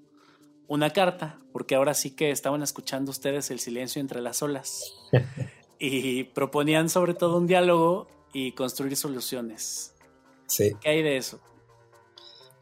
una 0.72 0.92
carta, 0.92 1.38
porque 1.52 1.76
ahora 1.76 1.94
sí 1.94 2.12
que 2.12 2.32
estaban 2.32 2.64
escuchando 2.64 3.12
ustedes 3.12 3.52
el 3.52 3.60
silencio 3.60 4.00
entre 4.00 4.22
las 4.22 4.42
olas 4.42 4.94
y 5.80 6.24
proponían 6.24 6.88
sobre 6.88 7.14
todo 7.14 7.38
un 7.38 7.46
diálogo 7.46 8.08
y 8.32 8.54
construir 8.54 8.96
soluciones. 8.96 9.94
Sí. 10.48 10.72
¿Qué 10.80 10.88
hay 10.88 11.04
de 11.04 11.18
eso? 11.18 11.42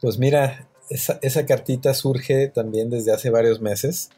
Pues 0.01 0.18
mira, 0.18 0.68
esa, 0.89 1.45
cartita 1.45 1.93
surge 1.93 2.47
también 2.47 2.89
desde 2.89 3.14
hace 3.14 3.30
varios 3.30 3.62
meses. 3.62 4.10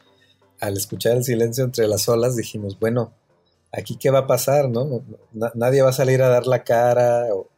al 0.58 0.78
escuchar 0.78 1.18
el 1.18 1.24
silencio 1.24 1.62
entre 1.64 1.86
las 1.86 2.08
olas 2.08 2.34
dijimos, 2.34 2.78
bueno, 2.78 3.12
aquí 3.72 3.96
qué 3.96 4.08
va 4.08 4.20
a 4.20 4.26
pasar, 4.26 4.70
¿no? 4.70 5.04
nadie 5.52 5.82
va 5.82 5.90
a 5.90 5.92
salir 5.92 6.22
a 6.22 6.30
dar 6.30 6.46
la 6.46 6.64
cara 6.64 7.26
o, 7.34 7.50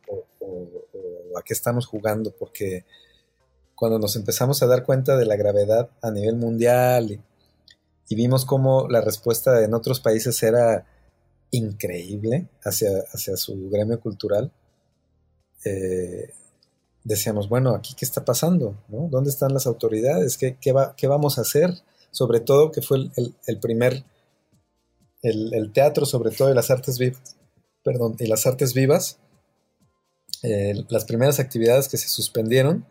a 1.36 1.42
qué 1.42 1.52
estamos 1.52 1.86
jugando, 1.86 2.32
porque 2.32 2.84
cuando 3.74 3.98
nos 3.98 4.16
empezamos 4.16 4.62
a 4.62 4.66
dar 4.66 4.84
cuenta 4.84 5.16
de 5.16 5.26
la 5.26 5.36
gravedad 5.36 5.90
a 6.02 6.10
nivel 6.10 6.36
mundial 6.36 7.10
y, 7.10 7.20
vimos 8.16 8.44
cómo 8.44 8.86
la 8.88 9.00
respuesta 9.00 9.64
en 9.64 9.74
otros 9.74 9.98
países 9.98 10.40
era 10.44 10.86
increíble 11.50 12.46
hacia, 12.62 12.90
hacia 13.12 13.36
su 13.36 13.68
gremio 13.70 13.98
cultural, 13.98 14.52
eh, 15.64 16.32
decíamos, 17.02 17.48
bueno, 17.48 17.74
aquí 17.74 17.94
qué 17.96 18.04
está 18.04 18.24
pasando, 18.24 18.76
¿no? 18.88 19.08
¿Dónde 19.10 19.30
están 19.30 19.52
las 19.52 19.66
autoridades? 19.66 20.38
¿Qué, 20.38 20.56
qué 20.60 21.06
vamos 21.08 21.38
a 21.38 21.42
hacer? 21.42 21.70
Sobre 22.10 22.38
todo 22.38 22.70
que 22.70 22.82
fue 22.82 23.10
el, 23.46 23.58
primer, 23.58 24.04
el, 25.22 25.72
teatro, 25.72 26.06
sobre 26.06 26.30
todo, 26.30 26.48
de 26.48 26.54
las 26.54 26.70
artes 26.70 26.98
vivas, 26.98 27.36
perdón, 27.82 28.14
y 28.20 28.26
las 28.26 28.46
artes 28.46 28.72
vivas, 28.72 29.18
eh, 30.44 30.84
las 30.88 31.04
primeras 31.04 31.40
actividades 31.40 31.88
que 31.88 31.98
se 31.98 32.08
suspendieron 32.08 32.86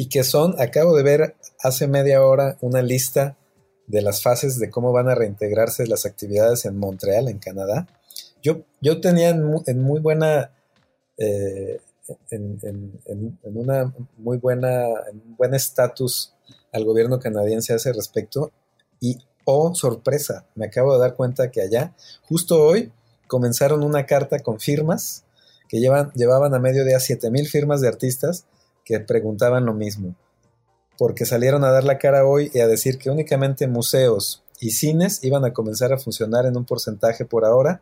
y 0.00 0.08
que 0.08 0.24
son, 0.24 0.58
acabo 0.58 0.96
de 0.96 1.02
ver 1.02 1.36
hace 1.62 1.86
media 1.86 2.24
hora 2.24 2.56
una 2.62 2.80
lista 2.80 3.36
de 3.86 4.00
las 4.00 4.22
fases 4.22 4.58
de 4.58 4.70
cómo 4.70 4.92
van 4.92 5.10
a 5.10 5.14
reintegrarse 5.14 5.86
las 5.86 6.06
actividades 6.06 6.64
en 6.64 6.78
Montreal, 6.78 7.28
en 7.28 7.38
Canadá. 7.38 7.86
Yo, 8.42 8.62
yo 8.80 9.02
tenía 9.02 9.28
en 9.28 9.82
muy, 9.82 10.00
buena 10.00 10.52
eh, 11.18 11.82
en, 12.30 12.98
una 13.44 13.92
muy 14.16 14.38
buena, 14.38 14.86
un 15.12 15.36
buen 15.36 15.52
estatus 15.52 16.32
al 16.72 16.86
gobierno 16.86 17.18
canadiense 17.18 17.74
a 17.74 17.76
ese 17.76 17.92
respecto. 17.92 18.52
Y, 19.00 19.18
oh, 19.44 19.74
sorpresa, 19.74 20.46
me 20.54 20.64
acabo 20.64 20.94
de 20.94 21.00
dar 21.00 21.14
cuenta 21.14 21.50
que 21.50 21.60
allá, 21.60 21.94
justo 22.22 22.64
hoy, 22.64 22.90
comenzaron 23.26 23.84
una 23.84 24.06
carta 24.06 24.38
con 24.38 24.60
firmas 24.60 25.24
que 25.68 25.78
llevan, 25.78 26.10
llevaban 26.14 26.54
a 26.54 26.58
medio 26.58 26.86
día 26.86 26.98
7000 26.98 27.48
firmas 27.48 27.82
de 27.82 27.88
artistas 27.88 28.46
que 28.90 28.98
preguntaban 28.98 29.66
lo 29.66 29.72
mismo. 29.72 30.16
Porque 30.98 31.24
salieron 31.24 31.62
a 31.62 31.70
dar 31.70 31.84
la 31.84 31.98
cara 31.98 32.26
hoy 32.26 32.50
y 32.52 32.58
a 32.58 32.66
decir 32.66 32.98
que 32.98 33.08
únicamente 33.08 33.68
museos 33.68 34.42
y 34.58 34.72
cines 34.72 35.22
iban 35.22 35.44
a 35.44 35.52
comenzar 35.52 35.92
a 35.92 35.98
funcionar 35.98 36.44
en 36.44 36.56
un 36.56 36.64
porcentaje 36.64 37.24
por 37.24 37.44
ahora. 37.44 37.80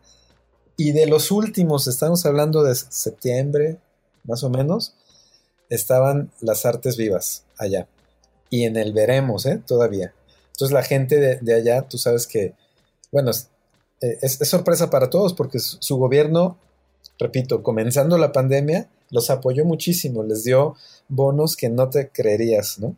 Y 0.77 0.93
de 0.93 1.07
los 1.07 1.31
últimos, 1.31 1.87
estamos 1.89 2.27
hablando 2.27 2.63
de 2.63 2.75
septiembre, 2.75 3.79
más 4.25 4.45
o 4.45 4.51
menos, 4.51 4.95
estaban 5.71 6.31
las 6.41 6.67
artes 6.67 6.99
vivas 6.99 7.45
allá. 7.57 7.89
Y 8.51 8.65
en 8.65 8.77
el 8.77 8.93
veremos, 8.93 9.47
¿eh? 9.47 9.63
Todavía. 9.67 10.13
Entonces 10.49 10.75
la 10.75 10.83
gente 10.83 11.39
de, 11.41 11.55
allá, 11.55 11.89
tú 11.89 11.97
sabes 11.97 12.27
que, 12.27 12.55
bueno, 13.11 13.31
eh, 14.03 14.19
es, 14.21 14.39
sorpresa 14.47 14.91
para 14.91 15.09
todos 15.09 15.33
porque 15.33 15.59
su, 15.59 15.97
gobierno, 15.97 16.59
repito, 17.19 17.63
comenzando 17.63 18.19
la 18.19 18.33
pandemia, 18.33 18.89
los 19.11 19.31
apoyó 19.31 19.65
muchísimo, 19.65 20.23
les 20.23 20.45
dio 20.45 20.75
bonos 21.09 21.57
que 21.57 21.69
no 21.69 21.89
te 21.91 22.11
creerías, 22.11 22.79
¿no? 22.79 22.97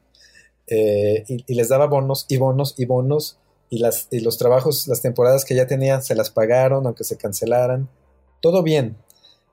Eh, 0.67 1.25
y, 1.27 1.55
les 1.55 1.69
daba 1.69 1.87
bonos 1.87 2.27
y 2.29 2.37
bonos 2.37 2.75
y 2.77 2.85
bonos 2.85 3.39
y, 3.71 3.79
las, 3.79 4.07
y 4.11 4.21
los 4.21 4.39
trabajos, 4.39 4.87
las 4.87 5.03
temporadas 5.03 5.45
que 5.45 5.55
ya 5.55 5.67
tenían, 5.67 6.03
se 6.03 6.15
las 6.15 6.31
pagaron, 6.31 6.87
aunque 6.87 7.05
se 7.05 7.17
cancelaran. 7.17 7.89
Todo 8.41 8.63
bien. 8.63 8.97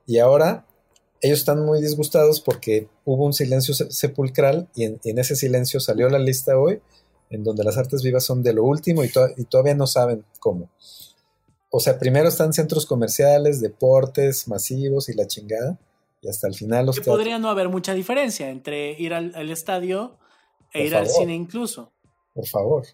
Y 0.06 0.18
ahora 0.18 0.64
ellos 1.20 1.40
están 1.40 1.64
muy 1.64 1.80
disgustados 1.80 2.40
porque 2.40 2.88
hubo 3.04 3.24
un 3.24 3.32
silencio 3.32 3.74
sepulcral 3.74 4.68
y 4.74 4.84
en, 4.84 5.00
ese 5.02 5.34
silencio 5.34 5.80
salió 5.80 6.08
la 6.08 6.18
lista 6.18 6.58
hoy 6.58 6.80
en 7.30 7.44
donde 7.44 7.64
las 7.64 7.76
artes 7.76 8.02
vivas 8.02 8.24
son 8.24 8.42
de 8.42 8.52
lo 8.52 8.64
último 8.64 9.02
y, 9.04 9.10
todavía 9.44 9.74
no 9.74 9.86
saben 9.86 10.24
cómo. 10.38 10.70
O 11.70 11.80
sea, 11.80 11.98
primero 11.98 12.28
están 12.28 12.52
centros 12.52 12.86
comerciales, 12.86 13.60
deportes 13.60 14.48
masivos 14.48 15.08
y 15.08 15.14
la 15.14 15.26
chingada, 15.26 15.78
y 16.22 16.28
hasta 16.28 16.48
el 16.48 16.54
final 16.54 16.86
los... 16.86 16.96
Que 16.96 17.04
podría 17.04 17.38
no 17.38 17.50
haber 17.50 17.68
mucha 17.68 17.94
diferencia 17.94 18.48
entre 18.48 18.92
ir 18.92 19.12
al, 19.12 19.50
estadio 19.50 20.18
e 20.72 20.86
ir 20.86 20.96
al 20.96 21.08
cine 21.08 21.34
incluso. 21.34 21.92
Por 22.34 22.46
favor. 22.46 22.86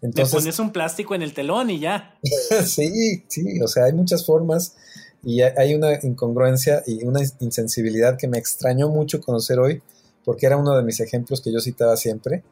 Entonces, 0.00 0.34
Le 0.34 0.40
pones 0.40 0.58
un 0.58 0.72
plástico 0.72 1.14
en 1.14 1.22
el 1.22 1.34
telón 1.34 1.70
y 1.70 1.78
ya. 1.78 2.18
sí, 2.64 3.24
sí, 3.28 3.60
o 3.60 3.68
sea, 3.68 3.84
hay 3.84 3.92
muchas 3.92 4.24
formas 4.24 4.76
y 5.22 5.42
hay 5.42 5.74
una 5.74 5.98
incongruencia 6.02 6.82
y 6.86 7.04
una 7.04 7.20
insensibilidad 7.40 8.16
que 8.16 8.28
me 8.28 8.38
extrañó 8.38 8.88
mucho 8.88 9.20
conocer 9.20 9.58
hoy, 9.58 9.82
porque 10.24 10.46
era 10.46 10.56
uno 10.56 10.76
de 10.76 10.82
mis 10.82 11.00
ejemplos 11.00 11.40
que 11.40 11.52
yo 11.52 11.60
citaba 11.60 11.96
siempre. 11.96 12.44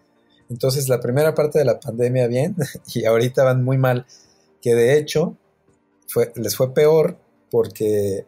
Entonces, 0.51 0.89
la 0.89 1.01
primera 1.01 1.35
parte 1.35 1.59
de 1.59 1.65
la 1.65 1.81
pandemia 1.81 2.27
bien, 2.27 2.55
y 2.95 3.05
ahorita 3.05 3.45
van 3.45 3.65
muy 3.65 3.79
mal, 3.79 4.07
que 4.61 4.75
de 4.75 4.99
hecho 4.99 5.37
les 6.37 6.57
fue 6.57 6.75
peor 6.75 7.19
porque 7.51 8.27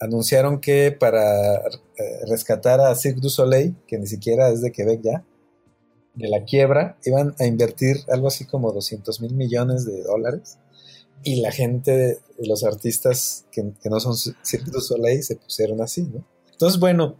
anunciaron 0.00 0.60
que 0.60 0.92
para 0.92 1.56
eh, 1.56 2.26
rescatar 2.26 2.80
a 2.80 2.94
Cirque 2.94 3.20
du 3.20 3.30
Soleil, 3.30 3.76
que 3.86 3.98
ni 3.98 4.06
siquiera 4.06 4.48
es 4.48 4.62
de 4.62 4.72
Quebec 4.72 5.00
ya, 5.02 5.24
de 6.14 6.28
la 6.28 6.44
quiebra, 6.44 6.96
iban 7.04 7.34
a 7.38 7.46
invertir 7.46 7.98
algo 8.08 8.28
así 8.28 8.46
como 8.46 8.72
200 8.72 9.20
mil 9.20 9.34
millones 9.34 9.84
de 9.84 10.02
dólares 10.02 10.58
y 11.22 11.40
la 11.40 11.52
gente, 11.52 12.18
los 12.38 12.64
artistas 12.64 13.44
que, 13.52 13.72
no 13.84 14.00
son 14.00 14.16
Cirque 14.16 14.70
du 14.70 14.80
Soleil 14.80 15.22
se 15.22 15.36
pusieron 15.36 15.82
así, 15.82 16.02
¿no? 16.02 16.24
Entonces, 16.50 16.80
bueno, 16.80 17.16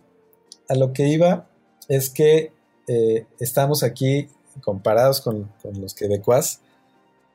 a 0.68 0.74
lo 0.74 0.92
que 0.92 1.08
iba 1.08 1.48
es 1.88 2.08
que 2.08 2.52
eh, 2.88 3.26
estamos 3.38 3.82
aquí 3.82 4.28
comparados 4.62 5.20
con, 5.20 5.50
los 5.78 5.94
quebecuas 5.94 6.60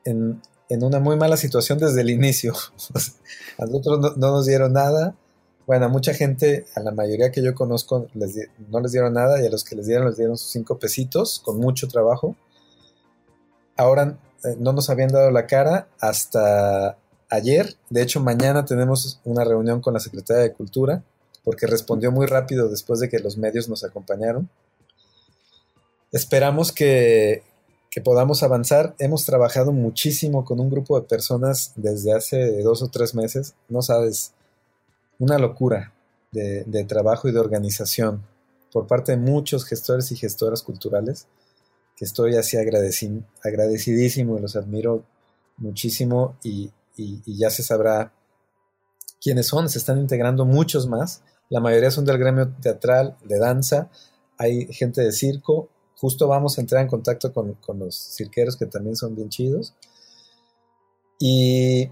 en, 0.04 0.40
en, 0.68 0.84
una 0.84 0.98
muy 1.00 1.16
mala 1.16 1.36
situación 1.36 1.78
desde 1.78 2.00
el 2.00 2.10
inicio. 2.10 2.54
a 3.58 3.66
nosotros 3.66 4.16
no, 4.16 4.32
nos 4.32 4.46
dieron 4.46 4.72
nada. 4.72 5.14
Bueno, 5.66 5.86
a 5.86 5.88
mucha 5.88 6.14
gente, 6.14 6.66
a 6.74 6.80
la 6.80 6.92
mayoría 6.92 7.32
que 7.32 7.42
yo 7.42 7.54
conozco, 7.54 8.06
no 8.14 8.80
les 8.80 8.92
dieron 8.92 9.14
nada 9.14 9.42
y 9.42 9.46
a 9.46 9.50
los 9.50 9.64
que 9.64 9.74
les 9.74 9.86
dieron 9.86 10.06
les 10.06 10.16
dieron 10.16 10.38
sus 10.38 10.50
cinco 10.50 10.78
pesitos 10.78 11.40
con 11.44 11.58
mucho 11.58 11.88
trabajo. 11.88 12.36
Ahora 13.76 14.16
eh, 14.44 14.56
no 14.58 14.72
nos 14.72 14.90
habían 14.90 15.10
dado 15.10 15.30
la 15.30 15.46
cara 15.46 15.88
hasta 16.00 16.96
ayer. 17.30 17.74
De 17.90 18.02
hecho, 18.02 18.20
mañana 18.20 18.64
tenemos 18.64 19.20
una 19.24 19.44
reunión 19.44 19.80
con 19.80 19.94
la 19.94 20.00
Secretaría 20.00 20.42
de 20.42 20.52
Cultura, 20.52 21.02
porque 21.44 21.66
respondió 21.66 22.12
muy 22.12 22.26
rápido 22.26 22.68
después 22.68 23.00
de 23.00 23.08
que 23.08 23.18
los 23.18 23.36
medios 23.36 23.68
nos 23.68 23.84
acompañaron. 23.84 24.48
Esperamos 26.12 26.72
que, 26.72 27.42
podamos 28.00 28.42
avanzar. 28.42 28.94
Hemos 28.98 29.24
trabajado 29.24 29.72
muchísimo 29.72 30.44
con 30.44 30.60
un 30.60 30.70
grupo 30.70 31.00
de 31.00 31.06
personas 31.06 31.72
desde 31.76 32.12
hace 32.12 32.62
dos 32.62 32.82
o 32.82 32.88
tres 32.88 33.14
meses. 33.14 33.54
No 33.68 33.82
sabes, 33.82 34.32
una 35.18 35.38
locura 35.38 35.92
de, 36.32 36.84
trabajo 36.84 37.28
y 37.28 37.32
de 37.32 37.40
organización 37.40 38.26
por 38.72 38.86
parte 38.86 39.12
de 39.12 39.18
muchos 39.18 39.64
gestores 39.64 40.12
y 40.12 40.16
gestoras 40.16 40.62
culturales 40.62 41.26
que 41.96 42.04
estoy 42.04 42.36
así 42.36 42.58
agradecidísimo 42.58 44.36
y 44.36 44.42
los 44.42 44.54
admiro 44.56 45.04
muchísimo 45.56 46.36
y, 46.42 46.70
ya 47.26 47.50
se 47.50 47.62
sabrá 47.62 48.12
quiénes 49.20 49.46
son, 49.46 49.68
se 49.68 49.78
están 49.78 49.98
integrando 49.98 50.46
muchos 50.46 50.86
más, 50.86 51.22
la 51.50 51.60
mayoría 51.60 51.90
son 51.90 52.06
del 52.06 52.16
gremio 52.16 52.48
teatral, 52.62 53.16
de 53.22 53.38
danza, 53.38 53.90
hay 54.38 54.66
gente 54.72 55.02
de 55.02 55.12
circo, 55.12 55.68
justo 55.96 56.28
vamos 56.28 56.58
a 56.58 56.60
entrar 56.60 56.82
en 56.82 56.88
contacto 56.88 57.32
con, 57.32 57.56
los 57.78 57.96
cirqueros 58.16 58.56
que 58.56 58.66
también 58.66 58.96
son 58.96 59.14
bien 59.14 59.28
chidos, 59.28 59.74
y, 61.18 61.90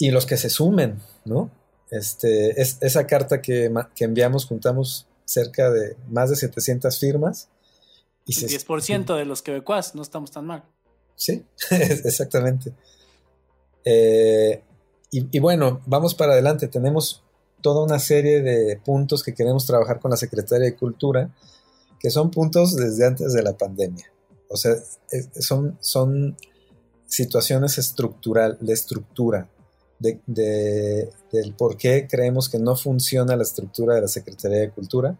los 0.00 0.26
que 0.26 0.36
se 0.36 0.50
sumen, 0.50 1.00
¿no? 1.24 1.50
Este, 1.90 2.60
es, 2.60 2.78
esa 2.80 3.06
carta 3.06 3.40
que, 3.40 3.72
que 3.94 4.04
enviamos, 4.04 4.46
juntamos 4.46 5.06
cerca 5.24 5.70
de 5.70 5.96
más 6.08 6.30
de 6.30 6.36
700 6.36 6.98
firmas, 6.98 7.48
y 8.26 8.34
10% 8.34 9.16
de 9.16 9.24
los 9.24 9.40
quebecuas, 9.40 9.94
no 9.94 10.02
estamos 10.02 10.32
tan 10.32 10.46
mal. 10.46 10.64
Sí, 11.14 11.44
exactamente. 11.70 12.72
Eh, 13.84 14.62
y, 15.12 15.38
bueno, 15.38 15.80
vamos 15.86 16.14
para 16.14 16.32
adelante. 16.32 16.68
Tenemos 16.68 17.22
toda 17.62 17.84
una 17.84 17.98
serie 17.98 18.42
de 18.42 18.76
puntos 18.76 19.22
que 19.22 19.32
queremos 19.32 19.64
trabajar 19.64 20.00
con 20.00 20.10
la 20.10 20.16
Secretaría 20.16 20.66
de 20.66 20.76
Cultura, 20.76 21.30
que 22.06 22.10
son 22.12 22.30
puntos 22.30 22.76
desde 22.76 23.04
antes 23.04 23.32
de 23.32 23.42
la 23.42 23.58
pandemia. 23.58 24.12
O 24.48 24.56
sea, 24.56 24.76
son, 25.40 25.76
son 25.80 26.36
situaciones 27.08 27.78
estructural, 27.78 28.56
de 28.60 28.72
estructura, 28.72 29.50
de, 29.98 31.10
del 31.32 31.54
por 31.54 31.76
qué 31.76 32.06
creemos 32.08 32.48
que 32.48 32.60
no 32.60 32.76
funciona 32.76 33.34
la 33.34 33.42
estructura 33.42 33.96
de 33.96 34.02
la 34.02 34.06
Secretaría 34.06 34.60
de 34.60 34.70
Cultura 34.70 35.18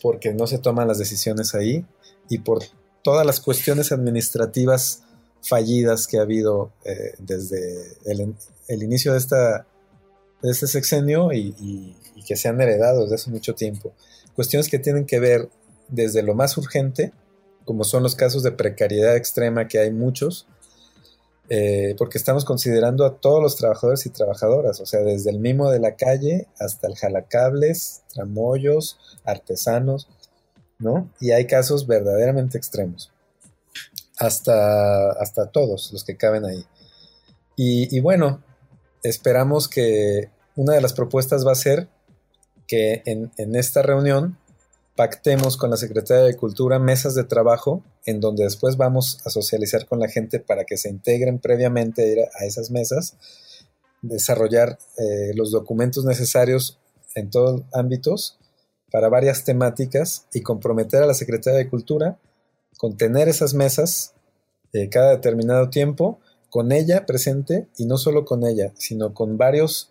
porque 0.00 0.32
no 0.32 0.46
se 0.46 0.56
toman 0.56 0.88
las 0.88 0.96
decisiones 0.96 1.54
ahí 1.54 1.84
y 2.30 2.38
por 2.38 2.60
todas 3.02 3.26
las 3.26 3.38
cuestiones 3.38 3.92
administrativas 3.92 5.02
fallidas 5.42 6.06
que 6.06 6.20
ha 6.20 6.22
habido 6.22 6.72
eh, 6.86 7.16
desde 7.18 7.98
el, 8.06 8.82
inicio 8.82 9.12
de, 9.12 9.18
esta, 9.18 9.66
de 10.40 10.52
este 10.52 10.68
sexenio 10.68 11.34
y, 11.34 11.94
que 12.26 12.36
se 12.36 12.48
han 12.48 12.58
heredado 12.62 13.02
desde 13.02 13.16
hace 13.16 13.30
mucho 13.30 13.54
tiempo. 13.54 13.92
Cuestiones 14.40 14.70
que 14.70 14.78
tienen 14.78 15.04
que 15.04 15.20
ver 15.20 15.50
desde 15.88 16.22
lo 16.22 16.34
más 16.34 16.56
urgente, 16.56 17.12
como 17.66 17.84
son 17.84 18.02
los 18.02 18.14
casos 18.14 18.42
de 18.42 18.50
precariedad 18.50 19.14
extrema, 19.14 19.68
que 19.68 19.78
hay 19.78 19.90
muchos, 19.90 20.46
eh, 21.50 21.94
porque 21.98 22.16
estamos 22.16 22.46
considerando 22.46 23.04
a 23.04 23.20
todos 23.20 23.42
los 23.42 23.56
trabajadores 23.56 24.06
y 24.06 24.08
trabajadoras, 24.08 24.80
o 24.80 24.86
sea, 24.86 25.00
desde 25.00 25.28
el 25.28 25.40
mimo 25.40 25.70
de 25.70 25.78
la 25.78 25.94
calle 25.94 26.48
hasta 26.58 26.86
el 26.86 26.96
jalacables, 26.96 28.00
tramoyos, 28.14 28.98
artesanos, 29.26 30.08
¿no? 30.78 31.10
Y 31.20 31.32
hay 31.32 31.46
casos 31.46 31.86
verdaderamente 31.86 32.56
extremos, 32.56 33.12
hasta, 34.16 35.12
hasta 35.20 35.50
todos 35.50 35.92
los 35.92 36.02
que 36.02 36.16
caben 36.16 36.46
ahí. 36.46 36.64
Y, 37.56 37.94
y 37.94 38.00
bueno, 38.00 38.42
esperamos 39.02 39.68
que 39.68 40.30
una 40.56 40.72
de 40.72 40.80
las 40.80 40.94
propuestas 40.94 41.46
va 41.46 41.52
a 41.52 41.56
ser 41.56 41.90
que 42.70 43.02
en, 43.04 43.56
esta 43.56 43.82
reunión 43.82 44.38
pactemos 44.94 45.56
con 45.56 45.70
la 45.70 45.76
Secretaría 45.76 46.22
de 46.22 46.36
Cultura 46.36 46.78
mesas 46.78 47.16
de 47.16 47.24
trabajo 47.24 47.82
en 48.06 48.20
donde 48.20 48.44
después 48.44 48.76
vamos 48.76 49.18
a 49.26 49.30
socializar 49.30 49.86
con 49.86 49.98
la 49.98 50.06
gente 50.06 50.38
para 50.38 50.62
que 50.62 50.76
se 50.76 50.88
integren 50.88 51.40
previamente 51.40 52.28
a 52.32 52.44
esas 52.44 52.70
mesas, 52.70 53.16
desarrollar 54.02 54.78
eh, 54.98 55.32
los 55.34 55.50
documentos 55.50 56.04
necesarios 56.04 56.78
en 57.16 57.30
todos 57.30 57.62
ámbitos 57.72 58.38
para 58.92 59.08
varias 59.08 59.42
temáticas 59.42 60.26
y 60.32 60.42
comprometer 60.42 61.02
a 61.02 61.06
la 61.06 61.14
Secretaría 61.14 61.58
de 61.58 61.68
Cultura 61.68 62.20
con 62.78 62.96
tener 62.96 63.28
esas 63.28 63.52
mesas 63.52 64.14
eh, 64.74 64.88
cada 64.90 65.10
determinado 65.10 65.70
tiempo 65.70 66.20
con 66.50 66.70
ella 66.70 67.04
presente 67.04 67.66
y 67.76 67.86
no 67.86 67.98
solo 67.98 68.24
con 68.24 68.46
ella, 68.46 68.70
sino 68.76 69.12
con 69.12 69.38
varios 69.38 69.90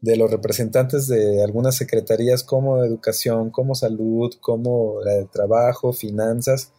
de 0.00 0.16
los 0.16 0.30
representantes 0.30 1.06
de 1.08 1.42
algunas 1.42 1.76
secretarías 1.76 2.42
como 2.42 2.84
educación, 2.84 3.50
como 3.50 3.74
salud, 3.74 4.34
como 4.40 5.00
la 5.04 5.12
de 5.12 5.24
trabajo, 5.26 5.92
finanzas, 5.92 6.72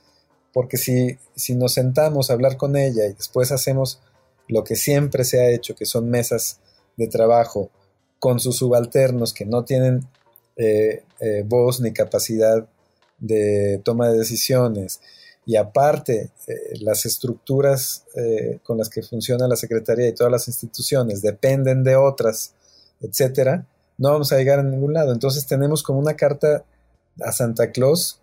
porque 0.53 0.77
si, 0.77 1.17
si 1.35 1.55
nos 1.55 1.73
sentamos 1.73 2.29
a 2.29 2.33
hablar 2.33 2.57
con 2.57 2.75
ella 2.75 3.05
y 3.05 3.13
después 3.13 3.51
hacemos 3.51 4.01
lo 4.47 4.63
que 4.63 4.75
siempre 4.75 5.23
se 5.23 5.39
ha 5.39 5.49
hecho, 5.49 5.75
que 5.75 5.85
son 5.85 6.09
mesas 6.09 6.59
de 6.97 7.07
trabajo 7.07 7.69
con 8.19 8.39
sus 8.39 8.57
subalternos 8.57 9.33
que 9.33 9.45
no 9.45 9.63
tienen 9.65 10.07
eh, 10.57 11.03
eh, 11.19 11.43
voz 11.45 11.79
ni 11.79 11.93
capacidad 11.93 12.67
de 13.19 13.81
toma 13.83 14.09
de 14.09 14.17
decisiones, 14.17 14.99
y 15.45 15.55
aparte 15.55 16.31
eh, 16.47 16.53
las 16.81 17.05
estructuras 17.05 18.05
con 18.63 18.77
las 18.77 18.89
que 18.89 19.01
funciona 19.01 19.47
la 19.47 19.55
Secretaría 19.55 20.07
y 20.07 20.13
todas 20.13 20.31
las 20.31 20.47
instituciones 20.47 21.21
dependen 21.21 21.83
de 21.83 21.95
otras 21.95 22.53
etcétera, 23.01 23.65
no 23.97 24.11
vamos 24.11 24.31
a 24.31 24.37
llegar 24.37 24.59
a 24.59 24.63
ningún 24.63 24.93
lado. 24.93 25.13
Entonces 25.13 25.45
tenemos 25.47 25.83
como 25.83 25.99
una 25.99 26.15
carta 26.15 26.63
a 27.19 27.31
Santa 27.31 27.71
Claus 27.71 28.19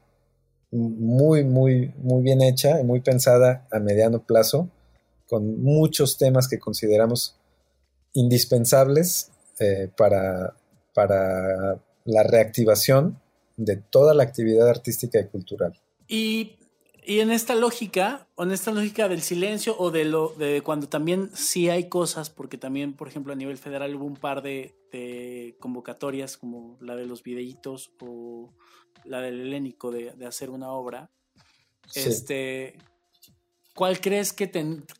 muy, 0.71 1.45
muy, 1.45 1.93
muy 1.99 2.23
bien 2.23 2.43
hecha 2.43 2.81
y 2.81 2.85
muy 2.85 3.01
pensada 3.01 3.67
a 3.71 3.79
mediano 3.79 4.23
plazo, 4.23 4.69
con 5.27 5.63
muchos 5.63 6.19
temas 6.19 6.49
que 6.49 6.59
consideramos 6.59 7.37
indispensables 8.15 9.31
eh, 9.61 9.91
para, 9.97 10.55
para 10.95 11.79
la 12.05 12.23
reactivación 12.23 13.21
de 13.57 13.77
toda 13.77 14.15
la 14.15 14.23
actividad 14.23 14.69
artística 14.69 15.21
y 15.21 15.27
cultural. 15.27 15.75
Y 17.09 17.21
en 17.21 17.31
esta 17.31 17.55
lógica, 17.55 18.29
en 18.37 18.51
esta 18.51 18.71
lógica 18.71 19.09
del 19.09 19.23
silencio 19.23 19.75
o 19.79 19.91
de 19.91 20.05
lo 20.05 20.29
de 20.35 20.61
cuando 20.61 20.91
también 20.91 21.31
sí 21.35 21.71
hay 21.71 21.89
cosas, 21.89 22.29
porque 22.29 22.59
también, 22.59 22.93
por 22.93 23.09
ejemplo, 23.09 23.33
a 23.33 23.37
nivel 23.37 23.57
federal 23.57 23.95
hubo 23.95 24.05
un 24.05 24.17
par 24.17 24.43
de, 24.43 25.57
convocatorias 25.59 26.37
como 26.37 26.77
la 26.83 26.97
de 26.97 27.07
los 27.07 27.23
videitos 27.23 27.93
o 28.01 28.53
la 29.07 29.23
del 29.23 29.41
helénico 29.41 29.91
de, 29.91 30.13
hacer 30.27 30.51
una 30.51 30.71
obra. 30.71 31.11
Este, 31.95 32.77
¿cuál 33.75 34.03
crees 34.03 34.35
que 34.35 34.51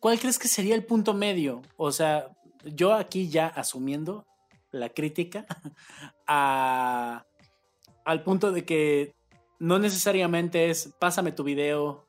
cuál 0.01 0.19
crees 0.19 0.39
que 0.39 0.49
sería 0.49 0.77
el 0.77 0.87
punto 0.87 1.13
medio? 1.13 1.61
O 1.77 1.93
sea, 1.93 2.35
yo 2.65 2.95
aquí 2.95 3.29
ya 3.29 3.49
asumiendo 3.49 4.27
la 4.71 4.89
crítica 4.89 5.45
a, 6.27 7.27
al 8.07 8.23
punto 8.23 8.51
de 8.51 8.65
que 8.65 9.18
no 9.59 9.79
necesariamente 9.79 10.71
es 10.71 10.91
pásame 10.99 11.33
tu 11.33 11.45
video 11.45 12.05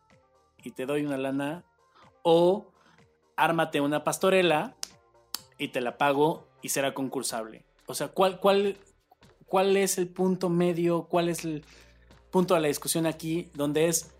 y 0.63 0.71
te 0.71 0.85
doy 0.85 1.05
una 1.05 1.17
lana 1.17 1.65
o 2.23 2.71
ármate 3.35 3.81
una 3.81 4.03
pastorela 4.03 4.75
y 5.57 5.69
te 5.69 5.81
la 5.81 5.97
pago 5.97 6.47
y 6.61 6.69
será 6.69 6.93
concursable. 6.93 7.63
O 7.87 7.95
sea, 7.95 8.09
¿cuál, 8.09 8.39
cuál, 8.39 8.77
cuál 9.45 9.77
es 9.77 9.97
el 9.97 10.07
punto 10.07 10.49
medio? 10.49 11.07
¿Cuál 11.09 11.29
es 11.29 11.43
el 11.43 11.63
punto 12.31 12.53
de 12.53 12.61
la 12.61 12.67
discusión 12.67 13.05
aquí 13.05 13.49
donde 13.55 13.87
es, 13.87 14.11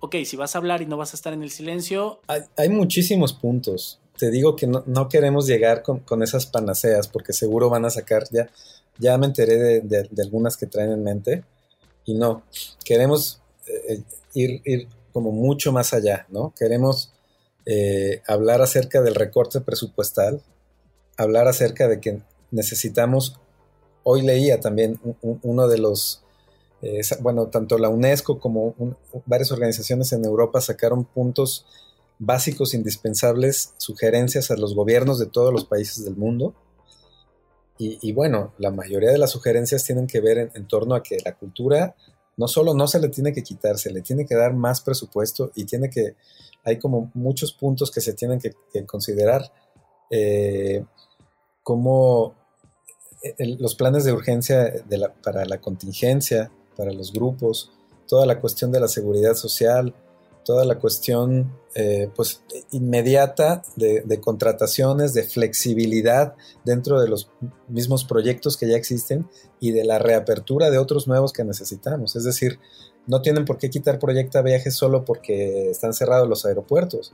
ok, 0.00 0.16
si 0.24 0.36
vas 0.36 0.54
a 0.54 0.58
hablar 0.58 0.82
y 0.82 0.86
no 0.86 0.96
vas 0.96 1.12
a 1.12 1.16
estar 1.16 1.32
en 1.32 1.42
el 1.42 1.50
silencio? 1.50 2.20
Hay, 2.56 2.68
muchísimos 2.68 3.32
puntos. 3.32 4.00
Te 4.18 4.30
digo 4.30 4.56
que 4.56 4.66
no, 4.66 5.08
queremos 5.08 5.46
llegar 5.46 5.82
con, 5.82 6.22
esas 6.22 6.46
panaceas 6.46 7.08
porque 7.08 7.32
seguro 7.32 7.70
van 7.70 7.84
a 7.84 7.90
sacar, 7.90 8.24
ya, 8.30 8.50
ya 8.98 9.16
me 9.18 9.26
enteré 9.26 9.80
de 9.80 10.22
algunas 10.22 10.56
que 10.56 10.66
traen 10.66 10.92
en 10.92 11.02
mente 11.02 11.44
y 12.04 12.14
no, 12.14 12.42
queremos 12.84 13.40
eh, 13.66 14.02
ir, 14.34 14.60
ir, 14.64 14.88
como 15.12 15.30
mucho 15.30 15.72
más 15.72 15.92
allá, 15.92 16.26
¿no? 16.30 16.54
Queremos 16.58 17.12
eh, 17.66 18.22
hablar 18.26 18.62
acerca 18.62 19.02
del 19.02 19.14
recorte 19.14 19.60
presupuestal, 19.60 20.42
hablar 21.16 21.48
acerca 21.48 21.86
de 21.86 22.00
que 22.00 22.22
necesitamos, 22.50 23.38
hoy 24.02 24.22
leía 24.22 24.58
también 24.60 24.98
uno 25.20 25.68
de 25.68 25.78
los, 25.78 26.24
eh, 26.80 27.00
bueno, 27.20 27.48
tanto 27.48 27.78
la 27.78 27.88
UNESCO 27.88 28.40
como 28.40 28.74
varias 29.26 29.52
organizaciones 29.52 30.12
en 30.12 30.24
Europa 30.24 30.60
sacaron 30.60 31.04
puntos 31.04 31.66
básicos 32.18 32.74
indispensables, 32.74 33.74
sugerencias 33.76 34.50
a 34.50 34.56
los 34.56 34.74
gobiernos 34.74 35.18
de 35.18 35.26
todos 35.26 35.52
los 35.52 35.64
países 35.64 36.04
del 36.04 36.16
mundo 36.16 36.54
y, 37.78 38.12
bueno, 38.12 38.52
la 38.58 38.70
mayoría 38.70 39.10
de 39.10 39.18
las 39.18 39.30
sugerencias 39.30 39.84
tienen 39.84 40.06
que 40.06 40.20
ver 40.20 40.52
en, 40.54 40.68
torno 40.68 40.94
a 40.94 41.02
que 41.02 41.18
la 41.24 41.34
cultura 41.34 41.96
no 42.36 42.46
solo 42.46 42.74
no 42.74 42.86
se 42.86 43.00
le 43.00 43.08
tiene 43.08 43.32
que 43.32 43.42
quitar, 43.42 43.76
se 43.76 43.90
le 43.90 44.02
tiene 44.02 44.24
que 44.24 44.36
dar 44.36 44.54
más 44.54 44.80
presupuesto 44.80 45.50
y 45.56 45.64
tiene 45.64 45.90
que, 45.90 46.14
hay 46.64 46.78
como 46.78 47.10
muchos 47.14 47.52
puntos 47.52 47.90
que 47.90 48.00
se 48.00 48.12
tienen 48.12 48.38
que, 48.40 48.54
considerar, 48.86 49.52
eh, 50.10 50.84
como 51.64 52.34
eh, 53.22 53.56
los 53.58 53.74
planes 53.74 54.04
de 54.04 54.12
urgencia 54.12 54.72
para 55.22 55.44
la 55.44 55.60
contingencia, 55.60 56.52
para 56.76 56.92
los 56.92 57.12
grupos, 57.12 57.72
toda 58.06 58.26
la 58.26 58.40
cuestión 58.40 58.70
de 58.70 58.80
la 58.80 58.88
seguridad 58.88 59.34
social, 59.34 59.94
toda 60.44 60.64
la 60.64 60.78
cuestión 60.78 61.52
eh, 61.74 62.10
pues 62.14 62.42
inmediata 62.70 63.62
de, 63.76 64.20
contrataciones, 64.20 65.14
de 65.14 65.22
flexibilidad 65.22 66.34
dentro 66.64 67.00
de 67.00 67.08
los 67.08 67.30
mismos 67.68 68.04
proyectos 68.04 68.56
que 68.56 68.68
ya 68.68 68.76
existen 68.76 69.28
y 69.60 69.72
de 69.72 69.84
la 69.84 69.98
reapertura 69.98 70.70
de 70.70 70.78
otros 70.78 71.08
nuevos 71.08 71.32
que 71.32 71.44
necesitamos. 71.44 72.16
Es 72.16 72.24
decir, 72.24 72.58
no 73.06 73.22
tienen 73.22 73.44
por 73.44 73.58
qué 73.58 73.70
quitar 73.70 73.98
Proyecta 73.98 74.42
Viajes 74.42 74.74
solo 74.74 75.04
porque 75.04 75.70
están 75.70 75.94
cerrados 75.94 76.28
los 76.28 76.44
aeropuertos. 76.44 77.12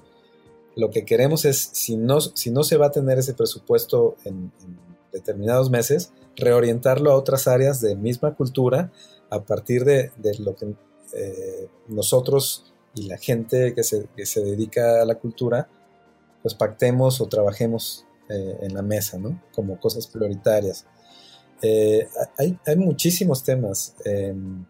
Lo 0.77 0.91
que 0.91 1.05
queremos 1.05 1.45
es, 1.45 1.71
si 1.73 1.97
no, 1.97 2.21
si 2.21 2.51
no 2.51 2.65
se 2.65 2.77
va 2.77 2.87
a 2.87 2.93
tener 2.93 3.19
ese 3.19 3.35
presupuesto 3.35 4.17
en, 4.25 4.53
determinados 5.13 5.71
meses, 5.71 6.13
reorientarlo 6.37 7.11
a 7.11 7.17
otras 7.17 7.49
áreas 7.49 7.81
de 7.81 7.97
misma 7.97 8.35
cultura 8.35 8.93
a 9.31 9.43
partir 9.43 9.85
de, 9.85 10.11
lo 10.39 10.55
que 10.55 10.75
eh, 11.15 11.69
nosotros 11.89 12.73
y 12.99 13.03
la 13.03 13.19
gente 13.19 13.75
que 13.75 13.83
se, 13.83 14.45
dedica 14.45 15.03
a 15.03 15.05
la 15.05 15.17
cultura, 15.17 15.69
pues 16.43 16.55
pactemos 16.55 17.21
o 17.21 17.27
trabajemos 17.27 18.07
eh, 18.29 18.59
en 18.63 18.75
la 18.75 18.83
mesa, 18.83 19.19
¿no? 19.19 19.43
Como 19.55 19.81
cosas 19.81 20.07
prioritarias. 20.07 20.87
Eh, 21.63 22.09
hay, 22.37 22.77
muchísimos 22.77 23.43
temas. 23.43 23.95
Em, 24.05 24.65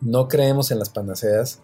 no 0.00 0.28
creemos 0.28 0.70
en 0.70 0.78
las 0.78 0.90
panaceas 0.90 1.62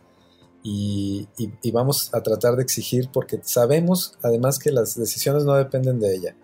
y, 0.62 1.28
vamos 1.72 2.10
a 2.14 2.22
tratar 2.22 2.56
de 2.56 2.62
exigir 2.62 3.10
porque 3.12 3.40
sabemos 3.42 4.18
además 4.22 4.58
que 4.58 4.72
las 4.72 4.96
decisiones 4.96 5.44
no 5.44 5.54
dependen 5.54 6.00
de 6.00 6.14
ella. 6.14 6.36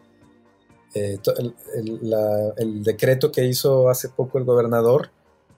Eh, 0.95 1.19
el, 2.57 2.85
decreto 2.85 3.33
que 3.33 3.45
hizo 3.45 3.89
hace 3.89 4.09
poco 4.09 4.39
el 4.39 4.45
gobernador 4.45 5.11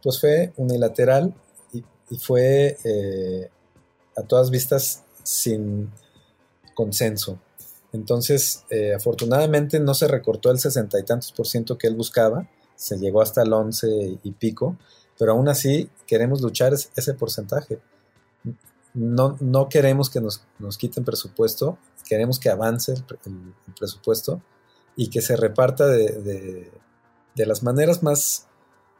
pues 0.03 0.19
fue 0.19 0.55
unilateral 0.57 1.35
y 2.11 2.17
fue 2.17 2.79
eh, 2.85 3.51
a 4.17 4.23
todas 4.23 4.51
vistas 4.51 5.05
sin 5.23 5.91
consenso. 6.75 7.39
Entonces, 7.93 8.65
eh, 8.71 8.95
afortunadamente 8.95 9.81
no 9.81 9.95
se 9.95 10.09
recortó 10.09 10.51
el 10.51 10.59
sesenta 10.59 10.99
y 10.99 11.05
tantos 11.05 11.33
por 11.33 11.47
ciento 11.47 11.79
que 11.79 11.87
él 11.87 11.95
buscaba, 11.95 12.49
se 12.75 12.99
llegó 12.99 13.23
hasta 13.23 13.43
el 13.43 13.53
once 13.53 14.19
y 14.23 14.33
pico, 14.33 14.77
pero 15.19 15.33
aún 15.33 15.49
así 15.49 15.89
queremos 16.07 16.43
luchar 16.43 16.75
ese 16.75 17.15
porcentaje. 17.15 17.81
No, 18.93 19.37
no 19.41 19.69
queremos 19.69 20.11
que 20.11 20.21
nos, 20.21 20.43
quiten 20.79 21.05
presupuesto, 21.05 21.79
queremos 22.07 22.39
que 22.39 22.51
avance 22.51 22.93
el, 22.93 23.55
presupuesto 23.79 24.43
y 24.95 25.09
que 25.09 25.21
se 25.21 25.37
reparta 25.37 25.87
de, 25.87 26.71
de 27.35 27.47
las 27.47 27.63
maneras 27.63 28.03
más 28.03 28.47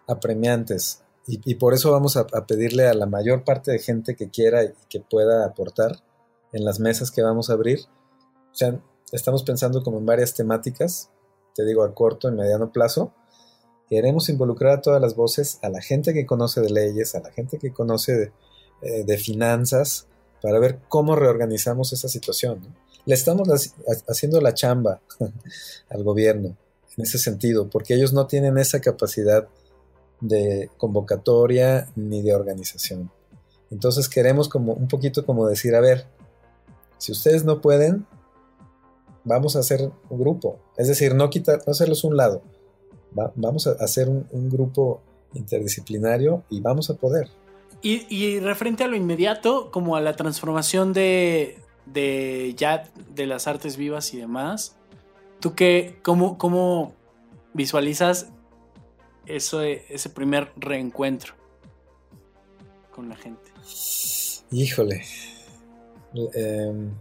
apremiantes 0.07 1.03
y, 1.29 1.57
por 1.57 1.75
eso 1.75 1.91
vamos 1.91 2.17
a, 2.17 2.27
pedirle 2.47 2.87
a 2.87 2.95
la 2.95 3.07
mayor 3.07 3.43
parte 3.43 3.73
de 3.73 3.81
gente 3.81 4.15
que 4.15 4.31
quiera 4.31 4.63
y 4.63 4.73
que 4.89 5.01
pueda 5.01 5.45
aportar 5.45 6.01
en 6.53 6.65
las 6.65 6.79
mesas 6.79 7.11
que 7.11 7.21
vamos 7.21 7.51
a 7.51 7.55
abrir. 7.55 7.81
O 8.53 8.55
sea, 8.55 8.81
estamos 9.11 9.43
pensando 9.43 9.83
como 9.83 9.99
en 9.99 10.07
varias 10.07 10.35
temáticas, 10.35 11.11
te 11.57 11.65
digo 11.65 11.83
a 11.83 11.93
corto 11.95 12.29
y 12.29 12.33
mediano 12.33 12.71
plazo. 12.71 13.13
Queremos 13.91 14.29
involucrar 14.29 14.79
a 14.79 14.83
todas 14.83 15.01
las 15.01 15.17
voces, 15.17 15.59
a 15.63 15.69
la 15.69 15.81
gente 15.81 16.15
que 16.15 16.27
conoce 16.27 16.61
de 16.61 16.71
leyes, 16.71 17.17
a 17.17 17.21
la 17.21 17.33
gente 17.33 17.59
que 17.59 17.73
conoce 17.73 18.13
de, 18.15 18.33
eh, 18.83 19.19
finanzas, 19.19 20.07
para 20.41 20.61
ver 20.61 20.79
cómo 20.89 21.17
reorganizamos 21.17 21.93
esa 21.93 22.09
situación. 22.09 22.61
Le 23.05 23.15
estamos 23.15 23.49
haciendo 24.09 24.41
la 24.41 24.55
chamba 24.55 25.01
al 25.89 26.05
gobierno 26.05 26.57
en 26.97 27.05
ese 27.05 27.19
sentido, 27.19 27.69
porque 27.69 27.95
ellos 27.95 28.13
no 28.13 28.29
tienen 28.29 28.59
esa 28.59 28.81
capacidad 28.81 29.49
de 30.21 30.71
convocatoria 30.77 31.89
ni 31.95 32.23
de 32.23 32.35
organización. 32.35 33.11
Entonces 33.71 34.09
queremos 34.09 34.49
como 34.49 34.73
un 34.73 34.89
poquito 34.89 35.25
como 35.27 35.47
decir, 35.47 35.75
a 35.75 35.81
ver, 35.81 36.07
si 36.99 37.13
ustedes 37.13 37.45
no 37.45 37.61
pueden, 37.61 38.07
vamos 39.25 39.57
a 39.57 39.59
hacer 39.59 39.91
un 40.09 40.19
grupo. 40.19 40.59
Es 40.77 40.89
decir, 40.89 41.15
no 41.15 41.29
quitar, 41.31 41.61
no 41.67 41.73
hacerlos 41.73 42.05
un 42.05 42.17
lado. 42.17 42.43
vamos 43.35 43.67
a 43.67 43.73
hacer 43.73 44.09
un, 44.09 44.51
grupo 44.51 45.03
interdisciplinario 45.35 46.45
y 46.49 46.61
vamos 46.61 46.91
a 46.91 46.95
poder. 46.95 47.29
Y, 47.83 48.41
referente 48.41 48.83
a 48.83 48.89
lo 48.89 48.97
inmediato, 48.97 49.71
como 49.71 49.97
a 49.97 50.01
la 50.01 50.17
transformación 50.17 50.93
de, 50.93 51.59
de 51.85 52.55
ya 52.57 52.91
de 53.15 53.27
las 53.27 53.47
artes 53.47 53.77
vivas 53.77 54.13
y 54.13 54.17
demás, 54.17 54.77
¿tú 55.41 55.55
qué, 55.55 55.99
cómo, 56.03 56.37
cómo 56.37 56.95
visualizas 57.53 58.29
eso, 59.27 59.63
ese 59.63 60.09
primer 60.11 60.53
reencuentro 60.57 61.35
con 62.91 63.09
la 63.09 63.17
gente? 63.17 63.51
Híjole. 64.51 65.03
Em, 66.35 66.93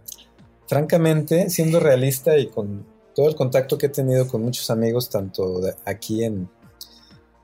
francamente, 0.68 1.50
siendo 1.50 1.80
realista 1.80 2.38
y 2.38 2.48
con 2.48 2.86
todo 3.16 3.30
el 3.30 3.36
contacto 3.36 3.78
que 3.78 3.86
he 3.86 3.90
tenido 3.90 4.28
con 4.28 4.42
muchos 4.42 4.70
amigos, 4.70 5.10
tanto 5.10 5.62
aquí 5.86 6.24
en, 6.24 6.50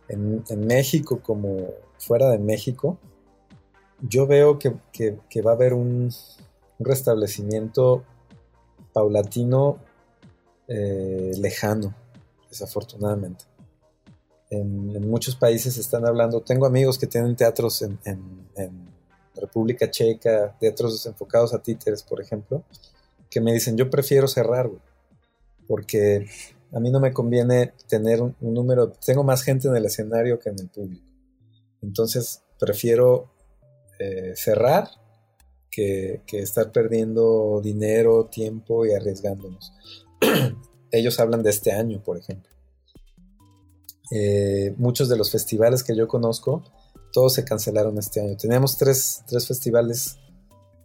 en, 0.10 0.66
México 0.66 1.22
como 1.24 1.70
fuera 1.98 2.30
de 2.30 2.40
México, 2.40 2.98
yo 4.02 4.28
veo 4.28 4.60
que, 4.60 4.72
va 5.42 5.52
a 5.52 5.54
haber 5.54 5.74
un, 5.74 6.12
restablecimiento 6.80 8.04
paulatino 8.92 9.78
eh, 10.68 11.32
lejano, 11.38 11.94
desafortunadamente 12.50 13.51
en, 14.52 15.10
muchos 15.10 15.36
países 15.36 15.78
están 15.78 16.06
hablando, 16.06 16.42
tengo 16.42 16.66
amigos 16.66 17.00
que 17.00 17.08
tienen 17.08 17.36
teatros 17.36 17.82
en, 17.82 17.98
República 19.34 19.90
Checa, 19.90 20.56
teatros 20.60 21.04
enfocados 21.06 21.54
a 21.54 21.64
títeres, 21.64 22.04
por 22.04 22.22
ejemplo, 22.22 22.64
que 23.30 23.42
me 23.42 23.54
dicen, 23.54 23.76
yo 23.76 23.90
prefiero 23.90 24.28
cerrar, 24.28 24.70
porque 25.68 26.28
a 26.74 26.80
mí 26.80 26.92
no 26.92 27.00
me 27.00 27.14
conviene 27.14 27.74
tener 27.88 28.22
un, 28.22 28.36
número, 28.40 28.92
tengo 28.92 29.24
más 29.24 29.42
gente 29.42 29.68
en 29.68 29.76
el 29.76 29.86
escenario 29.86 30.38
que 30.38 30.50
en 30.50 30.60
el 30.60 30.70
público. 30.70 31.08
Entonces, 31.82 32.44
prefiero 32.60 33.32
eh, 34.00 34.34
cerrar 34.36 34.90
que, 35.72 36.22
estar 36.34 36.72
perdiendo 36.72 37.62
dinero, 37.64 38.26
tiempo 38.26 38.86
y 38.86 38.92
arriesgándonos. 38.92 39.74
Ellos 40.92 41.20
hablan 41.20 41.42
de 41.42 41.50
este 41.50 41.72
año, 41.72 42.04
por 42.04 42.18
ejemplo. 42.18 42.51
Eh, 44.12 44.76
muchos 44.78 45.08
de 45.08 45.18
los 45.18 45.32
festivales 45.32 45.84
que 45.84 45.96
yo 45.96 46.08
conozco, 46.08 46.64
todos 47.14 47.34
se 47.34 47.46
cancelaron 47.46 47.98
este 47.98 48.20
año. 48.20 48.36
Teníamos 48.36 48.78
tres, 48.78 49.24
festivales 49.48 50.18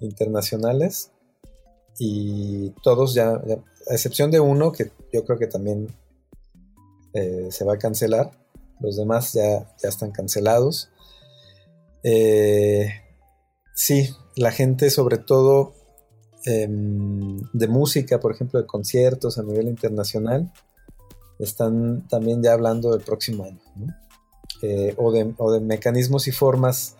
internacionales 0.01 1.11
y 1.99 2.71
todos 2.83 3.15
ya, 3.15 3.31
a 3.31 3.95
excepción 3.95 4.31
de 4.31 4.41
uno 4.41 4.71
que 4.71 4.93
yo 5.13 5.25
creo 5.25 5.39
que 5.39 5.49
también 5.49 5.89
eh, 7.15 7.49
se 7.51 7.65
va 7.65 7.75
a 7.75 7.79
cancelar, 7.79 8.31
los 8.81 8.97
demás 8.97 9.33
ya, 9.33 9.75
ya 9.83 9.89
están 9.89 10.13
cancelados. 10.13 10.91
Eh, 12.05 12.89
sí, 13.75 14.11
la 14.37 14.53
gente 14.53 14.91
sobre 14.91 15.19
todo 15.19 15.75
em, 16.45 17.41
de 17.53 17.67
música, 17.67 18.21
por 18.21 18.33
ejemplo, 18.33 18.61
de 18.61 18.67
conciertos 18.67 19.39
a 19.39 19.43
nivel 19.43 19.67
internacional, 19.67 20.53
están 21.39 22.07
también 22.09 22.43
ya 22.43 22.53
hablando 22.53 22.91
del 22.93 23.01
próximo 23.01 23.45
año, 23.45 23.61
eh, 24.63 24.95
o, 24.97 25.13
de, 25.13 25.61
mecanismos 25.61 26.29
y 26.29 26.33
formas 26.33 26.97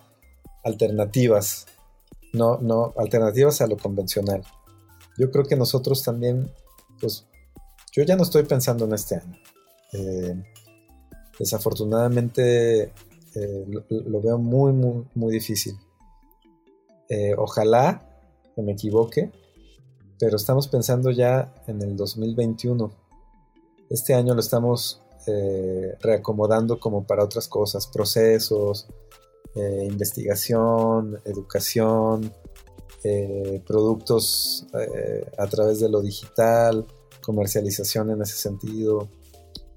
alternativas, 0.63 1.65
no, 2.33 2.59
no, 2.59 2.93
alternativas 2.97 3.61
a 3.61 3.67
lo 3.67 3.77
convencional. 3.77 4.43
Yo 5.17 5.31
creo 5.31 5.45
que 5.45 5.55
nosotros 5.55 6.03
también, 6.03 6.51
pues, 6.99 7.25
yo 7.91 8.03
ya 8.03 8.15
no 8.15 8.23
estoy 8.23 8.43
pensando 8.43 8.85
en 8.85 8.93
este 8.93 9.15
año. 9.15 9.37
Eh, 9.93 10.43
desafortunadamente 11.39 12.91
eh, 13.33 13.65
lo, 13.89 14.21
veo 14.21 14.37
muy, 14.37 14.73
muy, 14.73 15.07
muy 15.15 15.33
difícil. 15.33 15.77
ojalá 17.37 18.03
que 18.55 18.61
me 18.61 18.73
equivoque, 18.73 19.31
pero 20.19 20.35
estamos 20.35 20.67
pensando 20.67 21.09
ya 21.09 21.53
en 21.67 21.81
el 21.81 21.95
2021 21.95 23.06
este 23.89 24.13
año 24.13 24.33
lo 24.33 24.39
estamos 24.39 25.01
eh, 25.29 25.95
reacomodando 25.99 26.79
como 26.79 27.05
para 27.05 27.23
otras 27.23 27.49
cosas, 27.49 27.87
procesos, 27.87 28.87
eh, 29.55 29.85
investigación, 29.89 31.19
educación, 31.25 32.31
eh, 33.03 33.61
productos 33.67 34.67
a 35.37 35.47
través 35.47 35.81
de 35.81 35.89
lo 35.89 36.01
digital, 36.01 36.85
comercialización 37.21 38.11
en 38.11 38.21
ese 38.21 38.37
sentido, 38.37 39.09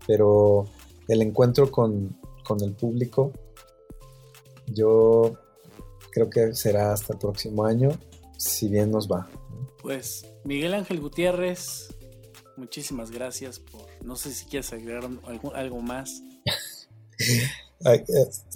pero 0.07 0.67
el 1.09 1.21
encuentro 1.21 1.71
con, 1.71 2.17
con 2.45 2.63
el 2.63 2.73
público, 2.75 3.33
yo 4.69 5.33
creo 6.13 6.31
que 6.31 6.55
será 6.55 6.93
hasta 6.93 7.15
el 7.15 7.19
próximo 7.19 7.65
año, 7.65 7.91
si 8.39 8.69
bien 8.69 8.93
nos 8.93 9.09
va. 9.11 9.29
Pues 9.83 10.27
Miguel 10.45 10.75
Ángel 10.75 11.01
Gutiérrez, 11.01 11.89
muchísimas 12.57 13.11
gracias 13.11 13.59
por, 13.59 13.89
no 14.05 14.17
sé 14.17 14.33
si 14.33 14.47
quieres 14.47 14.73
agregar 14.73 15.09
algo, 15.55 15.81
más. 15.81 16.23
Eh, 17.83 18.05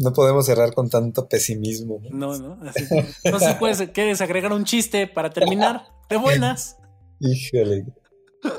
no 0.01 0.13
podemos 0.13 0.45
cerrar 0.45 0.75
con 0.75 0.91
tanto 0.91 1.27
pesimismo. 1.29 2.01
No, 2.11 2.37
no, 2.39 2.59
así, 2.69 2.85
no 3.31 3.39
sé 3.39 3.57
si 3.75 3.87
quieres 3.89 4.21
agregar 4.21 4.53
un 4.53 4.65
chiste 4.65 5.07
para 5.07 5.31
terminar 5.31 5.87
de 6.11 6.19
buenas. 6.19 6.77
Híjole. 7.21 7.87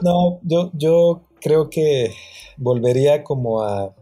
No, 0.02 0.40
yo, 0.42 0.72
yo 0.74 1.30
creo 1.40 1.70
que 1.70 2.12
volvería 2.58 3.24
como 3.24 3.62
a, 3.62 3.96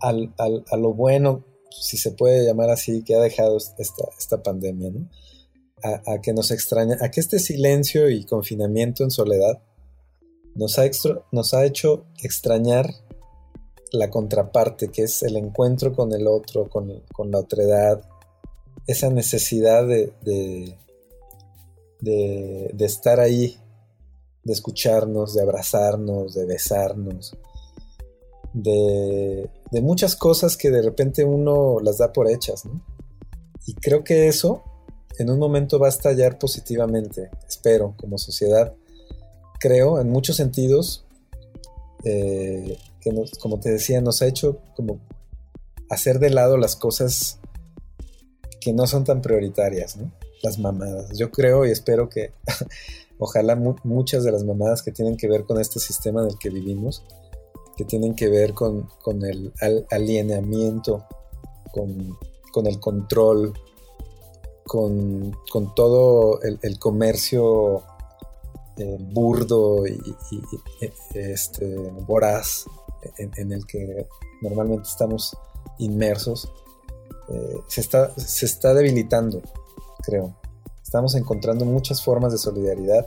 a 0.00 0.76
lo 0.76 0.94
bueno, 0.94 1.44
si 1.70 1.96
se 1.96 2.12
puede 2.12 2.46
llamar 2.46 2.70
así, 2.70 3.02
que 3.02 3.16
ha 3.16 3.20
dejado 3.20 3.56
esta, 3.56 4.04
esta 4.16 4.42
pandemia, 4.42 4.90
¿no? 4.90 5.08
A, 5.82 6.12
a, 6.12 6.20
que 6.20 6.32
nos 6.32 6.50
extraña, 6.50 6.96
a 7.00 7.10
que 7.10 7.20
este 7.20 7.38
silencio 7.38 8.08
y 8.08 8.24
confinamiento 8.24 9.02
en 9.02 9.10
soledad 9.10 9.60
nos 10.54 10.78
ha, 10.78 11.64
hecho 11.64 12.04
extrañar 12.22 12.94
la 13.92 14.10
contraparte, 14.10 14.88
que 14.88 15.02
es 15.02 15.22
el 15.22 15.36
encuentro 15.36 15.92
con 15.92 16.12
el 16.12 16.26
otro, 16.26 16.68
con, 16.68 17.02
la 17.30 17.38
otredad, 17.38 18.02
esa 18.86 19.10
necesidad 19.10 19.86
de, 19.86 20.76
estar 22.78 23.20
ahí, 23.20 23.56
de 24.44 24.52
escucharnos, 24.52 25.34
de 25.34 25.42
abrazarnos, 25.42 26.34
de 26.34 26.44
besarnos, 26.44 27.36
de, 28.52 29.50
muchas 29.82 30.14
cosas 30.14 30.56
que 30.56 30.70
de 30.70 30.82
repente 30.82 31.24
uno 31.24 31.80
las 31.80 31.98
da 31.98 32.12
por 32.12 32.30
hechas. 32.30 32.62
Y 33.66 33.74
creo 33.74 34.04
que 34.04 34.28
eso 34.28 34.62
en 35.18 35.30
un 35.30 35.38
momento 35.38 35.78
va 35.78 35.86
a 35.86 35.90
estallar 35.90 36.38
positivamente, 36.38 37.30
espero, 37.48 37.94
como 37.96 38.18
sociedad, 38.18 38.74
creo, 39.58 40.00
en 40.00 40.10
muchos 40.10 40.36
sentidos, 40.36 41.04
eh, 42.04 42.78
que 43.00 43.12
como 43.40 43.60
te 43.60 43.70
decía, 43.70 44.00
nos 44.00 44.22
ha 44.22 44.26
hecho 44.26 44.58
como 44.76 45.00
hacer 45.90 46.18
de 46.18 46.30
lado 46.30 46.56
las 46.56 46.76
cosas 46.76 47.38
que 48.60 48.72
no 48.72 48.86
son 48.86 49.04
tan 49.04 49.22
prioritarias, 49.22 49.96
¿no? 49.96 50.12
Las 50.42 50.58
mamadas. 50.58 51.16
Yo 51.16 51.30
creo 51.30 51.66
y 51.66 51.70
espero 51.70 52.08
que 52.08 52.32
ojalá 53.18 53.56
muchas 53.84 54.24
de 54.24 54.32
las 54.32 54.44
mamadas 54.44 54.82
que 54.82 54.92
tienen 54.92 55.16
que 55.16 55.28
ver 55.28 55.44
con 55.44 55.60
este 55.60 55.80
sistema 55.80 56.22
en 56.22 56.28
el 56.28 56.38
que 56.38 56.50
vivimos, 56.50 57.04
que 57.76 57.84
tienen 57.84 58.14
que 58.14 58.28
ver 58.28 58.54
con, 58.54 58.88
el 59.22 59.52
alineamiento, 59.90 61.06
con, 61.72 62.66
el 62.66 62.80
control, 62.80 63.52
con, 64.64 65.36
todo 65.74 66.40
el 66.42 66.78
comercio 66.78 67.82
eh, 68.76 68.96
burdo 69.00 69.86
y, 69.86 70.00
este, 71.14 71.76
voraz 72.06 72.64
en, 73.18 73.52
el 73.52 73.66
que 73.66 74.06
normalmente 74.42 74.88
estamos 74.88 75.36
inmersos, 75.78 76.50
eh, 77.28 77.60
se, 77.66 77.80
está, 77.80 78.12
se 78.18 78.46
está 78.46 78.74
debilitando, 78.74 79.42
creo. 80.02 80.34
Estamos 80.82 81.14
encontrando 81.14 81.64
muchas 81.64 82.02
formas 82.02 82.32
de 82.32 82.38
solidaridad 82.38 83.06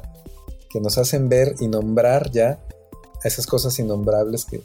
que 0.70 0.82
nos 0.82 0.98
hacen 0.98 1.30
ver 1.30 1.56
y 1.60 1.68
nombrar 1.68 2.32
ya 2.32 2.60
esas 3.24 3.46
cosas 3.48 3.78
innombrables 3.80 4.46
que, 4.46 4.64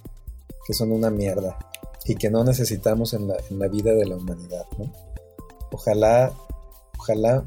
son 0.72 0.90
una 0.90 1.10
mierda 1.10 1.58
y 2.06 2.14
que 2.14 2.30
no 2.30 2.44
necesitamos 2.44 3.12
en 3.12 3.28
la, 3.28 3.68
vida 3.68 3.92
de 3.92 4.06
la 4.06 4.16
humanidad. 4.16 4.64
Ojalá, 5.70 6.32
ojalá 6.98 7.44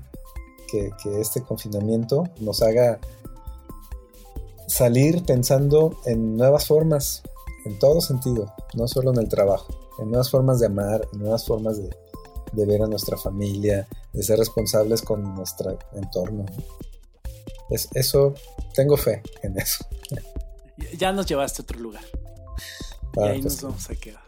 que, 0.70 0.92
que, 1.02 1.20
este 1.22 1.42
confinamiento 1.42 2.26
nos 2.40 2.62
haga 2.62 3.00
salir 4.76 5.24
pensando 5.24 5.98
en 6.06 6.36
nuevas 6.36 6.66
formas, 6.66 7.24
en 7.64 7.80
todo 7.80 8.02
sentido, 8.02 8.54
no 8.74 8.90
solo 8.90 9.14
en 9.14 9.20
el 9.20 9.30
trabajo, 9.30 9.74
en 10.00 10.10
nuevas 10.10 10.30
formas 10.30 10.60
de 10.60 10.66
amar, 10.66 11.08
en 11.14 11.20
nuevas 11.20 11.46
formas 11.46 11.78
de, 11.78 12.66
ver 12.66 12.82
a 12.82 12.88
nuestra 12.88 13.18
familia, 13.18 13.88
de 14.12 14.24
ser 14.24 14.38
responsables 14.38 15.02
con 15.02 15.34
nuestro 15.34 15.78
entorno. 15.94 16.46
Es, 17.70 17.88
eso, 17.94 18.34
tengo 18.74 18.98
fe 18.98 19.22
en 19.44 19.58
eso. 19.58 19.86
Ya 20.98 21.14
nos 21.14 21.26
llevaste 21.26 21.62
a 21.62 21.64
otro 21.64 21.80
lugar. 21.80 22.04
y 23.16 23.20
ah, 23.22 23.28
ahí 23.28 23.42
pues 23.42 23.54
nos 23.54 23.64
vamos 23.64 23.90
a 23.90 23.96
quedar. 23.96 24.22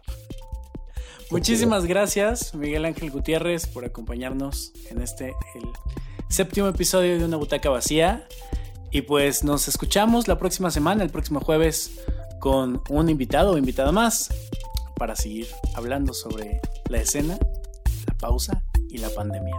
Muchísimas 1.29 1.85
gracias, 1.85 2.55
Miguel 2.55 2.85
Ángel 2.85 3.11
Gutiérrez, 3.11 3.67
por 3.67 3.83
acompañarnos 3.83 4.71
en 4.89 5.01
este, 5.01 5.33
el 5.55 5.65
séptimo 6.29 6.69
episodio 6.69 7.19
de 7.19 7.25
Una 7.25 7.35
Butaca 7.35 7.69
Vacía. 7.69 8.25
Y 8.91 9.01
pues 9.01 9.43
nos 9.43 9.67
escuchamos 9.67 10.27
la 10.27 10.38
próxima 10.38 10.71
semana, 10.71 11.03
el 11.03 11.09
próximo 11.09 11.39
jueves, 11.39 11.99
con 12.39 12.81
un 12.89 13.09
invitado 13.09 13.53
o 13.53 13.57
invitada 13.57 13.91
más 13.91 14.29
para 14.95 15.15
seguir 15.15 15.47
hablando 15.75 16.13
sobre 16.13 16.61
la 16.89 16.99
escena, 16.99 17.38
la 18.07 18.17
pausa 18.17 18.63
y 18.89 18.97
la 18.97 19.09
pandemia. 19.09 19.55